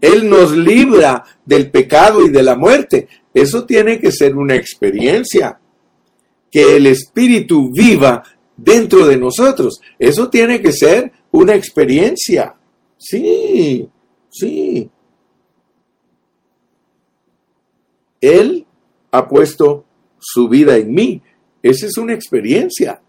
Él 0.00 0.28
nos 0.28 0.56
libra 0.56 1.24
del 1.44 1.70
pecado 1.70 2.24
y 2.24 2.30
de 2.30 2.42
la 2.42 2.56
muerte. 2.56 3.08
Eso 3.32 3.64
tiene 3.64 3.98
que 3.98 4.12
ser 4.12 4.36
una 4.36 4.54
experiencia. 4.54 5.58
Que 6.50 6.76
el 6.76 6.86
Espíritu 6.86 7.70
viva 7.72 8.22
dentro 8.56 9.06
de 9.06 9.16
nosotros. 9.16 9.80
Eso 9.98 10.28
tiene 10.28 10.60
que 10.60 10.72
ser 10.72 11.12
una 11.30 11.54
experiencia. 11.54 12.54
Sí, 12.98 13.88
sí. 14.30 14.90
Él 18.20 18.66
ha 19.10 19.28
puesto 19.28 19.84
su 20.18 20.48
vida 20.48 20.76
en 20.76 20.92
mí. 20.92 21.22
Esa 21.62 21.86
es 21.86 21.96
una 21.96 22.14
experiencia. 22.14 23.00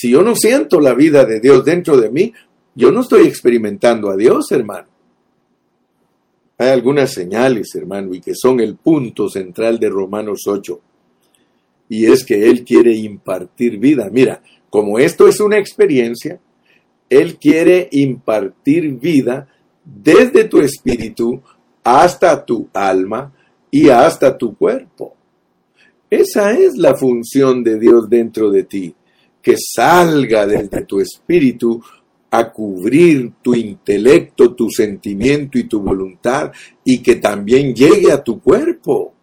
Si 0.00 0.12
yo 0.12 0.22
no 0.22 0.36
siento 0.36 0.78
la 0.78 0.94
vida 0.94 1.24
de 1.24 1.40
Dios 1.40 1.64
dentro 1.64 1.96
de 1.96 2.08
mí, 2.08 2.32
yo 2.72 2.92
no 2.92 3.00
estoy 3.00 3.26
experimentando 3.26 4.10
a 4.10 4.16
Dios, 4.16 4.52
hermano. 4.52 4.86
Hay 6.56 6.68
algunas 6.68 7.12
señales, 7.12 7.74
hermano, 7.74 8.14
y 8.14 8.20
que 8.20 8.36
son 8.36 8.60
el 8.60 8.76
punto 8.76 9.28
central 9.28 9.80
de 9.80 9.88
Romanos 9.88 10.42
8. 10.46 10.80
Y 11.88 12.06
es 12.06 12.24
que 12.24 12.48
Él 12.48 12.64
quiere 12.64 12.94
impartir 12.94 13.78
vida. 13.78 14.08
Mira, 14.08 14.40
como 14.70 15.00
esto 15.00 15.26
es 15.26 15.40
una 15.40 15.58
experiencia, 15.58 16.38
Él 17.10 17.36
quiere 17.36 17.88
impartir 17.90 18.92
vida 19.00 19.48
desde 19.84 20.44
tu 20.44 20.60
espíritu 20.60 21.42
hasta 21.82 22.44
tu 22.44 22.68
alma 22.72 23.32
y 23.68 23.88
hasta 23.88 24.38
tu 24.38 24.54
cuerpo. 24.56 25.16
Esa 26.08 26.56
es 26.56 26.76
la 26.76 26.94
función 26.94 27.64
de 27.64 27.80
Dios 27.80 28.08
dentro 28.08 28.52
de 28.52 28.62
ti, 28.62 28.94
que 29.48 29.56
salga 29.56 30.46
desde 30.46 30.84
tu 30.84 31.00
espíritu 31.00 31.82
a 32.30 32.52
cubrir 32.52 33.32
tu 33.40 33.54
intelecto, 33.54 34.54
tu 34.54 34.68
sentimiento 34.68 35.58
y 35.58 35.64
tu 35.64 35.80
voluntad 35.80 36.52
y 36.84 36.98
que 36.98 37.16
también 37.16 37.74
llegue 37.74 38.12
a 38.12 38.22
tu 38.22 38.42
cuerpo. 38.42 39.14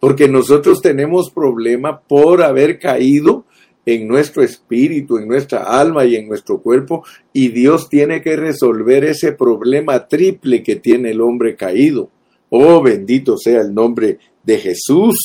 Porque 0.00 0.28
nosotros 0.28 0.80
tenemos 0.80 1.30
problema 1.30 2.00
por 2.00 2.42
haber 2.42 2.78
caído 2.78 3.44
en 3.84 4.08
nuestro 4.08 4.42
espíritu, 4.42 5.18
en 5.18 5.28
nuestra 5.28 5.64
alma 5.64 6.06
y 6.06 6.16
en 6.16 6.26
nuestro 6.26 6.62
cuerpo 6.62 7.04
y 7.34 7.48
Dios 7.48 7.90
tiene 7.90 8.22
que 8.22 8.34
resolver 8.34 9.04
ese 9.04 9.32
problema 9.32 10.08
triple 10.08 10.62
que 10.62 10.76
tiene 10.76 11.10
el 11.10 11.20
hombre 11.20 11.54
caído. 11.54 12.08
Oh, 12.48 12.80
bendito 12.80 13.36
sea 13.36 13.60
el 13.60 13.74
nombre 13.74 14.20
de 14.42 14.56
Jesús. 14.56 15.18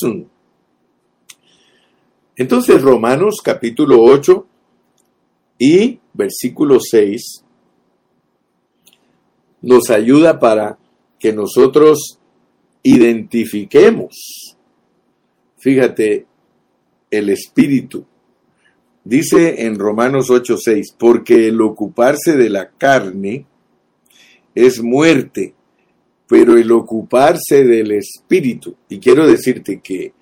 Entonces 2.42 2.82
Romanos 2.82 3.36
capítulo 3.44 4.02
8 4.02 4.48
y 5.60 6.00
versículo 6.12 6.80
6 6.80 7.44
nos 9.62 9.92
ayuda 9.92 10.40
para 10.40 10.80
que 11.20 11.34
nosotros 11.34 12.18
identifiquemos, 12.82 14.58
fíjate, 15.60 16.26
el 17.12 17.30
espíritu. 17.30 18.08
Dice 19.04 19.68
en 19.68 19.78
Romanos 19.78 20.32
8:6, 20.32 20.96
porque 20.98 21.48
el 21.48 21.62
ocuparse 21.62 22.36
de 22.36 22.50
la 22.50 22.72
carne 22.72 23.46
es 24.56 24.82
muerte, 24.82 25.54
pero 26.28 26.58
el 26.58 26.72
ocuparse 26.72 27.64
del 27.64 27.92
espíritu, 27.92 28.78
y 28.90 28.98
quiero 28.98 29.28
decirte 29.28 29.80
que 29.80 30.14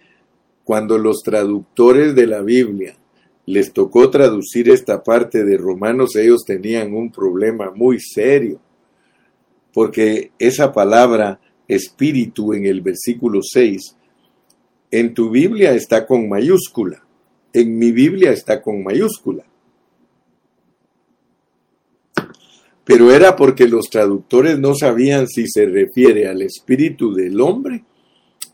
cuando 0.70 1.00
los 1.00 1.24
traductores 1.24 2.14
de 2.14 2.28
la 2.28 2.44
Biblia 2.44 2.96
les 3.48 3.74
tocó 3.74 4.12
traducir 4.12 4.70
esta 4.70 5.04
parte 5.04 5.44
de 5.44 5.58
Romanos, 5.58 6.16
ellos 6.16 6.44
tenían 6.46 6.94
un 6.94 7.12
problema 7.12 7.72
muy 7.72 8.00
serio, 8.00 8.62
porque 9.74 10.30
esa 10.38 10.72
palabra 10.72 11.40
espíritu 11.68 12.54
en 12.54 12.68
el 12.68 12.82
versículo 12.82 13.42
6, 13.42 13.96
en 14.92 15.16
tu 15.16 15.32
Biblia 15.32 15.74
está 15.74 16.06
con 16.06 16.30
mayúscula, 16.30 17.04
en 17.52 17.76
mi 17.76 17.92
Biblia 17.92 18.30
está 18.30 18.62
con 18.62 18.84
mayúscula. 18.84 19.46
Pero 22.84 23.12
era 23.12 23.36
porque 23.36 23.68
los 23.68 23.90
traductores 23.90 24.60
no 24.60 24.76
sabían 24.76 25.28
si 25.28 25.48
se 25.48 25.66
refiere 25.66 26.28
al 26.28 26.44
espíritu 26.44 27.12
del 27.12 27.42
hombre 27.42 27.86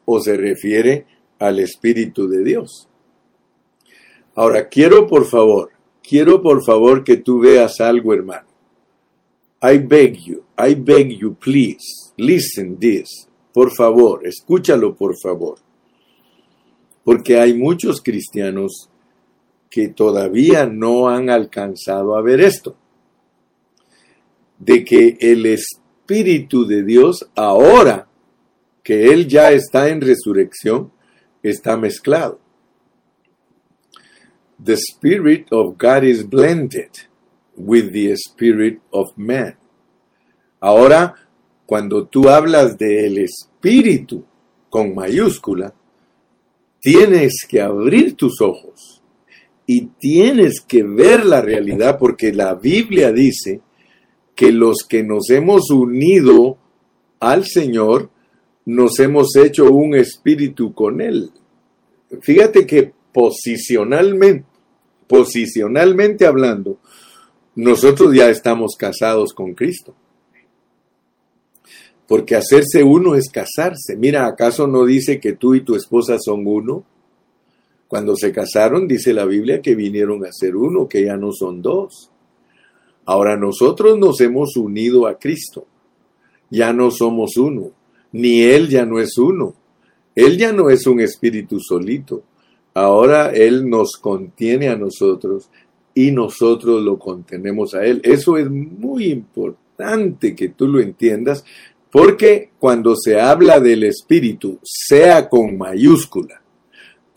o 0.06 0.22
se 0.22 0.38
refiere 0.38 1.15
al 1.40 1.60
espíritu 1.60 2.28
de 2.28 2.44
Dios. 2.44 2.88
Ahora, 4.36 4.68
quiero 4.68 5.08
por 5.08 5.26
favor, 5.26 5.72
quiero 6.04 6.42
por 6.42 6.64
favor 6.64 7.04
que 7.04 7.18
tú 7.18 7.40
veas 7.40 7.80
algo, 7.80 8.14
hermano. 8.14 8.48
I 9.62 9.78
beg 9.78 10.18
you, 10.18 10.44
I 10.58 10.76
beg 10.76 11.18
you, 11.18 11.36
please, 11.36 12.14
listen 12.18 12.78
this. 12.78 13.28
Por 13.54 13.72
favor, 13.72 14.28
escúchalo 14.28 14.96
por 14.96 15.16
favor. 15.18 15.60
Porque 17.04 17.40
hay 17.40 17.54
muchos 17.54 18.02
cristianos 18.02 18.90
que 19.70 19.88
todavía 19.88 20.66
no 20.66 21.08
han 21.10 21.30
alcanzado 21.30 22.16
a 22.16 22.22
ver 22.22 22.42
esto. 22.42 22.76
De 24.60 24.84
que 24.84 25.18
el 25.20 25.46
Espíritu 25.46 26.66
de 26.66 26.84
Dios, 26.84 27.30
ahora 27.36 28.08
que 28.84 29.12
Él 29.12 29.28
ya 29.28 29.52
está 29.52 29.90
en 29.90 30.02
resurrección, 30.02 30.92
está 31.50 31.78
mezclado 31.78 32.40
the 34.64 34.78
Spirit 34.78 35.52
of 35.52 35.78
God 35.78 36.04
is 36.04 36.24
blended 36.24 37.08
with 37.56 37.92
the 37.92 38.16
Spirit 38.16 38.80
of 38.92 39.18
man. 39.18 39.58
Ahora, 40.62 41.16
cuando 41.66 42.08
tú 42.08 42.30
hablas 42.30 42.78
del 42.78 43.18
Espíritu 43.18 44.24
con 44.70 44.96
mayúscula, 44.96 45.74
tienes 46.80 47.46
que 47.48 47.62
abrir 47.62 48.16
tus 48.16 48.42
ojos 48.42 49.02
y 49.66 49.88
tienes 50.00 50.62
que 50.62 50.84
ver 50.84 51.26
la 51.26 51.42
realidad 51.42 51.98
porque 51.98 52.32
la 52.32 52.56
Biblia 52.56 53.12
dice 53.12 53.62
que 54.36 54.52
los 54.52 54.86
que 54.88 55.04
nos 55.04 55.30
hemos 55.30 55.70
unido 55.72 56.58
al 57.20 57.46
Señor, 57.46 58.10
nos 58.66 59.00
hemos 59.00 59.36
hecho 59.36 59.72
un 59.72 59.96
espíritu 59.96 60.74
con 60.74 61.02
Él. 61.02 61.32
Fíjate 62.22 62.66
que 62.66 62.94
posicionalmente, 63.14 64.46
posicionalmente 65.08 66.26
hablando, 66.26 66.80
nosotros 67.56 68.14
ya 68.14 68.30
estamos 68.30 68.76
casados 68.78 69.34
con 69.34 69.54
Cristo. 69.54 69.96
Porque 72.08 72.36
hacerse 72.36 72.84
uno 72.84 73.16
es 73.16 73.30
casarse. 73.30 73.96
Mira, 73.96 74.28
¿acaso 74.28 74.68
no 74.68 74.86
dice 74.86 75.20
que 75.20 75.34
tú 75.34 75.56
y 75.56 75.62
tu 75.62 75.76
esposa 75.76 76.18
son 76.20 76.46
uno? 76.46 76.84
Cuando 77.88 78.16
se 78.16 78.32
casaron, 78.32 78.88
dice 78.88 79.14
la 79.14 79.26
Biblia 79.26 79.62
que 79.62 79.76
vinieron 79.76 80.26
a 80.26 80.32
ser 80.32 80.56
uno, 80.56 80.88
que 80.88 81.06
ya 81.06 81.18
no 81.18 81.32
son 81.32 81.62
dos. 81.62 82.12
Ahora 83.06 83.38
nosotros 83.38 83.98
nos 83.98 84.20
hemos 84.22 84.56
unido 84.58 85.08
a 85.08 85.18
Cristo. 85.18 85.66
Ya 86.50 86.74
no 86.74 86.92
somos 86.92 87.38
uno. 87.38 87.72
Ni 88.16 88.44
Él 88.44 88.70
ya 88.70 88.86
no 88.86 89.00
es 89.00 89.18
uno. 89.18 89.54
Él 90.16 90.38
ya 90.38 90.52
no 90.52 90.70
es 90.70 90.88
un 90.88 91.02
espíritu 91.02 91.60
solito. 91.60 92.24
Ahora 92.74 93.32
Él 93.32 93.70
nos 93.70 93.98
contiene 93.98 94.70
a 94.70 94.76
nosotros 94.76 95.50
y 95.94 96.12
nosotros 96.12 96.82
lo 96.82 96.98
contenemos 96.98 97.74
a 97.74 97.86
Él. 97.86 98.02
Eso 98.04 98.38
es 98.38 98.50
muy 98.50 99.08
importante 99.08 100.36
que 100.36 100.50
tú 100.50 100.68
lo 100.68 100.80
entiendas 100.80 101.44
porque 101.92 102.52
cuando 102.60 102.96
se 102.96 103.20
habla 103.20 103.60
del 103.60 103.84
Espíritu, 103.84 104.60
sea 104.64 105.30
con 105.30 105.58
mayúscula 105.58 106.42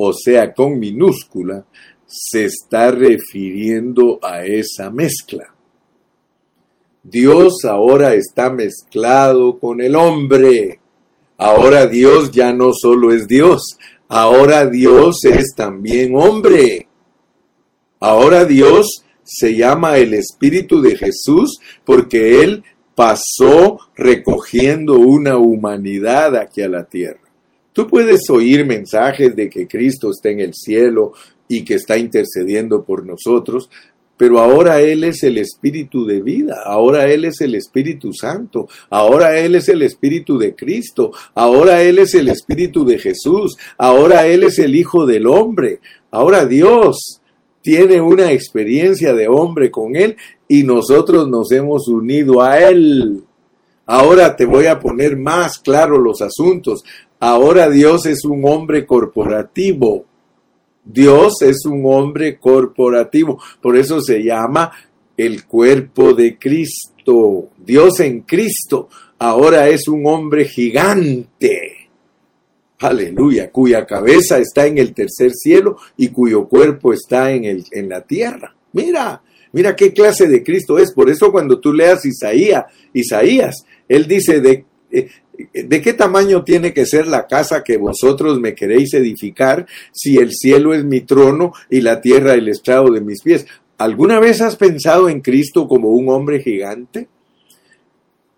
o 0.00 0.12
sea 0.12 0.54
con 0.54 0.78
minúscula, 0.78 1.66
se 2.06 2.46
está 2.46 2.90
refiriendo 2.90 4.18
a 4.22 4.44
esa 4.44 4.90
mezcla. 4.90 5.54
Dios 7.02 7.64
ahora 7.64 8.14
está 8.14 8.50
mezclado 8.50 9.58
con 9.58 9.80
el 9.80 9.96
hombre. 9.96 10.80
Ahora 11.38 11.87
Dios 11.87 12.31
ya 12.33 12.53
no 12.53 12.72
solo 12.74 13.12
es 13.12 13.27
Dios, 13.27 13.79
Ahora 14.09 14.66
Dios 14.66 15.22
es 15.24 15.55
también 15.55 16.16
hombre. 16.16 16.88
Ahora 18.01 18.46
Dios 18.46 19.05
se 19.22 19.55
llama 19.55 19.98
el 19.98 20.14
Espíritu 20.14 20.81
de 20.81 20.96
Jesús 20.96 21.61
porque 21.85 22.42
Él 22.42 22.64
pasó 22.94 23.79
recogiendo 23.94 24.98
una 24.98 25.37
humanidad 25.37 26.37
aquí 26.37 26.62
a 26.62 26.68
la 26.68 26.85
tierra. 26.85 27.20
Tú 27.74 27.87
puedes 27.87 28.31
oír 28.31 28.64
mensajes 28.64 29.37
de 29.37 29.51
que 29.51 29.68
Cristo 29.68 30.11
está 30.11 30.31
en 30.31 30.40
el 30.40 30.55
cielo 30.55 31.12
y 31.46 31.62
que 31.64 31.74
está 31.74 31.98
intercediendo 31.98 32.85
por 32.85 33.05
nosotros, 33.05 33.68
pero 34.18 34.40
ahora 34.40 34.83
Él 34.83 35.04
es 35.04 35.22
el 35.22 35.38
Espíritu 35.38 36.04
de 36.04 36.20
vida, 36.20 36.62
ahora 36.66 37.07
Él 37.11 37.24
es 37.24 37.40
el 37.40 37.54
Espíritu 37.54 38.12
Santo, 38.12 38.68
ahora 38.90 39.38
Él 39.38 39.54
es 39.54 39.68
el 39.70 39.81
Espíritu 39.81 40.37
de 40.37 40.54
Cristo, 40.54 41.12
ahora 41.35 41.83
Él 41.83 41.98
es 41.98 42.14
el 42.14 42.28
Espíritu 42.28 42.85
de 42.85 42.98
Jesús, 42.98 43.57
ahora 43.78 44.26
Él 44.26 44.42
es 44.42 44.59
el 44.59 44.74
Hijo 44.74 45.07
del 45.07 45.26
Hombre, 45.26 45.81
ahora 46.11 46.44
Dios 46.44 47.22
tiene 47.62 48.00
una 48.00 48.33
experiencia 48.33 49.14
de 49.14 49.28
hombre 49.28 49.70
con 49.70 49.94
Él 49.94 50.16
y 50.48 50.64
nosotros 50.64 51.28
nos 51.28 51.52
hemos 51.52 51.87
unido 51.88 52.42
a 52.42 52.59
Él. 52.59 53.22
Ahora 53.87 54.37
te 54.37 54.44
voy 54.44 54.66
a 54.66 54.81
poner 54.81 55.16
más 55.16 55.59
claro 55.59 55.98
los 55.98 56.20
asuntos. 56.20 56.83
Ahora 57.20 57.70
Dios 57.70 58.07
es 58.07 58.24
un 58.24 58.44
hombre 58.44 58.87
corporativo. 58.87 60.04
Dios 60.88 61.42
es 61.42 61.66
un 61.66 61.83
hombre 61.85 62.38
corporativo. 62.38 63.38
Por 63.61 63.77
eso 63.77 64.01
se 64.01 64.22
llama 64.22 64.72
el 65.16 65.44
cuerpo 65.44 66.14
de 66.14 66.38
Cristo. 66.38 67.51
Dios 67.59 68.01
en 68.01 68.22
Cristo 68.22 68.88
ahora 69.18 69.68
es 69.68 69.87
un 69.87 70.07
hombre 70.07 70.46
gigante. 70.46 71.90
Aleluya, 72.81 73.51
cuya 73.51 73.85
cabeza 73.85 74.38
está 74.38 74.66
en 74.66 74.79
el 74.79 74.94
tercer 74.94 75.33
cielo 75.33 75.77
y 75.96 76.09
cuyo 76.09 76.48
cuerpo 76.48 76.92
está 76.92 77.33
en, 77.33 77.44
el, 77.44 77.64
en 77.72 77.88
la 77.88 78.03
tierra. 78.03 78.55
Mira, 78.72 79.20
mira 79.53 79.77
qué 79.77 79.92
clase 79.92 80.27
de 80.27 80.42
Cristo 80.42 80.79
es. 80.79 80.92
Por 80.92 81.11
eso 81.11 81.31
cuando 81.31 81.61
tú 81.61 81.72
leas 81.72 82.07
Isaías, 82.07 82.64
Isaías, 82.94 83.57
él 83.88 84.07
dice 84.07 84.40
de, 84.40 84.64
eh, 84.90 85.09
¿De 85.53 85.81
qué 85.81 85.92
tamaño 85.92 86.42
tiene 86.42 86.72
que 86.72 86.85
ser 86.85 87.07
la 87.07 87.29
casa 87.29 87.62
que 87.62 87.77
vosotros 87.77 88.40
me 88.40 88.57
queréis 88.57 88.92
edificar 88.94 89.66
si 89.92 90.16
el 90.16 90.33
cielo 90.33 90.74
es 90.74 90.85
mi 90.85 91.03
trono 91.03 91.53
y 91.70 91.81
la 91.81 92.01
tierra 92.01 92.35
el 92.35 92.48
estrado 92.48 92.90
de 92.90 93.01
mis 93.01 93.22
pies? 93.22 93.46
¿Alguna 93.79 94.18
vez 94.18 94.40
has 94.40 94.57
pensado 94.57 95.09
en 95.09 95.20
Cristo 95.20 95.68
como 95.68 95.90
un 95.90 96.09
hombre 96.09 96.40
gigante? 96.40 97.07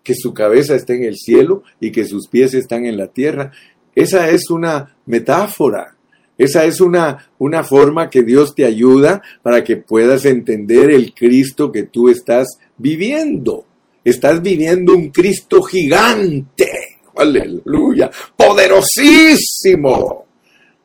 Que 0.03 0.13
su 0.13 0.31
cabeza 0.31 0.75
está 0.75 0.93
en 0.93 1.03
el 1.03 1.15
cielo 1.17 1.63
y 1.79 1.91
que 1.91 2.05
sus 2.05 2.27
pies 2.27 2.53
están 2.53 2.85
en 2.85 2.97
la 2.97 3.07
tierra. 3.07 3.51
Esa 3.95 4.29
es 4.29 4.51
una 4.51 4.95
metáfora. 5.07 5.95
Esa 6.37 6.65
es 6.65 6.81
una, 6.81 7.31
una 7.39 7.63
forma 7.63 8.11
que 8.11 8.21
Dios 8.21 8.53
te 8.53 8.65
ayuda 8.65 9.23
para 9.41 9.63
que 9.63 9.77
puedas 9.77 10.25
entender 10.25 10.91
el 10.91 11.15
Cristo 11.15 11.71
que 11.71 11.83
tú 11.83 12.09
estás 12.09 12.59
viviendo. 12.77 13.65
Estás 14.03 14.41
viviendo 14.43 14.95
un 14.95 15.09
Cristo 15.09 15.63
gigante 15.63 16.80
aleluya, 17.21 18.11
poderosísimo. 18.35 20.25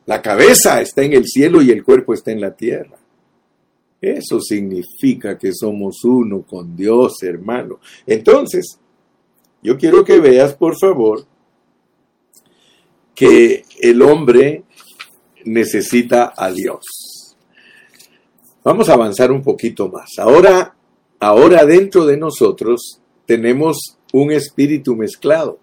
La 0.05 0.21
cabeza 0.21 0.81
está 0.81 1.03
en 1.03 1.13
el 1.13 1.25
cielo 1.25 1.61
y 1.61 1.71
el 1.71 1.83
cuerpo 1.83 2.13
está 2.13 2.31
en 2.31 2.41
la 2.41 2.55
tierra. 2.55 2.97
Eso 3.99 4.39
significa 4.39 5.37
que 5.37 5.51
somos 5.53 6.03
uno 6.03 6.43
con 6.43 6.75
Dios, 6.75 7.21
hermano. 7.23 7.79
Entonces, 8.05 8.79
yo 9.61 9.77
quiero 9.77 10.05
que 10.05 10.19
veas, 10.19 10.53
por 10.53 10.77
favor, 10.77 11.25
que 13.15 13.65
el 13.81 14.01
hombre 14.01 14.63
necesita 15.43 16.33
a 16.37 16.51
Dios. 16.51 16.85
Vamos 18.63 18.89
a 18.89 18.93
avanzar 18.93 19.31
un 19.31 19.41
poquito 19.41 19.89
más. 19.89 20.11
Ahora, 20.19 20.75
ahora 21.19 21.65
dentro 21.65 22.05
de 22.05 22.17
nosotros 22.17 23.01
tenemos 23.25 23.97
un 24.13 24.31
espíritu 24.31 24.95
mezclado. 24.95 25.59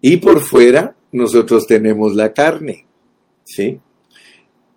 Y 0.00 0.18
por 0.18 0.40
fuera 0.40 0.96
nosotros 1.12 1.66
tenemos 1.66 2.14
la 2.14 2.32
carne. 2.32 2.86
¿sí? 3.44 3.80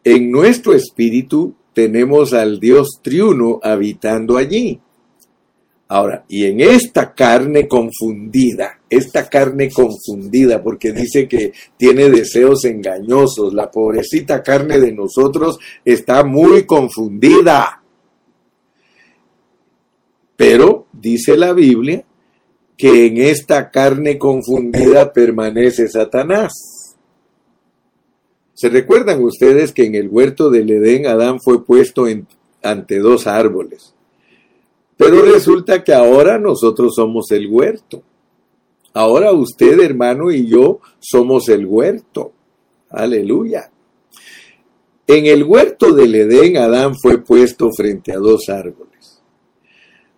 En 0.03 0.31
nuestro 0.31 0.73
espíritu 0.73 1.55
tenemos 1.73 2.33
al 2.33 2.59
Dios 2.59 2.99
triuno 3.01 3.59
habitando 3.61 4.37
allí. 4.37 4.79
Ahora, 5.91 6.23
y 6.27 6.45
en 6.45 6.59
esta 6.59 7.15
carne 7.15 7.67
confundida, 7.67 8.79
esta 8.87 9.27
carne 9.27 9.71
confundida, 9.71 10.61
porque 10.61 10.91
dice 10.91 11.27
que 11.27 11.51
tiene 11.77 12.09
deseos 12.09 12.63
engañosos, 12.65 13.55
la 13.55 13.71
pobrecita 13.71 14.43
carne 14.43 14.79
de 14.79 14.91
nosotros 14.91 15.57
está 15.83 16.23
muy 16.23 16.67
confundida. 16.67 17.81
Pero, 20.35 20.85
dice 20.93 21.35
la 21.35 21.53
Biblia, 21.53 22.05
que 22.79 23.07
en 23.07 23.17
esta 23.17 23.71
carne 23.71 24.17
confundida 24.17 25.11
permanece 25.11 25.89
Satanás. 25.89 26.53
¿Se 28.53 28.69
recuerdan 28.69 29.21
ustedes 29.21 29.73
que 29.73 29.83
en 29.83 29.95
el 29.95 30.07
huerto 30.07 30.49
del 30.49 30.69
Edén 30.69 31.05
Adán 31.05 31.41
fue 31.41 31.65
puesto 31.65 32.05
ante 32.63 32.99
dos 32.99 33.27
árboles? 33.27 33.93
Pero 34.95 35.23
resulta 35.23 35.83
que 35.83 35.93
ahora 35.93 36.39
nosotros 36.39 36.93
somos 36.95 37.29
el 37.31 37.47
huerto. 37.47 38.01
Ahora 38.93 39.33
usted, 39.33 39.81
hermano, 39.81 40.31
y 40.31 40.47
yo 40.47 40.79
somos 40.99 41.49
el 41.49 41.65
huerto. 41.65 42.31
Aleluya. 42.89 43.69
En 45.05 45.25
el 45.25 45.43
huerto 45.43 45.91
del 45.91 46.15
Edén 46.15 46.55
Adán 46.55 46.95
fue 46.97 47.17
puesto 47.17 47.71
frente 47.73 48.13
a 48.13 48.19
dos 48.19 48.47
árboles. 48.47 48.88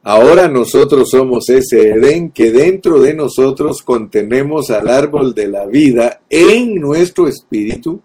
Ahora 0.03 0.47
nosotros 0.47 1.11
somos 1.11 1.47
ese 1.49 1.89
Edén 1.89 2.31
que 2.31 2.51
dentro 2.51 2.99
de 2.99 3.13
nosotros 3.13 3.83
contenemos 3.83 4.71
al 4.71 4.87
árbol 4.89 5.35
de 5.35 5.47
la 5.47 5.67
vida 5.67 6.21
en 6.27 6.75
nuestro 6.75 7.27
espíritu 7.27 8.01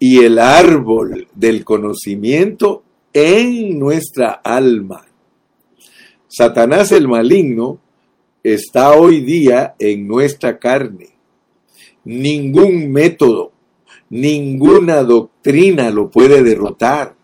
y 0.00 0.24
el 0.24 0.40
árbol 0.40 1.28
del 1.32 1.64
conocimiento 1.64 2.82
en 3.12 3.78
nuestra 3.78 4.32
alma. 4.32 5.06
Satanás 6.26 6.90
el 6.90 7.06
maligno 7.06 7.78
está 8.42 8.94
hoy 8.94 9.20
día 9.20 9.76
en 9.78 10.08
nuestra 10.08 10.58
carne. 10.58 11.10
Ningún 12.04 12.90
método, 12.90 13.52
ninguna 14.10 15.04
doctrina 15.04 15.90
lo 15.90 16.10
puede 16.10 16.42
derrotar. 16.42 17.14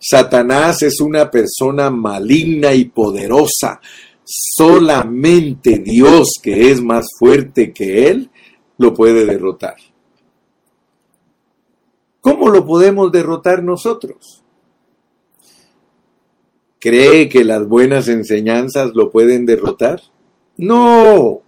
Satanás 0.00 0.82
es 0.82 1.00
una 1.00 1.30
persona 1.30 1.90
maligna 1.90 2.72
y 2.74 2.86
poderosa. 2.86 3.80
Solamente 4.24 5.78
Dios, 5.78 6.28
que 6.42 6.70
es 6.70 6.82
más 6.82 7.06
fuerte 7.18 7.72
que 7.72 8.08
Él, 8.08 8.30
lo 8.76 8.94
puede 8.94 9.24
derrotar. 9.24 9.76
¿Cómo 12.20 12.50
lo 12.50 12.66
podemos 12.66 13.10
derrotar 13.10 13.62
nosotros? 13.62 14.44
¿Cree 16.78 17.28
que 17.28 17.44
las 17.44 17.66
buenas 17.66 18.08
enseñanzas 18.08 18.92
lo 18.94 19.10
pueden 19.10 19.46
derrotar? 19.46 20.00
No, 20.56 21.42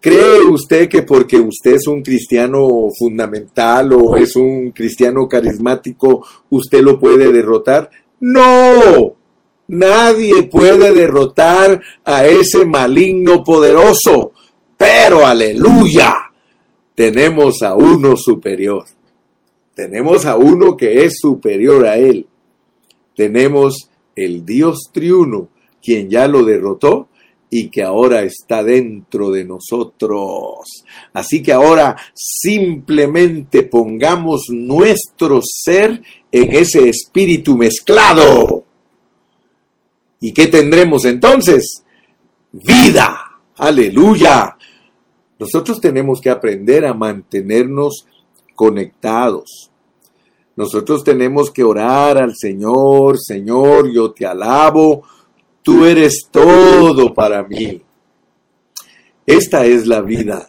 ¿Cree 0.00 0.42
usted 0.42 0.88
que 0.88 1.02
porque 1.02 1.40
usted 1.40 1.74
es 1.74 1.88
un 1.88 2.02
cristiano 2.02 2.88
fundamental 2.96 3.92
o 3.92 4.16
es 4.16 4.36
un 4.36 4.70
cristiano 4.70 5.26
carismático, 5.26 6.24
usted 6.50 6.82
lo 6.82 7.00
puede 7.00 7.32
derrotar? 7.32 7.90
No, 8.20 9.16
nadie 9.66 10.44
puede 10.44 10.94
derrotar 10.94 11.82
a 12.04 12.26
ese 12.26 12.64
maligno 12.64 13.42
poderoso, 13.42 14.32
pero 14.76 15.26
aleluya, 15.26 16.14
tenemos 16.94 17.62
a 17.62 17.74
uno 17.74 18.16
superior. 18.16 18.84
Tenemos 19.74 20.26
a 20.26 20.36
uno 20.36 20.76
que 20.76 21.04
es 21.04 21.18
superior 21.20 21.86
a 21.86 21.96
él. 21.96 22.26
Tenemos 23.16 23.90
el 24.14 24.44
Dios 24.44 24.90
triuno, 24.92 25.48
quien 25.82 26.08
ya 26.08 26.28
lo 26.28 26.44
derrotó 26.44 27.08
y 27.50 27.70
que 27.70 27.82
ahora 27.82 28.22
está 28.22 28.62
dentro 28.62 29.30
de 29.30 29.44
nosotros. 29.44 30.84
Así 31.12 31.42
que 31.42 31.52
ahora 31.52 31.96
simplemente 32.14 33.62
pongamos 33.62 34.46
nuestro 34.50 35.40
ser 35.42 36.02
en 36.30 36.54
ese 36.54 36.88
espíritu 36.88 37.56
mezclado. 37.56 38.64
¿Y 40.20 40.32
qué 40.32 40.48
tendremos 40.48 41.04
entonces? 41.04 41.84
Vida. 42.52 43.40
Aleluya. 43.56 44.56
Nosotros 45.38 45.80
tenemos 45.80 46.20
que 46.20 46.30
aprender 46.30 46.84
a 46.84 46.94
mantenernos 46.94 48.06
conectados. 48.54 49.70
Nosotros 50.56 51.04
tenemos 51.04 51.52
que 51.52 51.62
orar 51.62 52.18
al 52.18 52.34
Señor, 52.36 53.16
Señor, 53.20 53.92
yo 53.92 54.10
te 54.10 54.26
alabo, 54.26 55.04
Tú 55.68 55.84
eres 55.84 56.30
todo 56.30 57.12
para 57.12 57.42
mí. 57.42 57.82
Esta 59.26 59.66
es 59.66 59.86
la 59.86 60.00
vida. 60.00 60.48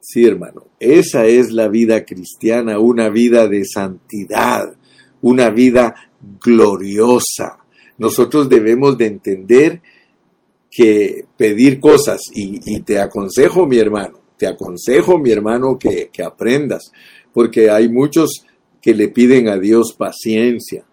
Sí, 0.00 0.24
hermano, 0.24 0.68
esa 0.78 1.26
es 1.26 1.52
la 1.52 1.68
vida 1.68 2.06
cristiana, 2.06 2.78
una 2.78 3.10
vida 3.10 3.48
de 3.48 3.66
santidad, 3.66 4.74
una 5.20 5.50
vida 5.50 5.94
gloriosa. 6.42 7.58
nosotros 7.98 8.48
debemos 8.48 8.96
de 8.96 9.08
entender 9.08 9.82
que 10.70 11.26
pedir 11.36 11.80
cosas, 11.80 12.22
y, 12.32 12.80
te 12.80 12.98
aconsejo 12.98 13.66
mi 13.66 13.76
hermano, 13.76 14.20
te 14.38 14.46
aconsejo 14.46 15.18
mi 15.18 15.32
hermano 15.32 15.78
que, 15.78 16.08
que 16.10 16.22
aprendas, 16.22 16.90
porque 17.34 17.68
hay 17.68 17.90
muchos 17.90 18.46
que 18.80 18.94
le 18.94 19.08
piden 19.08 19.48
a 19.48 19.58
Dios 19.58 19.92
paciencia, 19.92 20.86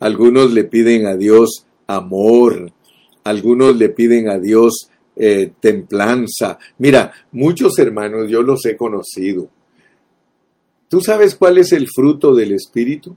algunos 0.00 0.54
le 0.54 0.64
piden 0.64 1.06
a 1.06 1.16
Dios 1.16 1.66
amor, 1.86 2.72
algunos 3.24 3.76
le 3.76 3.88
piden 3.88 4.28
a 4.28 4.38
Dios 4.38 4.90
eh, 5.16 5.52
templanza. 5.60 6.58
Mira, 6.78 7.12
muchos 7.32 7.78
hermanos 7.78 8.28
yo 8.28 8.42
los 8.42 8.64
he 8.66 8.76
conocido. 8.76 9.48
¿Tú 10.88 11.00
sabes 11.00 11.34
cuál 11.34 11.58
es 11.58 11.72
el 11.72 11.88
fruto 11.88 12.34
del 12.34 12.52
Espíritu? 12.52 13.16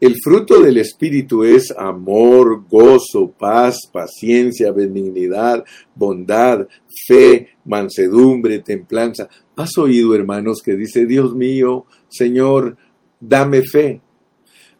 El 0.00 0.16
fruto 0.22 0.60
del 0.60 0.78
Espíritu 0.78 1.44
es 1.44 1.70
amor, 1.76 2.64
gozo, 2.70 3.30
paz, 3.38 3.80
paciencia, 3.92 4.72
benignidad, 4.72 5.62
bondad, 5.94 6.66
fe, 7.06 7.48
mansedumbre, 7.66 8.60
templanza. 8.60 9.28
¿Has 9.56 9.76
oído, 9.76 10.14
hermanos, 10.14 10.62
que 10.64 10.74
dice, 10.74 11.04
Dios 11.04 11.34
mío, 11.34 11.84
Señor, 12.08 12.78
dame 13.20 13.60
fe? 13.62 14.00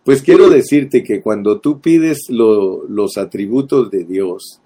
Pues 0.04 0.22
quiero 0.22 0.48
decirte 0.48 1.02
que 1.02 1.20
cuando 1.20 1.60
tú 1.60 1.80
pides 1.80 2.28
los 2.30 3.16
atributos 3.18 3.90
de 3.90 4.04
Dios, 4.04 4.60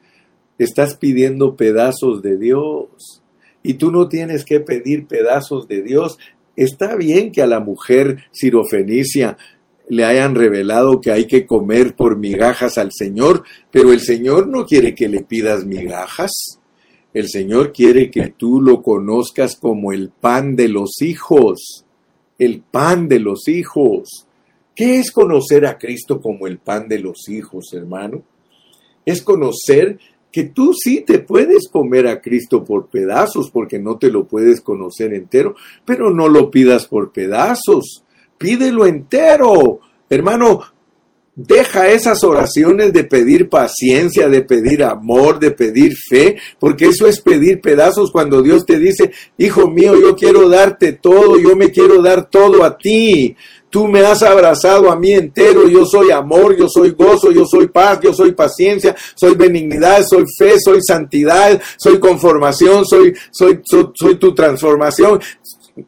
estás 0.59 0.97
pidiendo 0.97 1.57
pedazos 1.57 2.23
de 2.23 2.39
Dios. 2.39 3.23
Y 3.63 3.75
tú 3.75 3.91
no 3.91 4.09
tienes 4.09 4.45
que 4.45 4.61
pedir 4.61 5.07
pedazos 5.07 5.67
de 5.69 5.83
Dios. 5.83 6.19
Está 6.55 6.97
bien 6.97 7.33
que 7.33 7.43
a 7.43 7.47
la 7.47 7.61
mujer 7.61 8.25
sirofenicia 8.31 9.37
le 9.89 10.05
hayan 10.05 10.35
revelado 10.35 11.01
que 11.01 11.11
hay 11.11 11.27
que 11.27 11.47
comer 11.47 11.95
por 11.95 12.17
migajas 12.17 12.79
al 12.79 12.91
Señor, 12.93 13.43
pero 13.71 13.93
el 13.93 14.01
Señor 14.01 14.47
no 14.47 14.65
quiere 14.67 14.95
que 14.95 15.09
le 15.09 15.23
pidas 15.23 15.65
migajas. 15.65 16.61
El 17.13 17.29
Señor 17.29 17.73
quiere 17.73 18.11
que 18.11 18.29
tú 18.29 18.61
lo 18.61 18.83
conozcas 18.83 19.57
como 19.57 19.93
el 19.93 20.11
pan 20.11 20.57
de 20.57 20.69
los 20.69 21.01
hijos, 21.03 21.85
el 22.39 22.61
pan 22.61 23.09
de 23.09 23.21
los 23.21 23.47
hijos. 23.49 24.27
¿Qué 24.75 24.99
es 24.99 25.13
conocer 25.13 25.67
a 25.67 25.79
Cristo 25.79 26.21
como 26.21 26.47
el 26.47 26.59
pan 26.59 26.89
de 26.89 26.99
los 26.99 27.29
hijos, 27.29 27.73
hermano? 27.73 28.23
Es 29.05 29.23
conocer 29.23 29.99
que 30.33 30.45
tú 30.45 30.73
sí 30.75 31.03
te 31.03 31.21
puedes 31.21 31.69
comer 31.69 32.09
a 32.09 32.21
Cristo 32.21 32.65
por 32.65 32.89
pedazos, 32.89 33.51
porque 33.51 33.79
no 33.79 33.99
te 33.99 34.11
lo 34.11 34.27
puedes 34.27 34.61
conocer 34.61 35.15
entero, 35.15 35.55
pero 35.85 36.11
no 36.11 36.29
lo 36.29 36.51
pidas 36.51 36.87
por 36.87 37.13
pedazos, 37.13 38.03
pídelo 38.37 38.85
entero. 38.85 39.79
Hermano, 40.11 40.61
Deja 41.37 41.89
esas 41.89 42.23
oraciones 42.23 42.93
de 42.93 43.03
pedir 43.03 43.49
paciencia, 43.49 44.29
de 44.29 44.43
pedir 44.43 44.85
amor, 44.85 45.41
de 45.41 45.51
pedir 45.51 45.93
fe, 45.97 46.37
porque 46.61 46.87
eso 46.87 47.09
es 47.09 47.21
pedir 47.21 47.61
pedazos 47.61 48.13
cuando 48.13 48.41
Dios 48.41 48.65
te 48.65 48.79
dice, 48.79 49.11
hijo 49.37 49.69
mío, 49.69 50.01
yo 50.01 50.15
quiero 50.15 50.49
darte 50.49 50.93
todo, 50.93 51.37
yo 51.37 51.57
me 51.57 51.73
quiero 51.73 52.01
dar 52.03 52.31
todo 52.31 52.63
a 52.63 52.79
ti. 52.79 53.35
Tú 53.75 53.89
me 53.89 54.07
has 54.07 54.23
abrazado 54.23 54.89
a 54.89 54.95
mí 54.95 55.11
entero, 55.15 55.67
yo 55.67 55.85
soy 55.85 56.13
amor, 56.13 56.57
yo 56.57 56.69
soy 56.69 56.93
gozo, 56.93 57.33
yo 57.33 57.45
soy 57.45 57.67
paz, 57.67 57.99
yo 58.01 58.15
soy 58.15 58.31
paciencia, 58.31 58.95
soy 59.17 59.35
benignidad, 59.35 60.05
soy 60.09 60.23
fe, 60.39 60.61
soy 60.61 60.79
santidad, 60.81 61.61
soy 61.77 61.99
conformación, 61.99 62.87
soy, 62.87 63.13
soy, 63.33 63.63
soy, 63.65 63.89
soy 63.93 64.15
tu 64.15 64.33
transformación. 64.33 65.21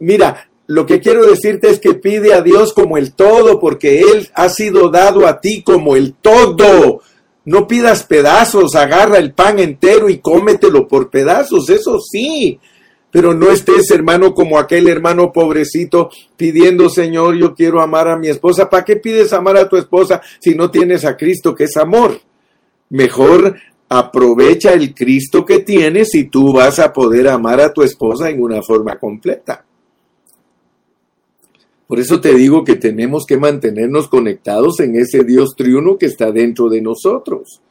Mira, 0.00 0.48
lo 0.66 0.84
que 0.84 0.98
quiero 0.98 1.24
decirte 1.26 1.70
es 1.70 1.78
que 1.78 1.94
pide 1.94 2.34
a 2.34 2.42
Dios 2.42 2.72
como 2.72 2.96
el 2.96 3.12
todo, 3.12 3.60
porque 3.60 4.00
Él 4.00 4.30
ha 4.34 4.48
sido 4.48 4.90
dado 4.90 5.24
a 5.24 5.40
ti 5.40 5.62
como 5.62 5.94
el 5.94 6.14
todo. 6.14 7.02
No 7.44 7.68
pidas 7.68 8.02
pedazos, 8.02 8.74
agarra 8.74 9.18
el 9.18 9.32
pan 9.32 9.60
entero 9.60 10.08
y 10.08 10.18
cómetelo 10.18 10.88
por 10.88 11.08
pedazos, 11.08 11.70
eso 11.70 12.00
sí. 12.00 12.58
Pero 13.16 13.32
no 13.32 13.50
estés, 13.50 13.90
hermano, 13.92 14.34
como 14.34 14.58
aquel 14.58 14.88
hermano 14.88 15.32
pobrecito 15.32 16.10
pidiendo, 16.36 16.90
Señor, 16.90 17.34
yo 17.36 17.54
quiero 17.54 17.80
amar 17.80 18.08
a 18.08 18.18
mi 18.18 18.28
esposa. 18.28 18.68
¿Para 18.68 18.84
qué 18.84 18.96
pides 18.96 19.32
amar 19.32 19.56
a 19.56 19.70
tu 19.70 19.78
esposa 19.78 20.20
si 20.38 20.54
no 20.54 20.70
tienes 20.70 21.02
a 21.06 21.16
Cristo, 21.16 21.54
que 21.54 21.64
es 21.64 21.78
amor? 21.78 22.20
Mejor 22.90 23.56
aprovecha 23.88 24.74
el 24.74 24.94
Cristo 24.94 25.46
que 25.46 25.60
tienes 25.60 26.14
y 26.14 26.24
tú 26.24 26.52
vas 26.52 26.78
a 26.78 26.92
poder 26.92 27.28
amar 27.28 27.58
a 27.58 27.72
tu 27.72 27.82
esposa 27.82 28.28
en 28.28 28.42
una 28.42 28.60
forma 28.60 28.98
completa. 28.98 29.64
Por 31.86 31.98
eso 31.98 32.20
te 32.20 32.34
digo 32.34 32.64
que 32.64 32.74
tenemos 32.74 33.24
que 33.24 33.38
mantenernos 33.38 34.08
conectados 34.08 34.78
en 34.80 34.94
ese 34.94 35.24
Dios 35.24 35.56
triuno 35.56 35.96
que 35.96 36.04
está 36.04 36.32
dentro 36.32 36.68
de 36.68 36.82
nosotros. 36.82 37.62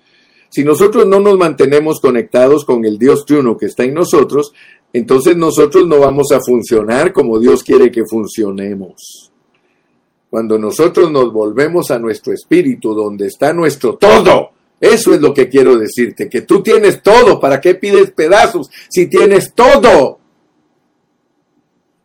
Si 0.56 0.64
nosotros 0.64 1.06
no 1.06 1.20
nos 1.20 1.38
mantenemos 1.38 2.00
conectados 2.00 2.64
con 2.64 2.86
el 2.86 2.98
Dios 2.98 3.26
triuno 3.26 3.58
que 3.58 3.66
está 3.66 3.84
en 3.84 3.94
nosotros, 3.94 4.54
entonces 4.98 5.36
nosotros 5.36 5.86
no 5.86 6.00
vamos 6.00 6.32
a 6.32 6.40
funcionar 6.40 7.12
como 7.12 7.38
Dios 7.38 7.64
quiere 7.64 7.92
que 7.92 8.06
funcionemos. 8.06 9.30
Cuando 10.30 10.58
nosotros 10.58 11.12
nos 11.12 11.34
volvemos 11.34 11.92
a 11.92 12.00
nuestro 12.00 12.32
espíritu, 12.32 12.94
donde 12.94 13.28
está 13.28 13.52
nuestro 13.52 13.98
todo, 13.98 14.52
eso 14.80 15.14
es 15.14 15.20
lo 15.20 15.34
que 15.34 15.50
quiero 15.50 15.78
decirte, 15.78 16.30
que 16.30 16.44
tú 16.44 16.64
tienes 16.64 17.04
todo, 17.04 17.42
¿para 17.42 17.60
qué 17.60 17.76
pides 17.76 18.12
pedazos 18.12 18.70
si 18.88 19.08
tienes 19.08 19.54
todo? 19.54 20.18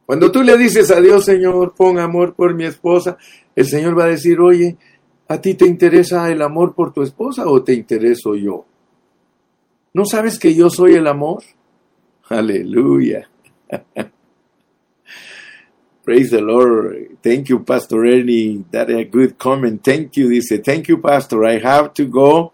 Cuando 0.04 0.32
tú 0.32 0.42
le 0.42 0.58
dices 0.58 0.90
a 0.90 1.00
Dios, 1.00 1.24
Señor, 1.24 1.74
pon 1.76 2.00
amor 2.00 2.34
por 2.34 2.54
mi 2.54 2.64
esposa, 2.64 3.18
el 3.54 3.66
Señor 3.66 3.96
va 3.96 4.06
a 4.06 4.08
decir, 4.08 4.40
oye, 4.40 4.76
¿a 5.28 5.40
ti 5.40 5.54
te 5.54 5.64
interesa 5.64 6.28
el 6.28 6.42
amor 6.42 6.74
por 6.74 6.92
tu 6.92 7.02
esposa 7.02 7.46
o 7.46 7.62
te 7.62 7.72
intereso 7.72 8.34
yo? 8.34 8.64
¿No 9.94 10.06
sabes 10.06 10.40
que 10.40 10.56
yo 10.56 10.70
soy 10.70 10.94
el 10.94 11.06
amor? 11.06 11.44
Aleluya. 12.30 13.24
Praise 16.04 16.30
the 16.30 16.40
Lord. 16.40 17.18
Thank 17.22 17.48
you, 17.50 17.60
Pastor 17.60 18.04
Ernie. 18.04 18.64
That 18.70 18.90
a 18.90 19.04
good 19.04 19.38
comment. 19.38 19.84
Thank 19.84 20.16
you. 20.16 20.30
Dice, 20.30 20.58
thank 20.64 20.88
you, 20.88 20.98
Pastor. 20.98 21.44
I 21.44 21.58
have 21.58 21.92
to 21.94 22.06
go. 22.06 22.52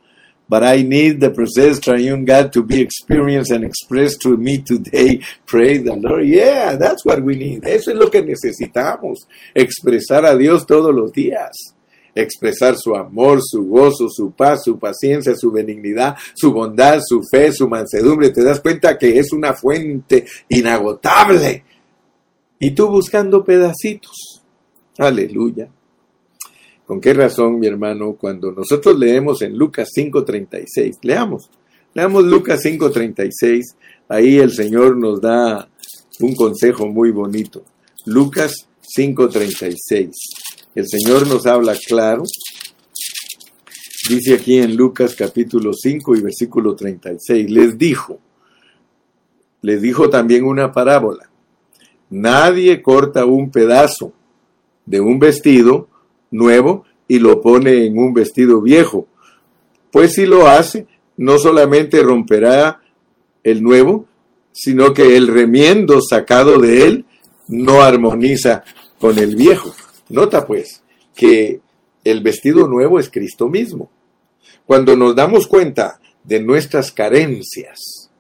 but 0.49 0.62
I 0.62 0.83
need 0.83 1.20
the 1.20 1.31
process 1.31 1.81
triune 1.81 2.24
God 2.24 2.53
to 2.53 2.62
be 2.62 2.81
experienced 2.81 3.51
and 3.51 3.64
expressed 3.64 4.20
to 4.22 4.37
me 4.37 4.59
today. 4.59 5.22
Praise 5.47 5.85
the 5.85 5.97
Lord. 5.97 6.27
Yeah, 6.27 6.77
that's 6.77 7.05
what 7.05 7.22
we 7.22 7.37
need. 7.37 7.64
Eso 7.64 7.91
es 7.91 7.97
lo 7.97 8.11
que 8.11 8.22
necesitamos. 8.22 9.27
Expresar 9.55 10.24
a 10.24 10.37
Dios 10.37 10.66
todos 10.66 10.95
los 10.95 11.12
días. 11.12 11.76
Expresar 12.17 12.77
su 12.77 12.97
amor, 12.97 13.41
su 13.43 13.64
gozo, 13.67 14.09
su 14.09 14.33
paz, 14.33 14.62
su 14.64 14.79
paciencia, 14.79 15.37
su 15.37 15.53
benignidad, 15.53 16.17
su 16.35 16.53
bondad, 16.53 17.01
su 17.07 17.23
fe, 17.31 17.53
su 17.53 17.69
mansedumbre. 17.69 18.31
Te 18.31 18.43
das 18.43 18.61
cuenta 18.61 18.99
que 18.99 19.19
es 19.19 19.33
una 19.33 19.53
fuente 19.53 20.27
inagotable. 20.49 21.62
Y 22.59 22.73
tú 22.73 22.89
buscando 22.89 23.45
pedacitos. 23.45 24.43
Aleluya. 24.99 25.69
¿Con 26.87 27.01
qué 27.01 27.12
razón, 27.12 27.59
mi 27.59 27.67
hermano, 27.67 28.17
cuando 28.19 28.53
nosotros 28.53 28.99
leemos 28.99 29.43
en 29.43 29.59
Lucas 29.59 29.91
5:36, 29.93 30.99
leamos, 31.03 31.51
leamos 31.95 32.25
Lucas 32.25 32.62
5:36, 32.62 33.77
ahí 34.09 34.39
el 34.39 34.53
Señor 34.53 34.97
nos 34.97 35.21
da 35.21 35.69
un 36.21 36.35
consejo 36.35 36.87
muy 36.87 37.11
bonito. 37.11 37.64
Lucas 38.05 38.69
5:36, 38.81 40.12
el 40.77 40.87
Señor 40.87 41.27
nos 41.27 41.47
habla 41.47 41.74
claro. 41.74 42.22
Dice 44.11 44.35
aquí 44.35 44.59
en 44.59 44.77
Lucas 44.77 45.14
capítulo 45.14 45.72
5 45.72 46.16
y 46.16 46.20
versículo 46.20 46.77
36, 46.77 47.51
les 47.51 47.79
dijo, 47.79 48.20
les 49.62 49.81
dijo 49.81 50.11
también 50.11 50.45
una 50.45 50.72
parábola. 50.72 51.31
Nadie 52.11 52.83
corta 52.83 53.24
un 53.24 53.51
pedazo 53.51 54.12
de 54.85 55.01
un 55.01 55.18
vestido 55.18 55.89
nuevo 56.31 56.85
y 57.09 57.20
lo 57.20 57.41
pone 57.41 57.87
en 57.87 57.99
un 57.99 58.12
vestido 58.12 58.61
viejo. 58.61 59.09
Pues 59.91 60.12
si 60.12 60.27
lo 60.27 60.47
hace, 60.47 60.87
no 61.16 61.39
solamente 61.39 62.03
romperá 62.03 62.83
el 63.43 63.62
nuevo, 63.62 64.05
sino 64.53 64.93
que 64.93 65.16
el 65.16 65.29
remiendo 65.29 66.03
sacado 66.03 66.59
de 66.59 66.87
él 66.87 67.07
no 67.49 67.81
armoniza 67.81 68.62
con 69.01 69.18
el 69.18 69.37
viejo. 69.37 69.74
Nota 70.09 70.47
pues 70.47 70.83
que 71.15 71.61
el 72.05 72.23
vestido 72.23 72.69
nuevo 72.69 73.01
es 73.01 73.11
Cristo 73.11 73.49
mismo. 73.49 73.91
Cuando 74.65 74.97
nos 74.97 75.15
damos 75.17 75.47
cuenta 75.47 76.01
de 76.23 76.41
nuestras 76.41 76.93
carencias, 76.93 78.11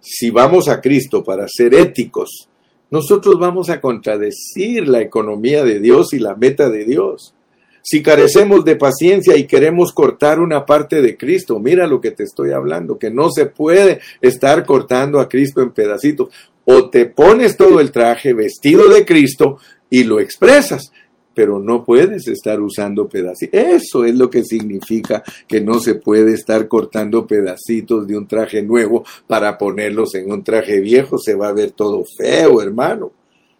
si 0.00 0.30
vamos 0.30 0.68
a 0.68 0.80
Cristo 0.80 1.22
para 1.22 1.46
ser 1.48 1.74
éticos, 1.74 2.48
nosotros 2.90 3.38
vamos 3.38 3.70
a 3.70 3.80
contradecir 3.80 4.88
la 4.88 5.00
economía 5.00 5.64
de 5.64 5.78
Dios 5.78 6.12
y 6.12 6.18
la 6.18 6.34
meta 6.34 6.68
de 6.68 6.84
Dios. 6.84 7.34
Si 7.82 8.02
carecemos 8.02 8.64
de 8.64 8.76
paciencia 8.76 9.36
y 9.36 9.46
queremos 9.46 9.92
cortar 9.92 10.40
una 10.40 10.66
parte 10.66 11.00
de 11.00 11.16
Cristo, 11.16 11.60
mira 11.60 11.86
lo 11.86 12.00
que 12.00 12.10
te 12.10 12.24
estoy 12.24 12.50
hablando, 12.50 12.98
que 12.98 13.10
no 13.10 13.30
se 13.30 13.46
puede 13.46 14.00
estar 14.20 14.66
cortando 14.66 15.20
a 15.20 15.28
Cristo 15.28 15.62
en 15.62 15.70
pedacitos. 15.70 16.28
O 16.64 16.90
te 16.90 17.06
pones 17.06 17.56
todo 17.56 17.80
el 17.80 17.90
traje 17.90 18.34
vestido 18.34 18.88
de 18.88 19.04
Cristo 19.04 19.58
y 19.88 20.04
lo 20.04 20.20
expresas. 20.20 20.92
Pero 21.34 21.58
no 21.58 21.84
puedes 21.84 22.26
estar 22.28 22.60
usando 22.60 23.08
pedacitos. 23.08 23.60
Eso 23.60 24.04
es 24.04 24.14
lo 24.14 24.28
que 24.28 24.44
significa 24.44 25.22
que 25.46 25.60
no 25.60 25.80
se 25.80 25.94
puede 25.94 26.34
estar 26.34 26.68
cortando 26.68 27.26
pedacitos 27.26 28.06
de 28.06 28.16
un 28.16 28.26
traje 28.26 28.62
nuevo 28.62 29.04
para 29.26 29.56
ponerlos 29.56 30.14
en 30.14 30.30
un 30.30 30.42
traje 30.42 30.80
viejo. 30.80 31.18
Se 31.18 31.34
va 31.34 31.48
a 31.48 31.52
ver 31.52 31.70
todo 31.70 32.04
feo, 32.16 32.60
hermano. 32.60 33.12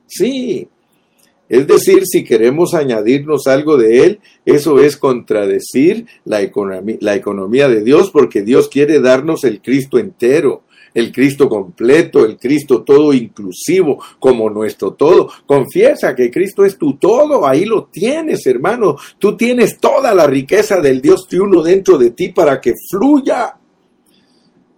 Sí. 0.06 0.68
Es 1.48 1.66
decir, 1.66 2.04
si 2.06 2.22
queremos 2.22 2.74
añadirnos 2.74 3.48
algo 3.48 3.76
de 3.76 4.04
Él, 4.04 4.20
eso 4.44 4.78
es 4.78 4.96
contradecir 4.96 6.06
la 6.24 6.42
economía, 6.42 6.96
la 7.00 7.16
economía 7.16 7.68
de 7.68 7.82
Dios, 7.82 8.10
porque 8.12 8.42
Dios 8.42 8.68
quiere 8.68 9.00
darnos 9.00 9.42
el 9.42 9.60
Cristo 9.60 9.98
entero 9.98 10.62
el 10.94 11.12
Cristo 11.12 11.48
completo, 11.48 12.24
el 12.24 12.36
Cristo 12.36 12.82
todo 12.82 13.12
inclusivo, 13.12 14.02
como 14.18 14.50
nuestro 14.50 14.92
todo. 14.92 15.30
Confiesa 15.46 16.14
que 16.14 16.30
Cristo 16.30 16.64
es 16.64 16.78
tu 16.78 16.94
todo, 16.94 17.46
ahí 17.46 17.64
lo 17.64 17.84
tienes, 17.84 18.46
hermano. 18.46 18.96
Tú 19.18 19.36
tienes 19.36 19.78
toda 19.78 20.14
la 20.14 20.26
riqueza 20.26 20.80
del 20.80 21.00
Dios 21.00 21.26
triuno 21.28 21.62
dentro 21.62 21.98
de 21.98 22.10
ti 22.10 22.28
para 22.28 22.60
que 22.60 22.74
fluya. 22.90 23.56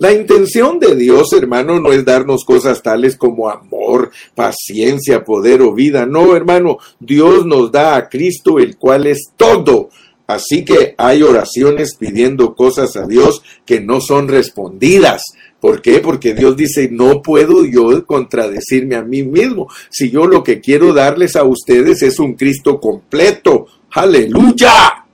La 0.03 0.13
intención 0.13 0.81
de 0.81 0.97
Dios, 0.97 1.33
hermano, 1.33 1.79
no 1.79 1.93
es 1.93 2.05
darnos 2.05 2.45
cosas 2.45 2.83
tales 2.83 3.17
como 3.17 3.49
amor, 3.49 4.11
paciencia, 4.35 5.23
poder 5.23 5.63
o 5.63 5.73
vida. 5.73 6.07
No, 6.07 6.35
hermano, 6.35 6.79
Dios 6.99 7.47
nos 7.47 7.71
da 7.71 7.95
a 7.95 8.09
Cristo, 8.09 8.59
el 8.59 8.77
cual 8.77 9.07
es 9.07 9.31
todo. 9.37 9.91
Así 10.33 10.65
que 10.65 10.95
hay 10.97 11.23
oraciones 11.23 11.97
pidiendo 11.99 12.55
cosas 12.55 12.97
a 12.97 13.07
Dios 13.07 13.43
que 13.67 13.81
no 13.81 14.01
son 14.01 14.29
respondidas. 14.29 15.23
¿Por 15.61 15.83
qué? 15.83 16.01
Porque 16.01 16.33
Dios 16.33 16.57
dice, 16.57 16.89
no 16.91 17.21
puedo 17.21 17.67
yo 17.67 18.07
contradecirme 18.07 18.97
a 18.97 19.03
mí 19.03 19.23
mismo. 19.23 19.69
Si 19.91 20.11
yo 20.11 20.27
lo 20.27 20.43
que 20.43 20.61
quiero 20.61 20.95
darles 20.95 21.37
a 21.37 21.45
ustedes 21.45 22.03
es 22.03 22.19
un 22.19 22.33
Cristo 22.33 22.81
completo. 22.81 23.67
Aleluya. 23.91 25.05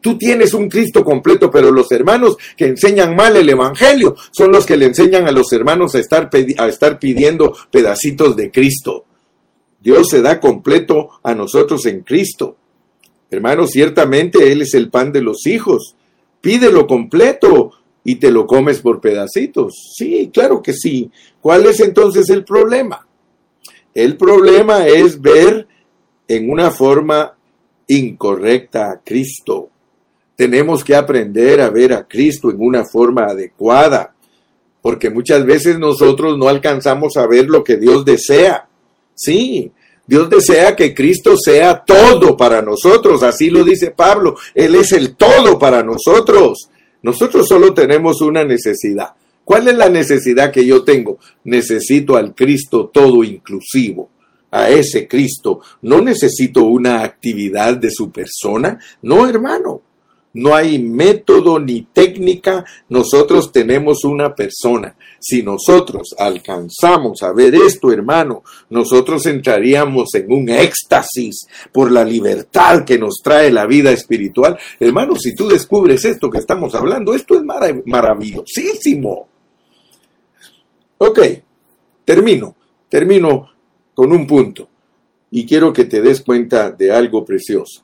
Tú 0.00 0.16
tienes 0.16 0.54
un 0.54 0.68
Cristo 0.68 1.04
completo, 1.04 1.50
pero 1.50 1.70
los 1.70 1.92
hermanos 1.92 2.36
que 2.56 2.66
enseñan 2.66 3.14
mal 3.14 3.36
el 3.36 3.50
Evangelio 3.50 4.16
son 4.30 4.50
los 4.50 4.64
que 4.64 4.78
le 4.78 4.86
enseñan 4.86 5.28
a 5.28 5.32
los 5.32 5.52
hermanos 5.52 5.94
a 5.94 5.98
estar, 5.98 6.98
pidiendo 6.98 7.54
pedacitos 7.70 8.34
de 8.34 8.50
Cristo. 8.50 9.04
Dios 9.78 10.08
se 10.08 10.22
da 10.22 10.40
completo 10.40 11.10
a 11.22 11.34
nosotros 11.34 11.84
en 11.84 12.00
Cristo. 12.00 12.56
Hermanos, 13.32 13.70
ciertamente 13.70 14.52
Él 14.52 14.60
es 14.60 14.74
el 14.74 14.90
pan 14.90 15.10
de 15.10 15.22
los 15.22 15.46
hijos. 15.46 15.96
Pídelo 16.42 16.86
completo 16.86 17.70
y 18.04 18.16
te 18.16 18.30
lo 18.30 18.46
comes 18.46 18.80
por 18.80 19.00
pedacitos. 19.00 19.94
Sí, 19.96 20.30
claro 20.32 20.62
que 20.62 20.74
sí. 20.74 21.10
¿Cuál 21.40 21.64
es 21.64 21.80
entonces 21.80 22.28
el 22.28 22.44
problema? 22.44 23.06
El 23.94 24.18
problema 24.18 24.86
es 24.86 25.18
ver 25.18 25.66
en 26.28 26.50
una 26.50 26.70
forma 26.70 27.34
incorrecta 27.88 28.90
a 28.90 29.00
Cristo. 29.02 29.70
Tenemos 30.36 30.84
que 30.84 30.94
aprender 30.94 31.62
a 31.62 31.70
ver 31.70 31.94
a 31.94 32.06
Cristo 32.06 32.50
en 32.50 32.60
una 32.60 32.84
forma 32.84 33.24
adecuada, 33.24 34.14
porque 34.82 35.08
muchas 35.08 35.46
veces 35.46 35.78
nosotros 35.78 36.36
no 36.36 36.48
alcanzamos 36.48 37.16
a 37.16 37.26
ver 37.26 37.46
lo 37.48 37.64
que 37.64 37.78
Dios 37.78 38.04
desea. 38.04 38.68
Sí, 39.14 39.72
Dios 40.06 40.28
desea 40.28 40.74
que 40.74 40.94
Cristo 40.94 41.36
sea 41.36 41.84
todo 41.84 42.36
para 42.36 42.60
nosotros, 42.60 43.22
así 43.22 43.50
lo 43.50 43.64
dice 43.64 43.92
Pablo, 43.92 44.36
Él 44.54 44.74
es 44.74 44.92
el 44.92 45.14
todo 45.16 45.58
para 45.58 45.82
nosotros. 45.82 46.68
Nosotros 47.02 47.46
solo 47.48 47.72
tenemos 47.74 48.20
una 48.20 48.44
necesidad. 48.44 49.14
¿Cuál 49.44 49.68
es 49.68 49.76
la 49.76 49.88
necesidad 49.88 50.52
que 50.52 50.64
yo 50.64 50.84
tengo? 50.84 51.18
Necesito 51.44 52.16
al 52.16 52.34
Cristo 52.34 52.90
todo 52.92 53.24
inclusivo, 53.24 54.10
a 54.50 54.70
ese 54.70 55.08
Cristo. 55.08 55.60
No 55.82 56.00
necesito 56.00 56.64
una 56.64 57.02
actividad 57.02 57.76
de 57.76 57.90
su 57.90 58.10
persona. 58.10 58.78
No, 59.02 59.26
hermano. 59.28 59.81
No 60.34 60.54
hay 60.54 60.78
método 60.78 61.58
ni 61.58 61.82
técnica, 61.82 62.64
nosotros 62.88 63.52
tenemos 63.52 64.04
una 64.04 64.34
persona. 64.34 64.96
Si 65.20 65.42
nosotros 65.42 66.14
alcanzamos 66.18 67.22
a 67.22 67.32
ver 67.32 67.54
esto, 67.54 67.92
hermano, 67.92 68.42
nosotros 68.70 69.26
entraríamos 69.26 70.14
en 70.14 70.32
un 70.32 70.48
éxtasis 70.48 71.46
por 71.70 71.92
la 71.92 72.04
libertad 72.04 72.84
que 72.84 72.98
nos 72.98 73.20
trae 73.22 73.52
la 73.52 73.66
vida 73.66 73.92
espiritual. 73.92 74.58
Hermano, 74.80 75.16
si 75.16 75.34
tú 75.34 75.48
descubres 75.48 76.04
esto 76.06 76.30
que 76.30 76.38
estamos 76.38 76.74
hablando, 76.74 77.14
esto 77.14 77.34
es 77.34 77.42
maravillosísimo. 77.84 79.28
Ok, 80.96 81.20
termino, 82.06 82.56
termino 82.88 83.50
con 83.92 84.12
un 84.12 84.26
punto 84.26 84.68
y 85.30 85.44
quiero 85.44 85.72
que 85.72 85.84
te 85.84 86.00
des 86.00 86.22
cuenta 86.22 86.70
de 86.70 86.90
algo 86.90 87.22
precioso. 87.22 87.82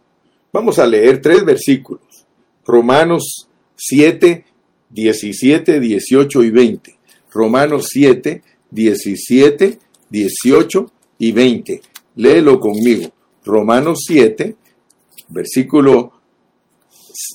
Vamos 0.51 0.79
a 0.79 0.87
leer 0.87 1.21
tres 1.21 1.45
versículos 1.45 2.08
Romanos 2.69 3.49
7, 3.77 4.45
17, 4.91 5.81
18 5.81 6.45
y 6.45 6.51
20. 6.51 6.99
Romanos 7.33 7.87
7, 7.91 8.43
17, 8.71 9.79
18 10.11 10.93
y 11.19 11.33
20. 11.33 11.81
Léelo 12.17 12.61
conmigo. 12.61 13.11
Romanos 13.43 14.01
7, 14.07 14.55
versículo 15.29 16.13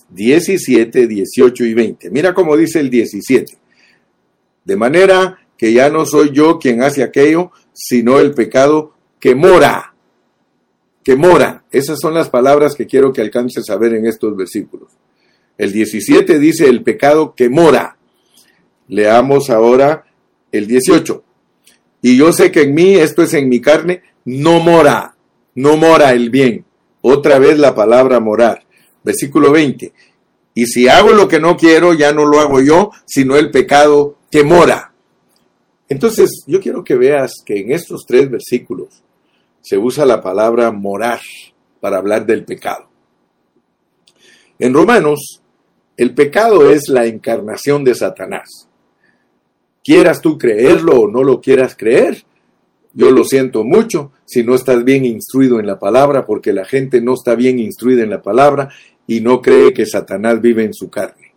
17, 0.09 1.07
18 1.07 1.65
y 1.65 1.73
20. 1.73 2.11
Mira 2.11 2.35
cómo 2.35 2.55
dice 2.55 2.79
el 2.79 2.91
17. 2.91 3.57
De 4.63 4.75
manera 4.75 5.39
que 5.57 5.73
ya 5.73 5.89
no 5.89 6.05
soy 6.05 6.29
yo 6.31 6.59
quien 6.59 6.83
hace 6.83 7.01
aquello, 7.01 7.51
sino 7.73 8.19
el 8.19 8.35
pecado 8.35 8.93
que 9.19 9.33
mora. 9.33 9.95
Que 11.03 11.15
mora. 11.15 11.65
Esas 11.71 11.97
son 11.99 12.13
las 12.13 12.29
palabras 12.29 12.75
que 12.75 12.85
quiero 12.85 13.11
que 13.11 13.21
alcances 13.21 13.67
a 13.71 13.77
ver 13.77 13.95
en 13.95 14.05
estos 14.05 14.37
versículos. 14.37 14.89
El 15.57 15.71
17 15.71 16.39
dice 16.39 16.67
el 16.67 16.83
pecado 16.83 17.35
que 17.35 17.49
mora. 17.49 17.97
Leamos 18.87 19.49
ahora 19.49 20.05
el 20.51 20.67
18. 20.67 21.23
Y 22.01 22.17
yo 22.17 22.33
sé 22.33 22.51
que 22.51 22.63
en 22.63 22.73
mí, 22.73 22.95
esto 22.95 23.23
es 23.23 23.33
en 23.33 23.47
mi 23.49 23.61
carne, 23.61 24.01
no 24.25 24.59
mora, 24.59 25.15
no 25.55 25.77
mora 25.77 26.11
el 26.11 26.29
bien. 26.29 26.65
Otra 27.01 27.39
vez 27.39 27.57
la 27.59 27.75
palabra 27.75 28.19
morar. 28.19 28.65
Versículo 29.03 29.51
20. 29.51 29.93
Y 30.55 30.65
si 30.65 30.87
hago 30.87 31.11
lo 31.11 31.27
que 31.27 31.39
no 31.39 31.57
quiero, 31.57 31.93
ya 31.93 32.13
no 32.13 32.25
lo 32.25 32.39
hago 32.39 32.61
yo, 32.61 32.91
sino 33.05 33.35
el 33.35 33.51
pecado 33.51 34.17
que 34.29 34.43
mora. 34.43 34.93
Entonces, 35.89 36.43
yo 36.47 36.59
quiero 36.59 36.83
que 36.83 36.95
veas 36.95 37.33
que 37.45 37.59
en 37.59 37.71
estos 37.71 38.05
tres 38.05 38.29
versículos 38.29 39.03
se 39.61 39.77
usa 39.77 40.05
la 40.05 40.21
palabra 40.21 40.71
morar 40.71 41.21
para 41.79 41.97
hablar 41.97 42.25
del 42.25 42.45
pecado. 42.45 42.89
En 44.59 44.73
Romanos 44.73 45.42
el 45.97 46.13
pecado 46.13 46.69
es 46.69 46.89
la 46.89 47.05
encarnación 47.05 47.83
de 47.83 47.95
Satanás. 47.95 48.67
Quieras 49.83 50.21
tú 50.21 50.37
creerlo 50.37 51.01
o 51.01 51.07
no 51.07 51.23
lo 51.23 51.41
quieras 51.41 51.75
creer, 51.77 52.23
yo 52.93 53.11
lo 53.11 53.23
siento 53.23 53.63
mucho 53.63 54.11
si 54.25 54.43
no 54.43 54.55
estás 54.55 54.83
bien 54.83 55.03
instruido 55.03 55.59
en 55.59 55.67
la 55.67 55.79
palabra, 55.79 56.25
porque 56.25 56.53
la 56.53 56.63
gente 56.63 57.01
no 57.01 57.15
está 57.15 57.35
bien 57.35 57.59
instruida 57.59 58.03
en 58.03 58.09
la 58.11 58.21
palabra 58.21 58.69
y 59.07 59.21
no 59.21 59.41
cree 59.41 59.73
que 59.73 59.85
Satanás 59.85 60.41
vive 60.41 60.63
en 60.63 60.73
su 60.73 60.89
carne. 60.89 61.33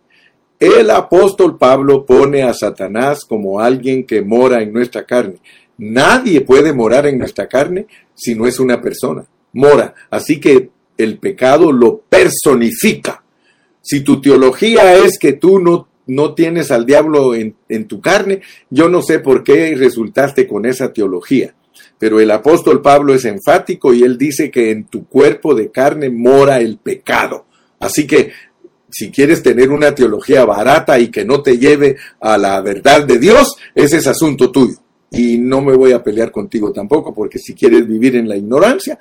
El 0.59 0.89
apóstol 0.89 1.57
Pablo 1.57 2.05
pone 2.05 2.43
a 2.43 2.53
Satanás 2.53 3.25
como 3.25 3.59
alguien 3.59 4.05
que 4.05 4.21
mora 4.21 4.61
en 4.61 4.73
nuestra 4.73 5.05
carne. 5.05 5.37
Nadie 5.77 6.41
puede 6.41 6.73
morar 6.73 7.05
en 7.05 7.19
nuestra 7.19 7.47
carne 7.47 7.85
si 8.15 8.33
no 8.33 8.47
es 8.47 8.59
una 8.59 8.81
persona. 8.81 9.25
Mora. 9.53 9.93
Así 10.09 10.39
que 10.39 10.69
el 10.97 11.19
pecado 11.19 11.71
lo 11.71 11.99
personifica. 11.99 13.23
Si 13.87 14.01
tu 14.01 14.19
teología 14.19 14.97
es 14.97 15.17
que 15.17 15.31
tú 15.31 15.59
no, 15.59 15.87
no 16.07 16.33
tienes 16.33 16.71
al 16.71 16.85
diablo 16.85 17.33
en, 17.33 17.55
en 17.69 17.87
tu 17.87 18.01
carne, 18.01 18.41
yo 18.69 18.89
no 18.89 19.01
sé 19.01 19.19
por 19.19 19.45
qué 19.45 19.73
resultaste 19.77 20.45
con 20.45 20.65
esa 20.65 20.91
teología. 20.91 21.55
Pero 21.97 22.19
el 22.19 22.29
apóstol 22.31 22.81
Pablo 22.81 23.13
es 23.13 23.23
enfático 23.23 23.93
y 23.93 24.03
él 24.03 24.17
dice 24.17 24.51
que 24.51 24.71
en 24.71 24.87
tu 24.87 25.07
cuerpo 25.07 25.55
de 25.55 25.71
carne 25.71 26.09
mora 26.09 26.59
el 26.59 26.79
pecado. 26.79 27.45
Así 27.79 28.05
que 28.05 28.31
si 28.89 29.09
quieres 29.09 29.41
tener 29.41 29.71
una 29.71 29.95
teología 29.95 30.43
barata 30.43 30.99
y 30.99 31.09
que 31.09 31.23
no 31.23 31.41
te 31.41 31.57
lleve 31.57 31.95
a 32.19 32.37
la 32.37 32.59
verdad 32.59 33.05
de 33.05 33.19
Dios, 33.19 33.55
ese 33.73 33.99
es 33.99 34.07
asunto 34.07 34.51
tuyo. 34.51 34.75
Y 35.11 35.37
no 35.37 35.61
me 35.61 35.77
voy 35.77 35.93
a 35.93 36.03
pelear 36.03 36.29
contigo 36.29 36.73
tampoco, 36.73 37.13
porque 37.13 37.39
si 37.39 37.53
quieres 37.53 37.87
vivir 37.87 38.17
en 38.17 38.27
la 38.27 38.35
ignorancia, 38.35 38.99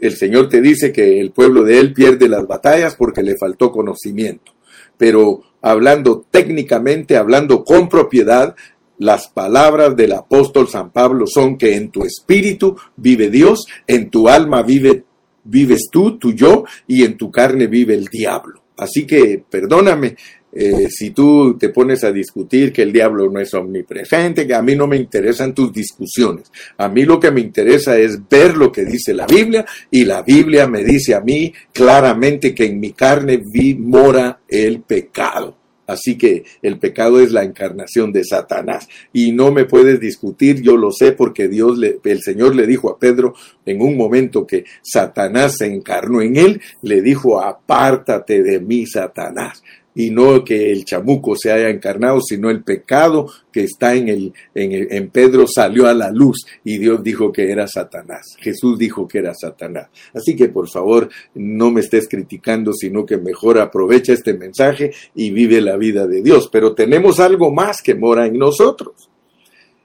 el 0.00 0.16
Señor 0.16 0.48
te 0.48 0.60
dice 0.60 0.92
que 0.92 1.20
el 1.20 1.30
pueblo 1.32 1.64
de 1.64 1.78
Él 1.78 1.92
pierde 1.92 2.28
las 2.28 2.46
batallas 2.46 2.94
porque 2.96 3.22
le 3.22 3.36
faltó 3.38 3.70
conocimiento. 3.70 4.52
Pero 4.96 5.42
hablando 5.62 6.24
técnicamente, 6.30 7.16
hablando 7.16 7.64
con 7.64 7.88
propiedad, 7.88 8.54
las 8.98 9.28
palabras 9.28 9.96
del 9.96 10.12
apóstol 10.12 10.68
San 10.68 10.90
Pablo 10.90 11.26
son 11.26 11.56
que 11.56 11.76
en 11.76 11.90
tu 11.90 12.04
espíritu 12.04 12.76
vive 12.96 13.30
Dios, 13.30 13.66
en 13.86 14.10
tu 14.10 14.28
alma 14.28 14.62
vive, 14.62 15.04
vives 15.44 15.88
tú, 15.90 16.18
tu 16.18 16.32
yo, 16.32 16.64
y 16.86 17.04
en 17.04 17.16
tu 17.16 17.30
carne 17.30 17.68
vive 17.68 17.94
el 17.94 18.06
diablo. 18.06 18.62
Así 18.76 19.06
que, 19.06 19.42
perdóname, 19.48 20.16
eh, 20.50 20.88
si 20.90 21.10
tú 21.10 21.56
te 21.58 21.68
pones 21.68 22.04
a 22.04 22.12
discutir 22.12 22.72
que 22.72 22.82
el 22.82 22.92
diablo 22.92 23.30
no 23.30 23.38
es 23.40 23.52
omnipresente, 23.52 24.46
que 24.46 24.54
a 24.54 24.62
mí 24.62 24.74
no 24.74 24.86
me 24.86 24.96
interesan 24.96 25.54
tus 25.54 25.72
discusiones. 25.72 26.50
A 26.78 26.88
mí 26.88 27.04
lo 27.04 27.20
que 27.20 27.30
me 27.30 27.40
interesa 27.40 27.98
es 27.98 28.18
ver 28.28 28.56
lo 28.56 28.72
que 28.72 28.84
dice 28.84 29.12
la 29.12 29.26
Biblia 29.26 29.66
y 29.90 30.04
la 30.04 30.22
Biblia 30.22 30.66
me 30.66 30.84
dice 30.84 31.14
a 31.14 31.20
mí 31.20 31.52
claramente 31.72 32.54
que 32.54 32.66
en 32.66 32.80
mi 32.80 32.92
carne 32.92 33.42
vi 33.44 33.74
mora 33.74 34.40
el 34.48 34.80
pecado. 34.80 35.56
Así 35.86 36.18
que 36.18 36.44
el 36.60 36.78
pecado 36.78 37.18
es 37.18 37.32
la 37.32 37.42
encarnación 37.42 38.12
de 38.12 38.22
Satanás. 38.22 38.86
Y 39.10 39.32
no 39.32 39.50
me 39.50 39.64
puedes 39.64 39.98
discutir, 39.98 40.60
yo 40.60 40.76
lo 40.76 40.92
sé 40.92 41.12
porque 41.12 41.48
Dios, 41.48 41.78
le, 41.78 41.98
el 42.04 42.20
Señor 42.20 42.54
le 42.54 42.66
dijo 42.66 42.90
a 42.90 42.98
Pedro 42.98 43.34
en 43.64 43.80
un 43.80 43.96
momento 43.96 44.46
que 44.46 44.64
Satanás 44.82 45.56
se 45.56 45.66
encarnó 45.66 46.20
en 46.20 46.36
él, 46.36 46.60
le 46.82 47.00
dijo, 47.00 47.40
apártate 47.40 48.42
de 48.42 48.60
mí, 48.60 48.86
Satanás 48.86 49.62
y 49.94 50.10
no 50.10 50.44
que 50.44 50.70
el 50.70 50.84
chamuco 50.84 51.34
se 51.36 51.50
haya 51.50 51.68
encarnado, 51.68 52.20
sino 52.20 52.50
el 52.50 52.62
pecado 52.62 53.30
que 53.52 53.64
está 53.64 53.94
en, 53.94 54.08
el, 54.08 54.32
en, 54.54 54.92
en, 54.92 55.08
Pedro 55.10 55.46
salió 55.46 55.86
a 55.86 55.94
la 55.94 56.10
luz 56.10 56.46
y 56.64 56.78
Dios 56.78 57.02
dijo 57.02 57.32
que 57.32 57.50
era 57.50 57.66
Satanás. 57.66 58.36
Jesús 58.38 58.78
dijo 58.78 59.08
que 59.08 59.18
era 59.18 59.34
Satanás. 59.34 59.88
Así 60.14 60.36
que 60.36 60.48
por 60.48 60.68
favor 60.68 61.08
no 61.34 61.70
me 61.70 61.80
estés 61.80 62.08
criticando, 62.08 62.72
sino 62.72 63.04
que 63.04 63.16
mejor 63.16 63.58
aprovecha 63.58 64.12
este 64.12 64.34
mensaje 64.34 64.92
y 65.14 65.30
vive 65.30 65.60
la 65.60 65.76
vida 65.76 66.06
de 66.06 66.22
Dios. 66.22 66.48
Pero 66.52 66.74
tenemos 66.74 67.18
algo 67.20 67.52
más 67.52 67.82
que 67.82 67.94
mora 67.94 68.26
en 68.26 68.38
nosotros. 68.38 69.07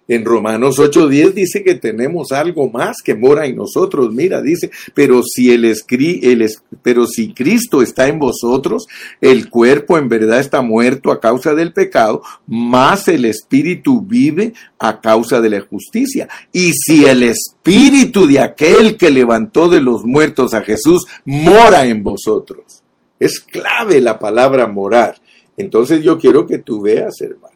En 0.08 0.26
Romanos 0.26 0.80
8:10 0.80 1.34
dice 1.34 1.64
que 1.64 1.76
tenemos 1.76 2.34
algo 2.34 2.70
más 2.70 2.98
que 3.02 3.16
mora 3.16 3.46
en 3.46 3.56
nosotros. 3.56 4.14
Mira, 4.14 4.42
dice, 4.42 4.70
pero 4.94 5.24
si 5.24 5.52
el, 5.52 5.64
el 5.64 6.52
pero 6.82 7.08
si 7.08 7.34
Cristo 7.34 7.82
está 7.82 8.08
en 8.10 8.20
vosotros, 8.20 8.86
el 9.22 9.50
cuerpo 9.50 9.98
en 9.98 10.10
verdad 10.10 10.42
está 10.42 10.62
muerto 10.62 11.10
a 11.10 11.22
causa 11.22 11.56
del 11.56 11.72
pecado, 11.72 12.22
más 12.48 13.08
el 13.08 13.24
espíritu 13.24 14.02
vive 14.02 14.54
a 14.78 15.00
causa 15.00 15.40
de 15.40 15.50
la 15.50 15.62
justicia. 15.62 16.28
Y 16.52 16.74
si 16.74 17.06
el 17.06 17.24
espíritu 17.24 18.28
de 18.28 18.42
aquel 18.42 18.98
que 18.98 19.10
levantó 19.10 19.70
de 19.70 19.80
los 19.80 20.04
muertos 20.04 20.54
a 20.54 20.62
Jesús 20.62 21.06
mora 21.24 21.86
en 21.86 22.04
vosotros. 22.04 22.84
Es 23.20 23.40
clave 23.40 24.02
la 24.02 24.20
palabra 24.20 24.68
morar. 24.68 25.16
Entonces 25.56 26.04
yo 26.04 26.18
quiero 26.18 26.46
que 26.46 26.58
tú 26.58 26.82
veas, 26.82 27.22
hermano, 27.22 27.56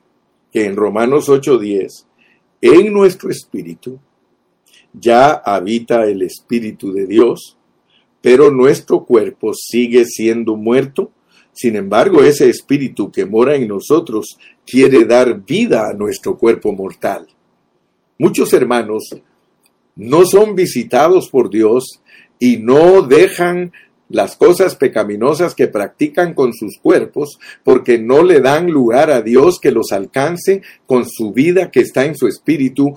que 0.50 0.66
en 0.66 0.78
Romanos 0.78 1.28
8:10 1.28 2.07
en 2.62 2.94
nuestro 2.94 3.30
espíritu 3.30 4.00
ya 5.00 5.32
habita 5.32 6.06
el 6.06 6.22
Espíritu 6.22 6.92
de 6.92 7.06
Dios, 7.06 7.58
pero 8.22 8.52
nuestro 8.52 9.06
cuerpo 9.06 9.54
sigue 9.54 10.06
siendo 10.06 10.56
muerto. 10.56 11.12
Sin 11.54 11.76
embargo, 11.76 12.24
ese 12.24 12.50
Espíritu 12.50 13.12
que 13.12 13.26
mora 13.26 13.56
en 13.56 13.68
nosotros 13.68 14.38
quiere 14.66 15.06
dar 15.06 15.44
vida 15.44 15.90
a 15.90 15.94
nuestro 15.94 16.38
cuerpo 16.38 16.72
mortal. 16.74 17.28
Muchos 18.18 18.54
hermanos 18.54 19.10
no 19.96 20.26
son 20.26 20.56
visitados 20.56 21.30
por 21.30 21.50
Dios 21.50 22.02
y 22.40 22.58
no 22.58 23.02
dejan 23.02 23.72
las 24.10 24.36
cosas 24.36 24.76
pecaminosas 24.76 25.54
que 25.56 25.68
practican 25.68 26.34
con 26.34 26.54
sus 26.54 26.78
cuerpos, 26.82 27.40
porque 27.64 28.00
no 28.00 28.24
le 28.24 28.40
dan 28.40 28.72
lugar 28.72 29.12
a 29.12 29.22
Dios 29.22 29.60
que 29.62 29.72
los 29.72 29.92
alcance 29.92 30.62
con 30.86 31.06
su 31.08 31.34
vida 31.34 31.72
que 31.72 31.82
está 31.82 32.06
en 32.06 32.16
su 32.16 32.28
espíritu, 32.28 32.96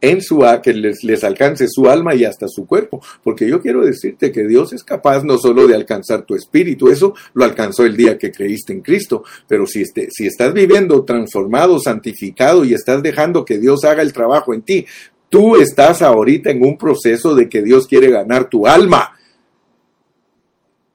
en 0.00 0.22
su 0.22 0.42
que 0.62 0.72
les, 0.72 1.04
les, 1.04 1.24
alcance 1.24 1.66
su 1.68 1.88
alma 1.88 2.14
y 2.14 2.24
hasta 2.24 2.48
su 2.48 2.66
cuerpo. 2.66 3.02
Porque 3.22 3.46
yo 3.46 3.60
quiero 3.60 3.84
decirte 3.84 4.32
que 4.32 4.46
Dios 4.46 4.72
es 4.72 4.82
capaz 4.82 5.24
no 5.24 5.38
solo 5.38 5.66
de 5.66 5.74
alcanzar 5.74 6.22
tu 6.22 6.34
espíritu, 6.34 6.88
eso 6.88 7.14
lo 7.34 7.44
alcanzó 7.44 7.84
el 7.84 7.96
día 7.96 8.16
que 8.16 8.32
creíste 8.32 8.72
en 8.72 8.80
Cristo, 8.80 9.24
pero 9.46 9.66
si, 9.66 9.82
este, 9.82 10.08
si 10.10 10.26
estás 10.26 10.54
viviendo 10.54 11.04
transformado, 11.04 11.78
santificado 11.78 12.64
y 12.64 12.74
estás 12.74 13.02
dejando 13.02 13.44
que 13.44 13.58
Dios 13.58 13.84
haga 13.84 14.02
el 14.02 14.12
trabajo 14.12 14.54
en 14.54 14.62
ti, 14.62 14.86
tú 15.28 15.56
estás 15.56 16.02
ahorita 16.02 16.50
en 16.50 16.64
un 16.64 16.78
proceso 16.78 17.34
de 17.34 17.48
que 17.48 17.62
Dios 17.62 17.86
quiere 17.86 18.10
ganar 18.10 18.48
tu 18.48 18.66
alma 18.66 19.12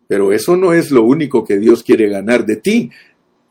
pero 0.07 0.31
eso 0.31 0.55
no 0.55 0.73
es 0.73 0.91
lo 0.91 1.03
único 1.03 1.43
que 1.43 1.57
Dios 1.57 1.83
quiere 1.83 2.09
ganar 2.09 2.45
de 2.45 2.57
ti. 2.57 2.89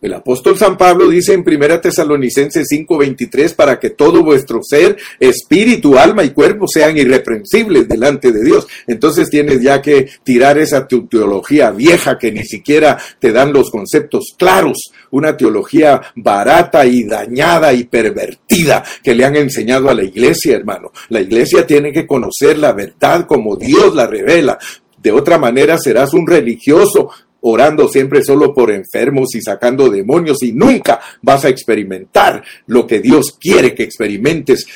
El 0.04 0.12
apóstol 0.12 0.58
San 0.58 0.76
Pablo 0.76 1.08
dice 1.08 1.32
en 1.32 1.42
1 1.42 1.80
Tesalonicenses 1.80 2.66
5:23 2.68 3.54
para 3.54 3.80
que 3.80 3.88
todo 3.88 4.22
vuestro 4.22 4.60
ser, 4.62 4.98
espíritu, 5.18 5.96
alma 5.96 6.22
y 6.22 6.28
cuerpo 6.28 6.68
sean 6.68 6.98
irreprensibles 6.98 7.88
delante 7.88 8.30
de 8.30 8.44
Dios. 8.44 8.66
Entonces 8.86 9.30
tienes 9.30 9.62
ya 9.62 9.80
que 9.80 10.10
tirar 10.22 10.58
esa 10.58 10.86
teología 10.86 11.70
vieja 11.70 12.18
que 12.18 12.30
ni 12.32 12.44
siquiera 12.44 12.98
te 13.18 13.32
dan 13.32 13.54
los 13.54 13.70
conceptos 13.70 14.34
claros, 14.36 14.76
una 15.10 15.38
teología 15.38 16.02
barata 16.16 16.84
y 16.84 17.04
dañada 17.04 17.72
y 17.72 17.84
pervertida 17.84 18.84
que 19.02 19.14
le 19.14 19.24
han 19.24 19.36
enseñado 19.36 19.88
a 19.88 19.94
la 19.94 20.04
iglesia, 20.04 20.56
hermano. 20.56 20.92
La 21.08 21.22
iglesia 21.22 21.66
tiene 21.66 21.94
que 21.94 22.06
conocer 22.06 22.58
la 22.58 22.74
verdad 22.74 23.26
como 23.26 23.56
Dios 23.56 23.94
la 23.94 24.06
revela. 24.06 24.58
De 25.04 25.12
otra 25.12 25.38
manera 25.38 25.76
serás 25.76 26.14
un 26.14 26.26
religioso 26.26 27.10
orando 27.42 27.88
siempre 27.88 28.24
solo 28.24 28.54
por 28.54 28.70
enfermos 28.70 29.34
y 29.34 29.42
sacando 29.42 29.90
demonios 29.90 30.42
y 30.42 30.52
nunca 30.52 30.98
vas 31.20 31.44
a 31.44 31.50
experimentar 31.50 32.42
lo 32.68 32.86
que 32.86 33.00
Dios 33.00 33.36
quiere 33.38 33.74
que 33.74 33.82
experimentes 33.82 34.66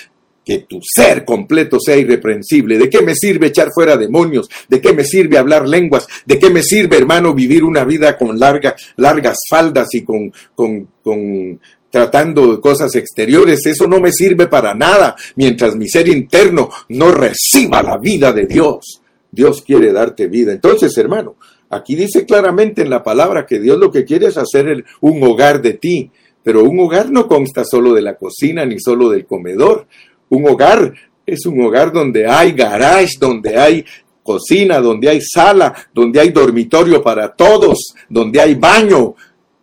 que 0.45 0.59
tu 0.59 0.81
ser 0.83 1.25
completo 1.25 1.79
sea 1.81 1.97
irreprensible. 1.97 2.77
¿De 2.77 2.91
qué 2.91 3.01
me 3.01 3.15
sirve 3.15 3.47
echar 3.47 3.69
fuera 3.73 3.97
demonios? 3.97 4.51
¿De 4.69 4.83
qué 4.83 4.93
me 4.93 5.05
sirve 5.05 5.39
hablar 5.39 5.67
lenguas? 5.67 6.07
¿De 6.27 6.39
qué 6.39 6.51
me 6.51 6.63
sirve, 6.63 6.99
hermano, 6.99 7.33
vivir 7.33 7.65
una 7.65 7.85
vida 7.85 8.19
con 8.19 8.39
largas 8.39 9.39
faldas 9.49 9.89
y 9.95 10.05
con, 10.05 10.31
con, 10.55 10.89
con 11.03 11.59
tratando 11.91 12.55
de 12.55 12.61
cosas 12.61 12.95
exteriores? 12.97 13.65
Eso 13.65 13.87
no 13.87 13.99
me 13.99 14.13
sirve 14.13 14.47
para 14.47 14.75
nada 14.75 15.17
mientras 15.37 15.75
mi 15.75 15.89
ser 15.89 16.07
interno 16.07 16.69
no 16.91 17.13
reciba 17.13 17.83
la 17.83 17.97
vida 17.97 18.31
de 18.33 18.45
Dios. 18.45 19.01
Dios 19.31 19.63
quiere 19.63 19.93
darte 19.93 20.27
vida. 20.27 20.53
Entonces, 20.53 20.97
hermano, 20.99 21.37
aquí 21.71 21.95
dice 21.95 22.25
claramente 22.25 22.83
en 22.83 22.91
la 22.91 23.03
palabra 23.03 23.47
que 23.47 23.61
Dios 23.61 23.79
lo 23.79 23.91
que 23.91 24.05
quiere 24.05 24.27
es 24.27 24.37
hacer 24.37 24.85
un 25.01 25.23
hogar 25.23 25.61
de 25.63 25.75
ti. 25.75 26.11
Pero 26.43 26.65
un 26.65 26.81
hogar 26.81 27.11
no 27.11 27.27
consta 27.29 27.65
solo 27.65 27.93
de 27.93 28.03
la 28.03 28.17
cocina 28.17 28.65
ni 28.65 28.79
solo 28.81 29.11
del 29.11 29.27
comedor. 29.27 29.87
Un 30.31 30.49
hogar 30.49 30.95
es 31.27 31.45
un 31.47 31.61
hogar 31.63 31.93
donde 31.93 32.27
hay 32.27 32.53
garage, 32.53 33.19
donde 33.21 33.59
hay 33.59 33.85
cocina, 34.23 34.81
donde 34.81 35.09
hay 35.09 35.21
sala, 35.21 35.75
donde 35.93 36.21
hay 36.21 36.31
dormitorio 36.31 37.03
para 37.03 37.35
todos, 37.35 37.95
donde 38.09 38.41
hay 38.41 38.55
baño. 38.55 39.15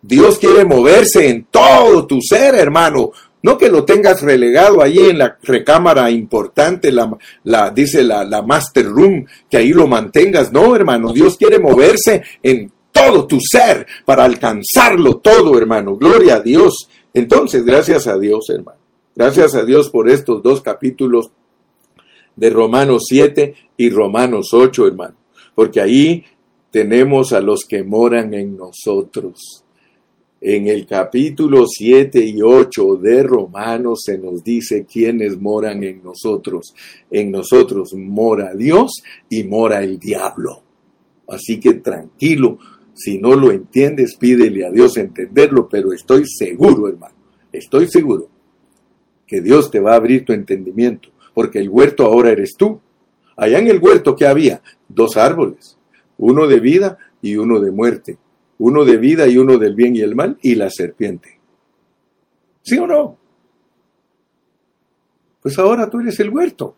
Dios 0.02 0.38
quiere 0.38 0.64
moverse 0.64 1.28
en 1.28 1.46
todo 1.50 2.06
tu 2.06 2.20
ser, 2.20 2.54
hermano. 2.54 3.10
No 3.42 3.58
que 3.58 3.68
lo 3.68 3.84
tengas 3.84 4.22
relegado 4.22 4.82
ahí 4.82 4.98
en 4.98 5.18
la 5.18 5.38
recámara 5.42 6.10
importante, 6.10 6.90
la, 6.90 7.70
dice 7.70 8.02
la, 8.02 8.24
la 8.24 8.42
master 8.42 8.86
room, 8.86 9.26
que 9.48 9.58
ahí 9.58 9.72
lo 9.72 9.86
mantengas. 9.86 10.52
No, 10.52 10.74
hermano, 10.74 11.12
Dios 11.12 11.36
quiere 11.36 11.58
moverse 11.58 12.22
en 12.42 12.72
todo 12.90 13.26
tu 13.26 13.38
ser 13.40 13.86
para 14.04 14.24
alcanzarlo 14.24 15.18
todo, 15.18 15.56
hermano. 15.58 15.96
Gloria 15.96 16.36
a 16.36 16.40
Dios. 16.40 16.88
Entonces, 17.12 17.64
gracias 17.64 18.06
a 18.06 18.18
Dios, 18.18 18.48
hermano. 18.50 18.78
Gracias 19.14 19.54
a 19.54 19.64
Dios 19.64 19.90
por 19.90 20.08
estos 20.08 20.42
dos 20.42 20.60
capítulos 20.60 21.30
de 22.34 22.50
Romanos 22.50 23.04
7 23.08 23.54
y 23.76 23.90
Romanos 23.90 24.52
8, 24.52 24.86
hermano. 24.86 25.14
Porque 25.54 25.80
ahí 25.80 26.24
tenemos 26.70 27.32
a 27.32 27.40
los 27.40 27.64
que 27.64 27.82
moran 27.82 28.34
en 28.34 28.56
nosotros. 28.56 29.64
En 30.40 30.68
el 30.68 30.86
capítulo 30.86 31.64
7 31.66 32.22
y 32.22 32.42
8 32.42 32.96
de 32.96 33.22
Romanos 33.22 34.02
se 34.04 34.18
nos 34.18 34.44
dice 34.44 34.84
quiénes 34.84 35.40
moran 35.40 35.82
en 35.82 36.02
nosotros. 36.02 36.74
En 37.10 37.30
nosotros 37.30 37.94
mora 37.94 38.54
Dios 38.54 39.02
y 39.30 39.44
mora 39.44 39.82
el 39.82 39.98
diablo. 39.98 40.62
Así 41.26 41.58
que 41.58 41.74
tranquilo, 41.74 42.58
si 42.94 43.18
no 43.18 43.34
lo 43.34 43.50
entiendes, 43.50 44.16
pídele 44.16 44.66
a 44.66 44.70
Dios 44.70 44.98
entenderlo, 44.98 45.68
pero 45.70 45.94
estoy 45.94 46.24
seguro, 46.26 46.88
hermano, 46.88 47.14
estoy 47.50 47.88
seguro 47.88 48.28
que 49.26 49.40
Dios 49.40 49.70
te 49.70 49.80
va 49.80 49.94
a 49.94 49.96
abrir 49.96 50.24
tu 50.24 50.34
entendimiento, 50.34 51.08
porque 51.34 51.58
el 51.58 51.70
huerto 51.70 52.04
ahora 52.04 52.30
eres 52.30 52.54
tú. 52.56 52.80
Allá 53.36 53.58
en 53.58 53.68
el 53.68 53.78
huerto 53.78 54.14
que 54.14 54.26
había 54.26 54.62
dos 54.86 55.16
árboles, 55.16 55.78
uno 56.18 56.46
de 56.46 56.60
vida 56.60 56.98
y 57.22 57.36
uno 57.36 57.58
de 57.58 57.70
muerte 57.70 58.18
uno 58.58 58.84
de 58.84 58.96
vida 58.96 59.26
y 59.26 59.38
uno 59.38 59.58
del 59.58 59.74
bien 59.74 59.96
y 59.96 60.00
el 60.00 60.14
mal, 60.14 60.38
y 60.42 60.54
la 60.54 60.70
serpiente. 60.70 61.40
¿Sí 62.62 62.78
o 62.78 62.86
no? 62.86 63.18
Pues 65.42 65.58
ahora 65.58 65.88
tú 65.88 66.00
eres 66.00 66.18
el 66.20 66.30
huerto. 66.30 66.74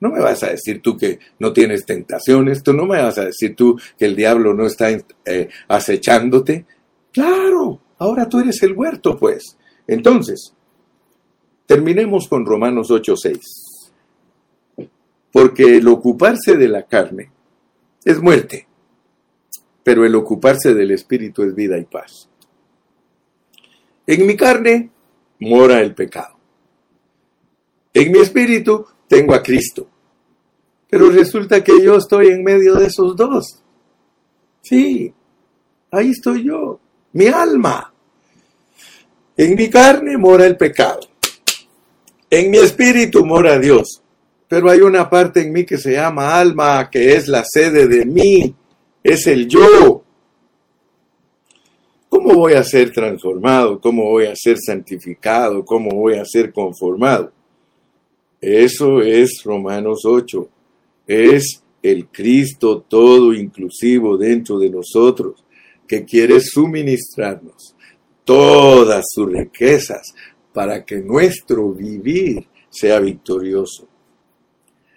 No 0.00 0.10
me 0.10 0.20
vas 0.20 0.42
a 0.42 0.50
decir 0.50 0.80
tú 0.82 0.96
que 0.96 1.18
no 1.38 1.52
tienes 1.52 1.84
tentaciones, 1.84 2.62
tú 2.62 2.72
no 2.72 2.84
me 2.84 3.02
vas 3.02 3.18
a 3.18 3.26
decir 3.26 3.56
tú 3.56 3.78
que 3.98 4.04
el 4.04 4.14
diablo 4.14 4.54
no 4.54 4.66
está 4.66 4.90
eh, 4.90 5.48
acechándote. 5.68 6.66
Claro, 7.12 7.80
ahora 7.98 8.28
tú 8.28 8.40
eres 8.40 8.62
el 8.62 8.74
huerto, 8.74 9.16
pues. 9.16 9.56
Entonces, 9.86 10.52
terminemos 11.66 12.28
con 12.28 12.44
Romanos 12.44 12.90
8:6. 12.90 13.40
Porque 15.32 15.78
el 15.78 15.88
ocuparse 15.88 16.56
de 16.56 16.68
la 16.68 16.84
carne 16.84 17.30
es 18.04 18.20
muerte 18.20 18.65
pero 19.86 20.04
el 20.04 20.16
ocuparse 20.16 20.74
del 20.74 20.90
Espíritu 20.90 21.44
es 21.44 21.54
vida 21.54 21.78
y 21.78 21.84
paz. 21.84 22.28
En 24.04 24.26
mi 24.26 24.36
carne 24.36 24.90
mora 25.38 25.80
el 25.80 25.94
pecado. 25.94 26.34
En 27.94 28.10
mi 28.10 28.18
espíritu 28.18 28.84
tengo 29.06 29.32
a 29.32 29.40
Cristo. 29.44 29.88
Pero 30.90 31.08
resulta 31.10 31.62
que 31.62 31.80
yo 31.80 31.98
estoy 31.98 32.30
en 32.30 32.42
medio 32.42 32.74
de 32.74 32.86
esos 32.86 33.14
dos. 33.14 33.62
Sí, 34.60 35.14
ahí 35.92 36.10
estoy 36.10 36.42
yo, 36.42 36.80
mi 37.12 37.28
alma. 37.28 37.94
En 39.36 39.54
mi 39.54 39.70
carne 39.70 40.18
mora 40.18 40.46
el 40.46 40.56
pecado. 40.56 40.98
En 42.28 42.50
mi 42.50 42.58
espíritu 42.58 43.24
mora 43.24 43.56
Dios. 43.60 44.02
Pero 44.48 44.68
hay 44.68 44.80
una 44.80 45.08
parte 45.08 45.42
en 45.42 45.52
mí 45.52 45.64
que 45.64 45.78
se 45.78 45.92
llama 45.92 46.36
alma, 46.36 46.90
que 46.90 47.14
es 47.14 47.28
la 47.28 47.44
sede 47.44 47.86
de 47.86 48.04
mí, 48.04 48.52
es 49.06 49.26
el 49.28 49.46
yo. 49.46 50.02
¿Cómo 52.08 52.34
voy 52.34 52.54
a 52.54 52.64
ser 52.64 52.90
transformado? 52.90 53.80
¿Cómo 53.80 54.10
voy 54.10 54.26
a 54.26 54.34
ser 54.34 54.58
santificado? 54.58 55.64
¿Cómo 55.64 55.90
voy 55.90 56.14
a 56.14 56.24
ser 56.24 56.52
conformado? 56.52 57.32
Eso 58.40 59.00
es 59.00 59.42
Romanos 59.44 60.00
8. 60.04 60.48
Es 61.06 61.62
el 61.82 62.08
Cristo 62.08 62.84
todo 62.88 63.32
inclusivo 63.32 64.16
dentro 64.16 64.58
de 64.58 64.70
nosotros 64.70 65.44
que 65.86 66.04
quiere 66.04 66.40
suministrarnos 66.40 67.76
todas 68.24 69.04
sus 69.08 69.30
riquezas 69.30 70.14
para 70.52 70.84
que 70.84 70.96
nuestro 70.96 71.72
vivir 71.72 72.44
sea 72.70 72.98
victorioso. 72.98 73.86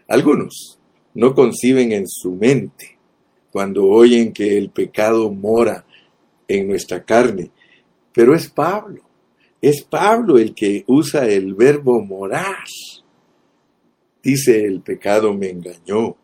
Algunos 0.08 0.80
no 1.14 1.36
conciben 1.36 1.92
en 1.92 2.08
su 2.08 2.32
mente 2.32 2.99
cuando 3.52 3.86
oyen 3.86 4.32
que 4.34 4.58
el 4.58 4.70
pecado 4.70 5.32
mora 5.32 5.86
en 6.48 6.68
nuestra 6.68 7.04
carne, 7.04 7.52
pero 8.14 8.36
es 8.36 8.50
Pablo, 8.50 9.04
es 9.62 9.84
Pablo 9.84 10.38
el 10.38 10.54
que 10.54 10.84
usa 10.88 11.28
el 11.28 11.54
verbo 11.54 12.02
morar. 12.02 12.66
Dice, 14.24 14.66
el 14.66 14.82
pecado 14.82 15.34
me 15.34 15.50
engañó, 15.50 16.16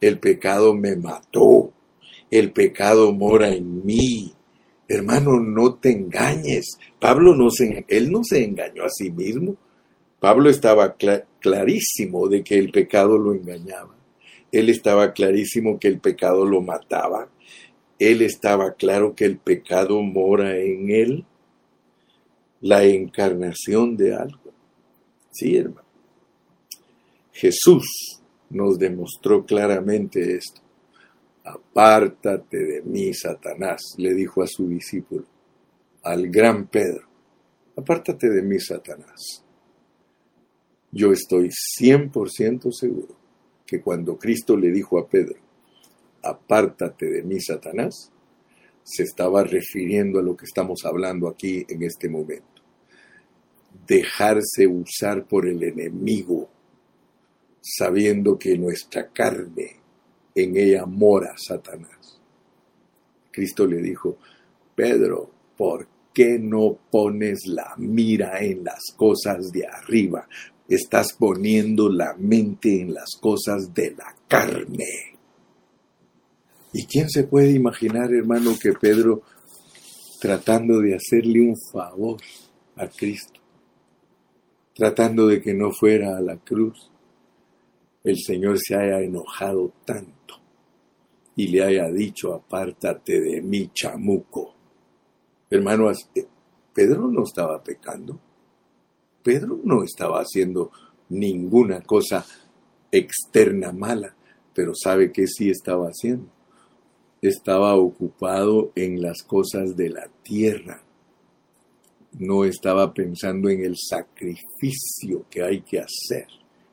el 0.00 0.18
pecado 0.18 0.74
me 0.74 0.96
mató, 0.96 1.72
el 2.30 2.52
pecado 2.52 3.12
mora 3.12 3.48
en 3.48 3.84
mí. 3.84 4.32
Hermano, 4.86 5.38
no 5.38 5.74
te 5.74 5.90
engañes. 5.90 6.78
Pablo 6.98 7.34
no 7.34 7.50
se, 7.50 7.84
él 7.88 8.10
no 8.10 8.24
se 8.24 8.44
engañó 8.44 8.84
a 8.84 8.90
sí 8.90 9.10
mismo. 9.10 9.56
Pablo 10.18 10.48
estaba 10.50 10.96
clarísimo 11.40 12.28
de 12.28 12.42
que 12.42 12.58
el 12.58 12.70
pecado 12.70 13.18
lo 13.18 13.34
engañaba. 13.34 13.97
Él 14.50 14.70
estaba 14.70 15.12
clarísimo 15.12 15.78
que 15.78 15.88
el 15.88 16.00
pecado 16.00 16.46
lo 16.46 16.62
mataba. 16.62 17.28
Él 17.98 18.22
estaba 18.22 18.74
claro 18.74 19.14
que 19.14 19.24
el 19.24 19.38
pecado 19.38 20.00
mora 20.02 20.56
en 20.58 20.90
él. 20.90 21.24
La 22.60 22.84
encarnación 22.84 23.96
de 23.96 24.14
algo. 24.14 24.52
Sí, 25.30 25.56
hermano. 25.56 25.86
Jesús 27.32 28.20
nos 28.50 28.78
demostró 28.78 29.44
claramente 29.44 30.36
esto. 30.36 30.60
Apártate 31.44 32.58
de 32.58 32.82
mí, 32.82 33.14
Satanás, 33.14 33.80
le 33.96 34.12
dijo 34.14 34.42
a 34.42 34.46
su 34.46 34.68
discípulo, 34.68 35.24
al 36.02 36.28
gran 36.28 36.66
Pedro. 36.66 37.06
Apártate 37.76 38.28
de 38.28 38.42
mí, 38.42 38.58
Satanás. 38.58 39.44
Yo 40.90 41.12
estoy 41.12 41.48
100% 41.48 42.72
seguro 42.72 43.17
que 43.68 43.82
cuando 43.82 44.18
Cristo 44.18 44.56
le 44.56 44.72
dijo 44.72 44.98
a 44.98 45.06
Pedro, 45.06 45.36
apártate 46.22 47.04
de 47.04 47.22
mí, 47.22 47.38
Satanás, 47.38 48.10
se 48.82 49.02
estaba 49.02 49.44
refiriendo 49.44 50.18
a 50.18 50.22
lo 50.22 50.34
que 50.34 50.46
estamos 50.46 50.86
hablando 50.86 51.28
aquí 51.28 51.66
en 51.68 51.82
este 51.82 52.08
momento. 52.08 52.62
Dejarse 53.86 54.66
usar 54.66 55.26
por 55.26 55.46
el 55.46 55.62
enemigo, 55.62 56.48
sabiendo 57.60 58.38
que 58.38 58.56
nuestra 58.56 59.08
carne, 59.10 59.76
en 60.34 60.56
ella 60.56 60.86
mora 60.86 61.34
Satanás. 61.36 62.18
Cristo 63.30 63.66
le 63.66 63.82
dijo, 63.82 64.16
Pedro, 64.74 65.30
¿por 65.58 65.86
qué 66.14 66.38
no 66.38 66.78
pones 66.90 67.46
la 67.46 67.74
mira 67.76 68.40
en 68.40 68.64
las 68.64 68.94
cosas 68.96 69.52
de 69.52 69.66
arriba? 69.66 70.26
Estás 70.68 71.14
poniendo 71.18 71.88
la 71.88 72.14
mente 72.18 72.80
en 72.80 72.92
las 72.92 73.16
cosas 73.20 73.72
de 73.72 73.92
la 73.92 74.14
carne. 74.28 75.16
¿Y 76.72 76.84
quién 76.84 77.08
se 77.08 77.24
puede 77.24 77.52
imaginar, 77.52 78.12
hermano, 78.12 78.54
que 78.60 78.74
Pedro, 78.74 79.22
tratando 80.20 80.80
de 80.80 80.94
hacerle 80.94 81.40
un 81.40 81.56
favor 81.72 82.20
a 82.76 82.86
Cristo, 82.88 83.40
tratando 84.74 85.26
de 85.26 85.40
que 85.40 85.54
no 85.54 85.72
fuera 85.72 86.16
a 86.18 86.20
la 86.20 86.36
cruz, 86.36 86.90
el 88.04 88.18
Señor 88.18 88.58
se 88.58 88.74
haya 88.76 89.00
enojado 89.00 89.72
tanto 89.84 90.18
y 91.34 91.46
le 91.48 91.62
haya 91.62 91.88
dicho, 91.90 92.34
apártate 92.34 93.20
de 93.20 93.40
mí, 93.40 93.70
chamuco. 93.72 94.54
Hermano, 95.48 95.90
Pedro 96.74 97.08
no 97.08 97.22
estaba 97.22 97.62
pecando. 97.62 98.20
Pedro 99.22 99.60
no 99.64 99.82
estaba 99.82 100.20
haciendo 100.20 100.70
ninguna 101.08 101.80
cosa 101.82 102.24
externa 102.90 103.72
mala, 103.72 104.14
pero 104.54 104.72
sabe 104.74 105.12
que 105.12 105.26
sí 105.26 105.50
estaba 105.50 105.86
haciendo. 105.86 106.30
Estaba 107.20 107.74
ocupado 107.74 108.72
en 108.74 109.02
las 109.02 109.22
cosas 109.22 109.76
de 109.76 109.90
la 109.90 110.08
tierra. 110.22 110.82
No 112.18 112.44
estaba 112.44 112.94
pensando 112.94 113.48
en 113.48 113.64
el 113.64 113.76
sacrificio 113.76 115.26
que 115.28 115.42
hay 115.42 115.62
que 115.62 115.80
hacer. 115.80 116.26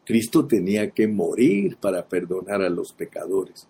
Cristo 0.06 0.46
tenía 0.46 0.91
que 0.91 1.08
morir 1.08 1.78
para 1.78 2.08
perdonar 2.08 2.62
a 2.62 2.70
los 2.70 2.93
pecadores. 2.93 3.68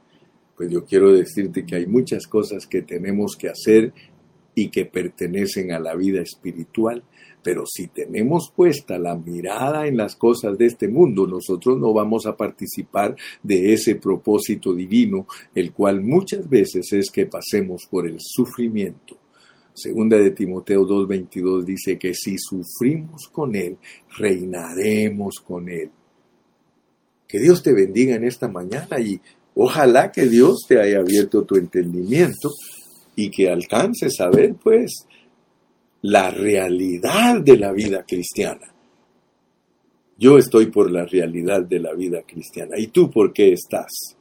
Pues 0.56 0.70
yo 0.70 0.86
quiero 0.86 1.12
decirte 1.14 1.66
que 1.66 1.76
hay 1.76 1.88
muchas 1.88 2.28
cosas 2.28 2.68
que 2.68 2.82
tenemos 2.82 3.36
que 3.38 3.50
hacer 3.50 3.94
y 4.54 4.70
que 4.70 4.86
pertenecen 4.86 5.72
a 5.72 5.80
la 5.80 5.96
vida 5.96 6.22
espiritual, 6.22 7.04
pero 7.46 7.64
si 7.68 7.90
tenemos 7.90 8.52
puesta 8.56 8.98
la 8.98 9.16
mirada 9.16 9.86
en 9.86 9.98
las 9.98 10.16
cosas 10.16 10.58
de 10.58 10.66
este 10.66 10.88
mundo, 10.88 11.28
nosotros 11.28 11.78
no 11.78 11.94
vamos 11.94 12.26
a 12.26 12.36
participar 12.36 13.16
de 13.44 13.72
ese 13.72 13.98
propósito 13.98 14.74
divino, 14.74 15.28
el 15.54 15.72
cual 15.72 16.02
muchas 16.02 16.50
veces 16.50 16.92
es 16.92 17.12
que 17.12 17.28
pasemos 17.28 17.86
por 17.88 18.08
el 18.08 18.18
sufrimiento. 18.20 19.20
Segunda 19.76 20.18
de 20.18 20.32
Timoteo 20.32 20.88
2.22 20.88 21.64
dice 21.64 22.00
que 22.00 22.16
si 22.16 22.36
sufrimos 22.40 23.28
con 23.32 23.56
Él, 23.56 23.78
reinaremos 24.18 25.36
con 25.40 25.70
Él. 25.70 25.92
Que 27.28 27.40
Dios 27.40 27.62
te 27.62 27.74
bendiga 27.74 28.16
en 28.16 28.24
esta 28.24 28.48
mañana 28.48 29.00
y 29.00 29.22
ojalá 29.54 30.12
que 30.12 30.26
Dios 30.26 30.66
te 30.68 30.82
haya 30.82 30.98
abierto 30.98 31.44
tu 31.44 31.58
entendimiento 31.58 32.50
y 33.16 33.30
que 33.30 33.52
alcances 33.52 34.20
a 34.20 34.32
ver, 34.32 34.56
pues, 34.56 35.06
la 36.06 36.30
realidad 36.30 37.42
de 37.42 37.58
la 37.58 37.72
vida 37.72 38.06
cristiana. 38.06 38.72
Yo 40.18 40.38
estoy 40.38 40.68
por 40.68 40.92
la 40.92 41.04
realidad 41.06 41.64
de 41.64 41.80
la 41.80 41.94
vida 41.94 42.22
cristiana. 42.22 42.78
¿Y 42.78 42.88
tú 42.88 43.10
por 43.10 43.34
qué 43.34 43.54
estás? 43.54 44.15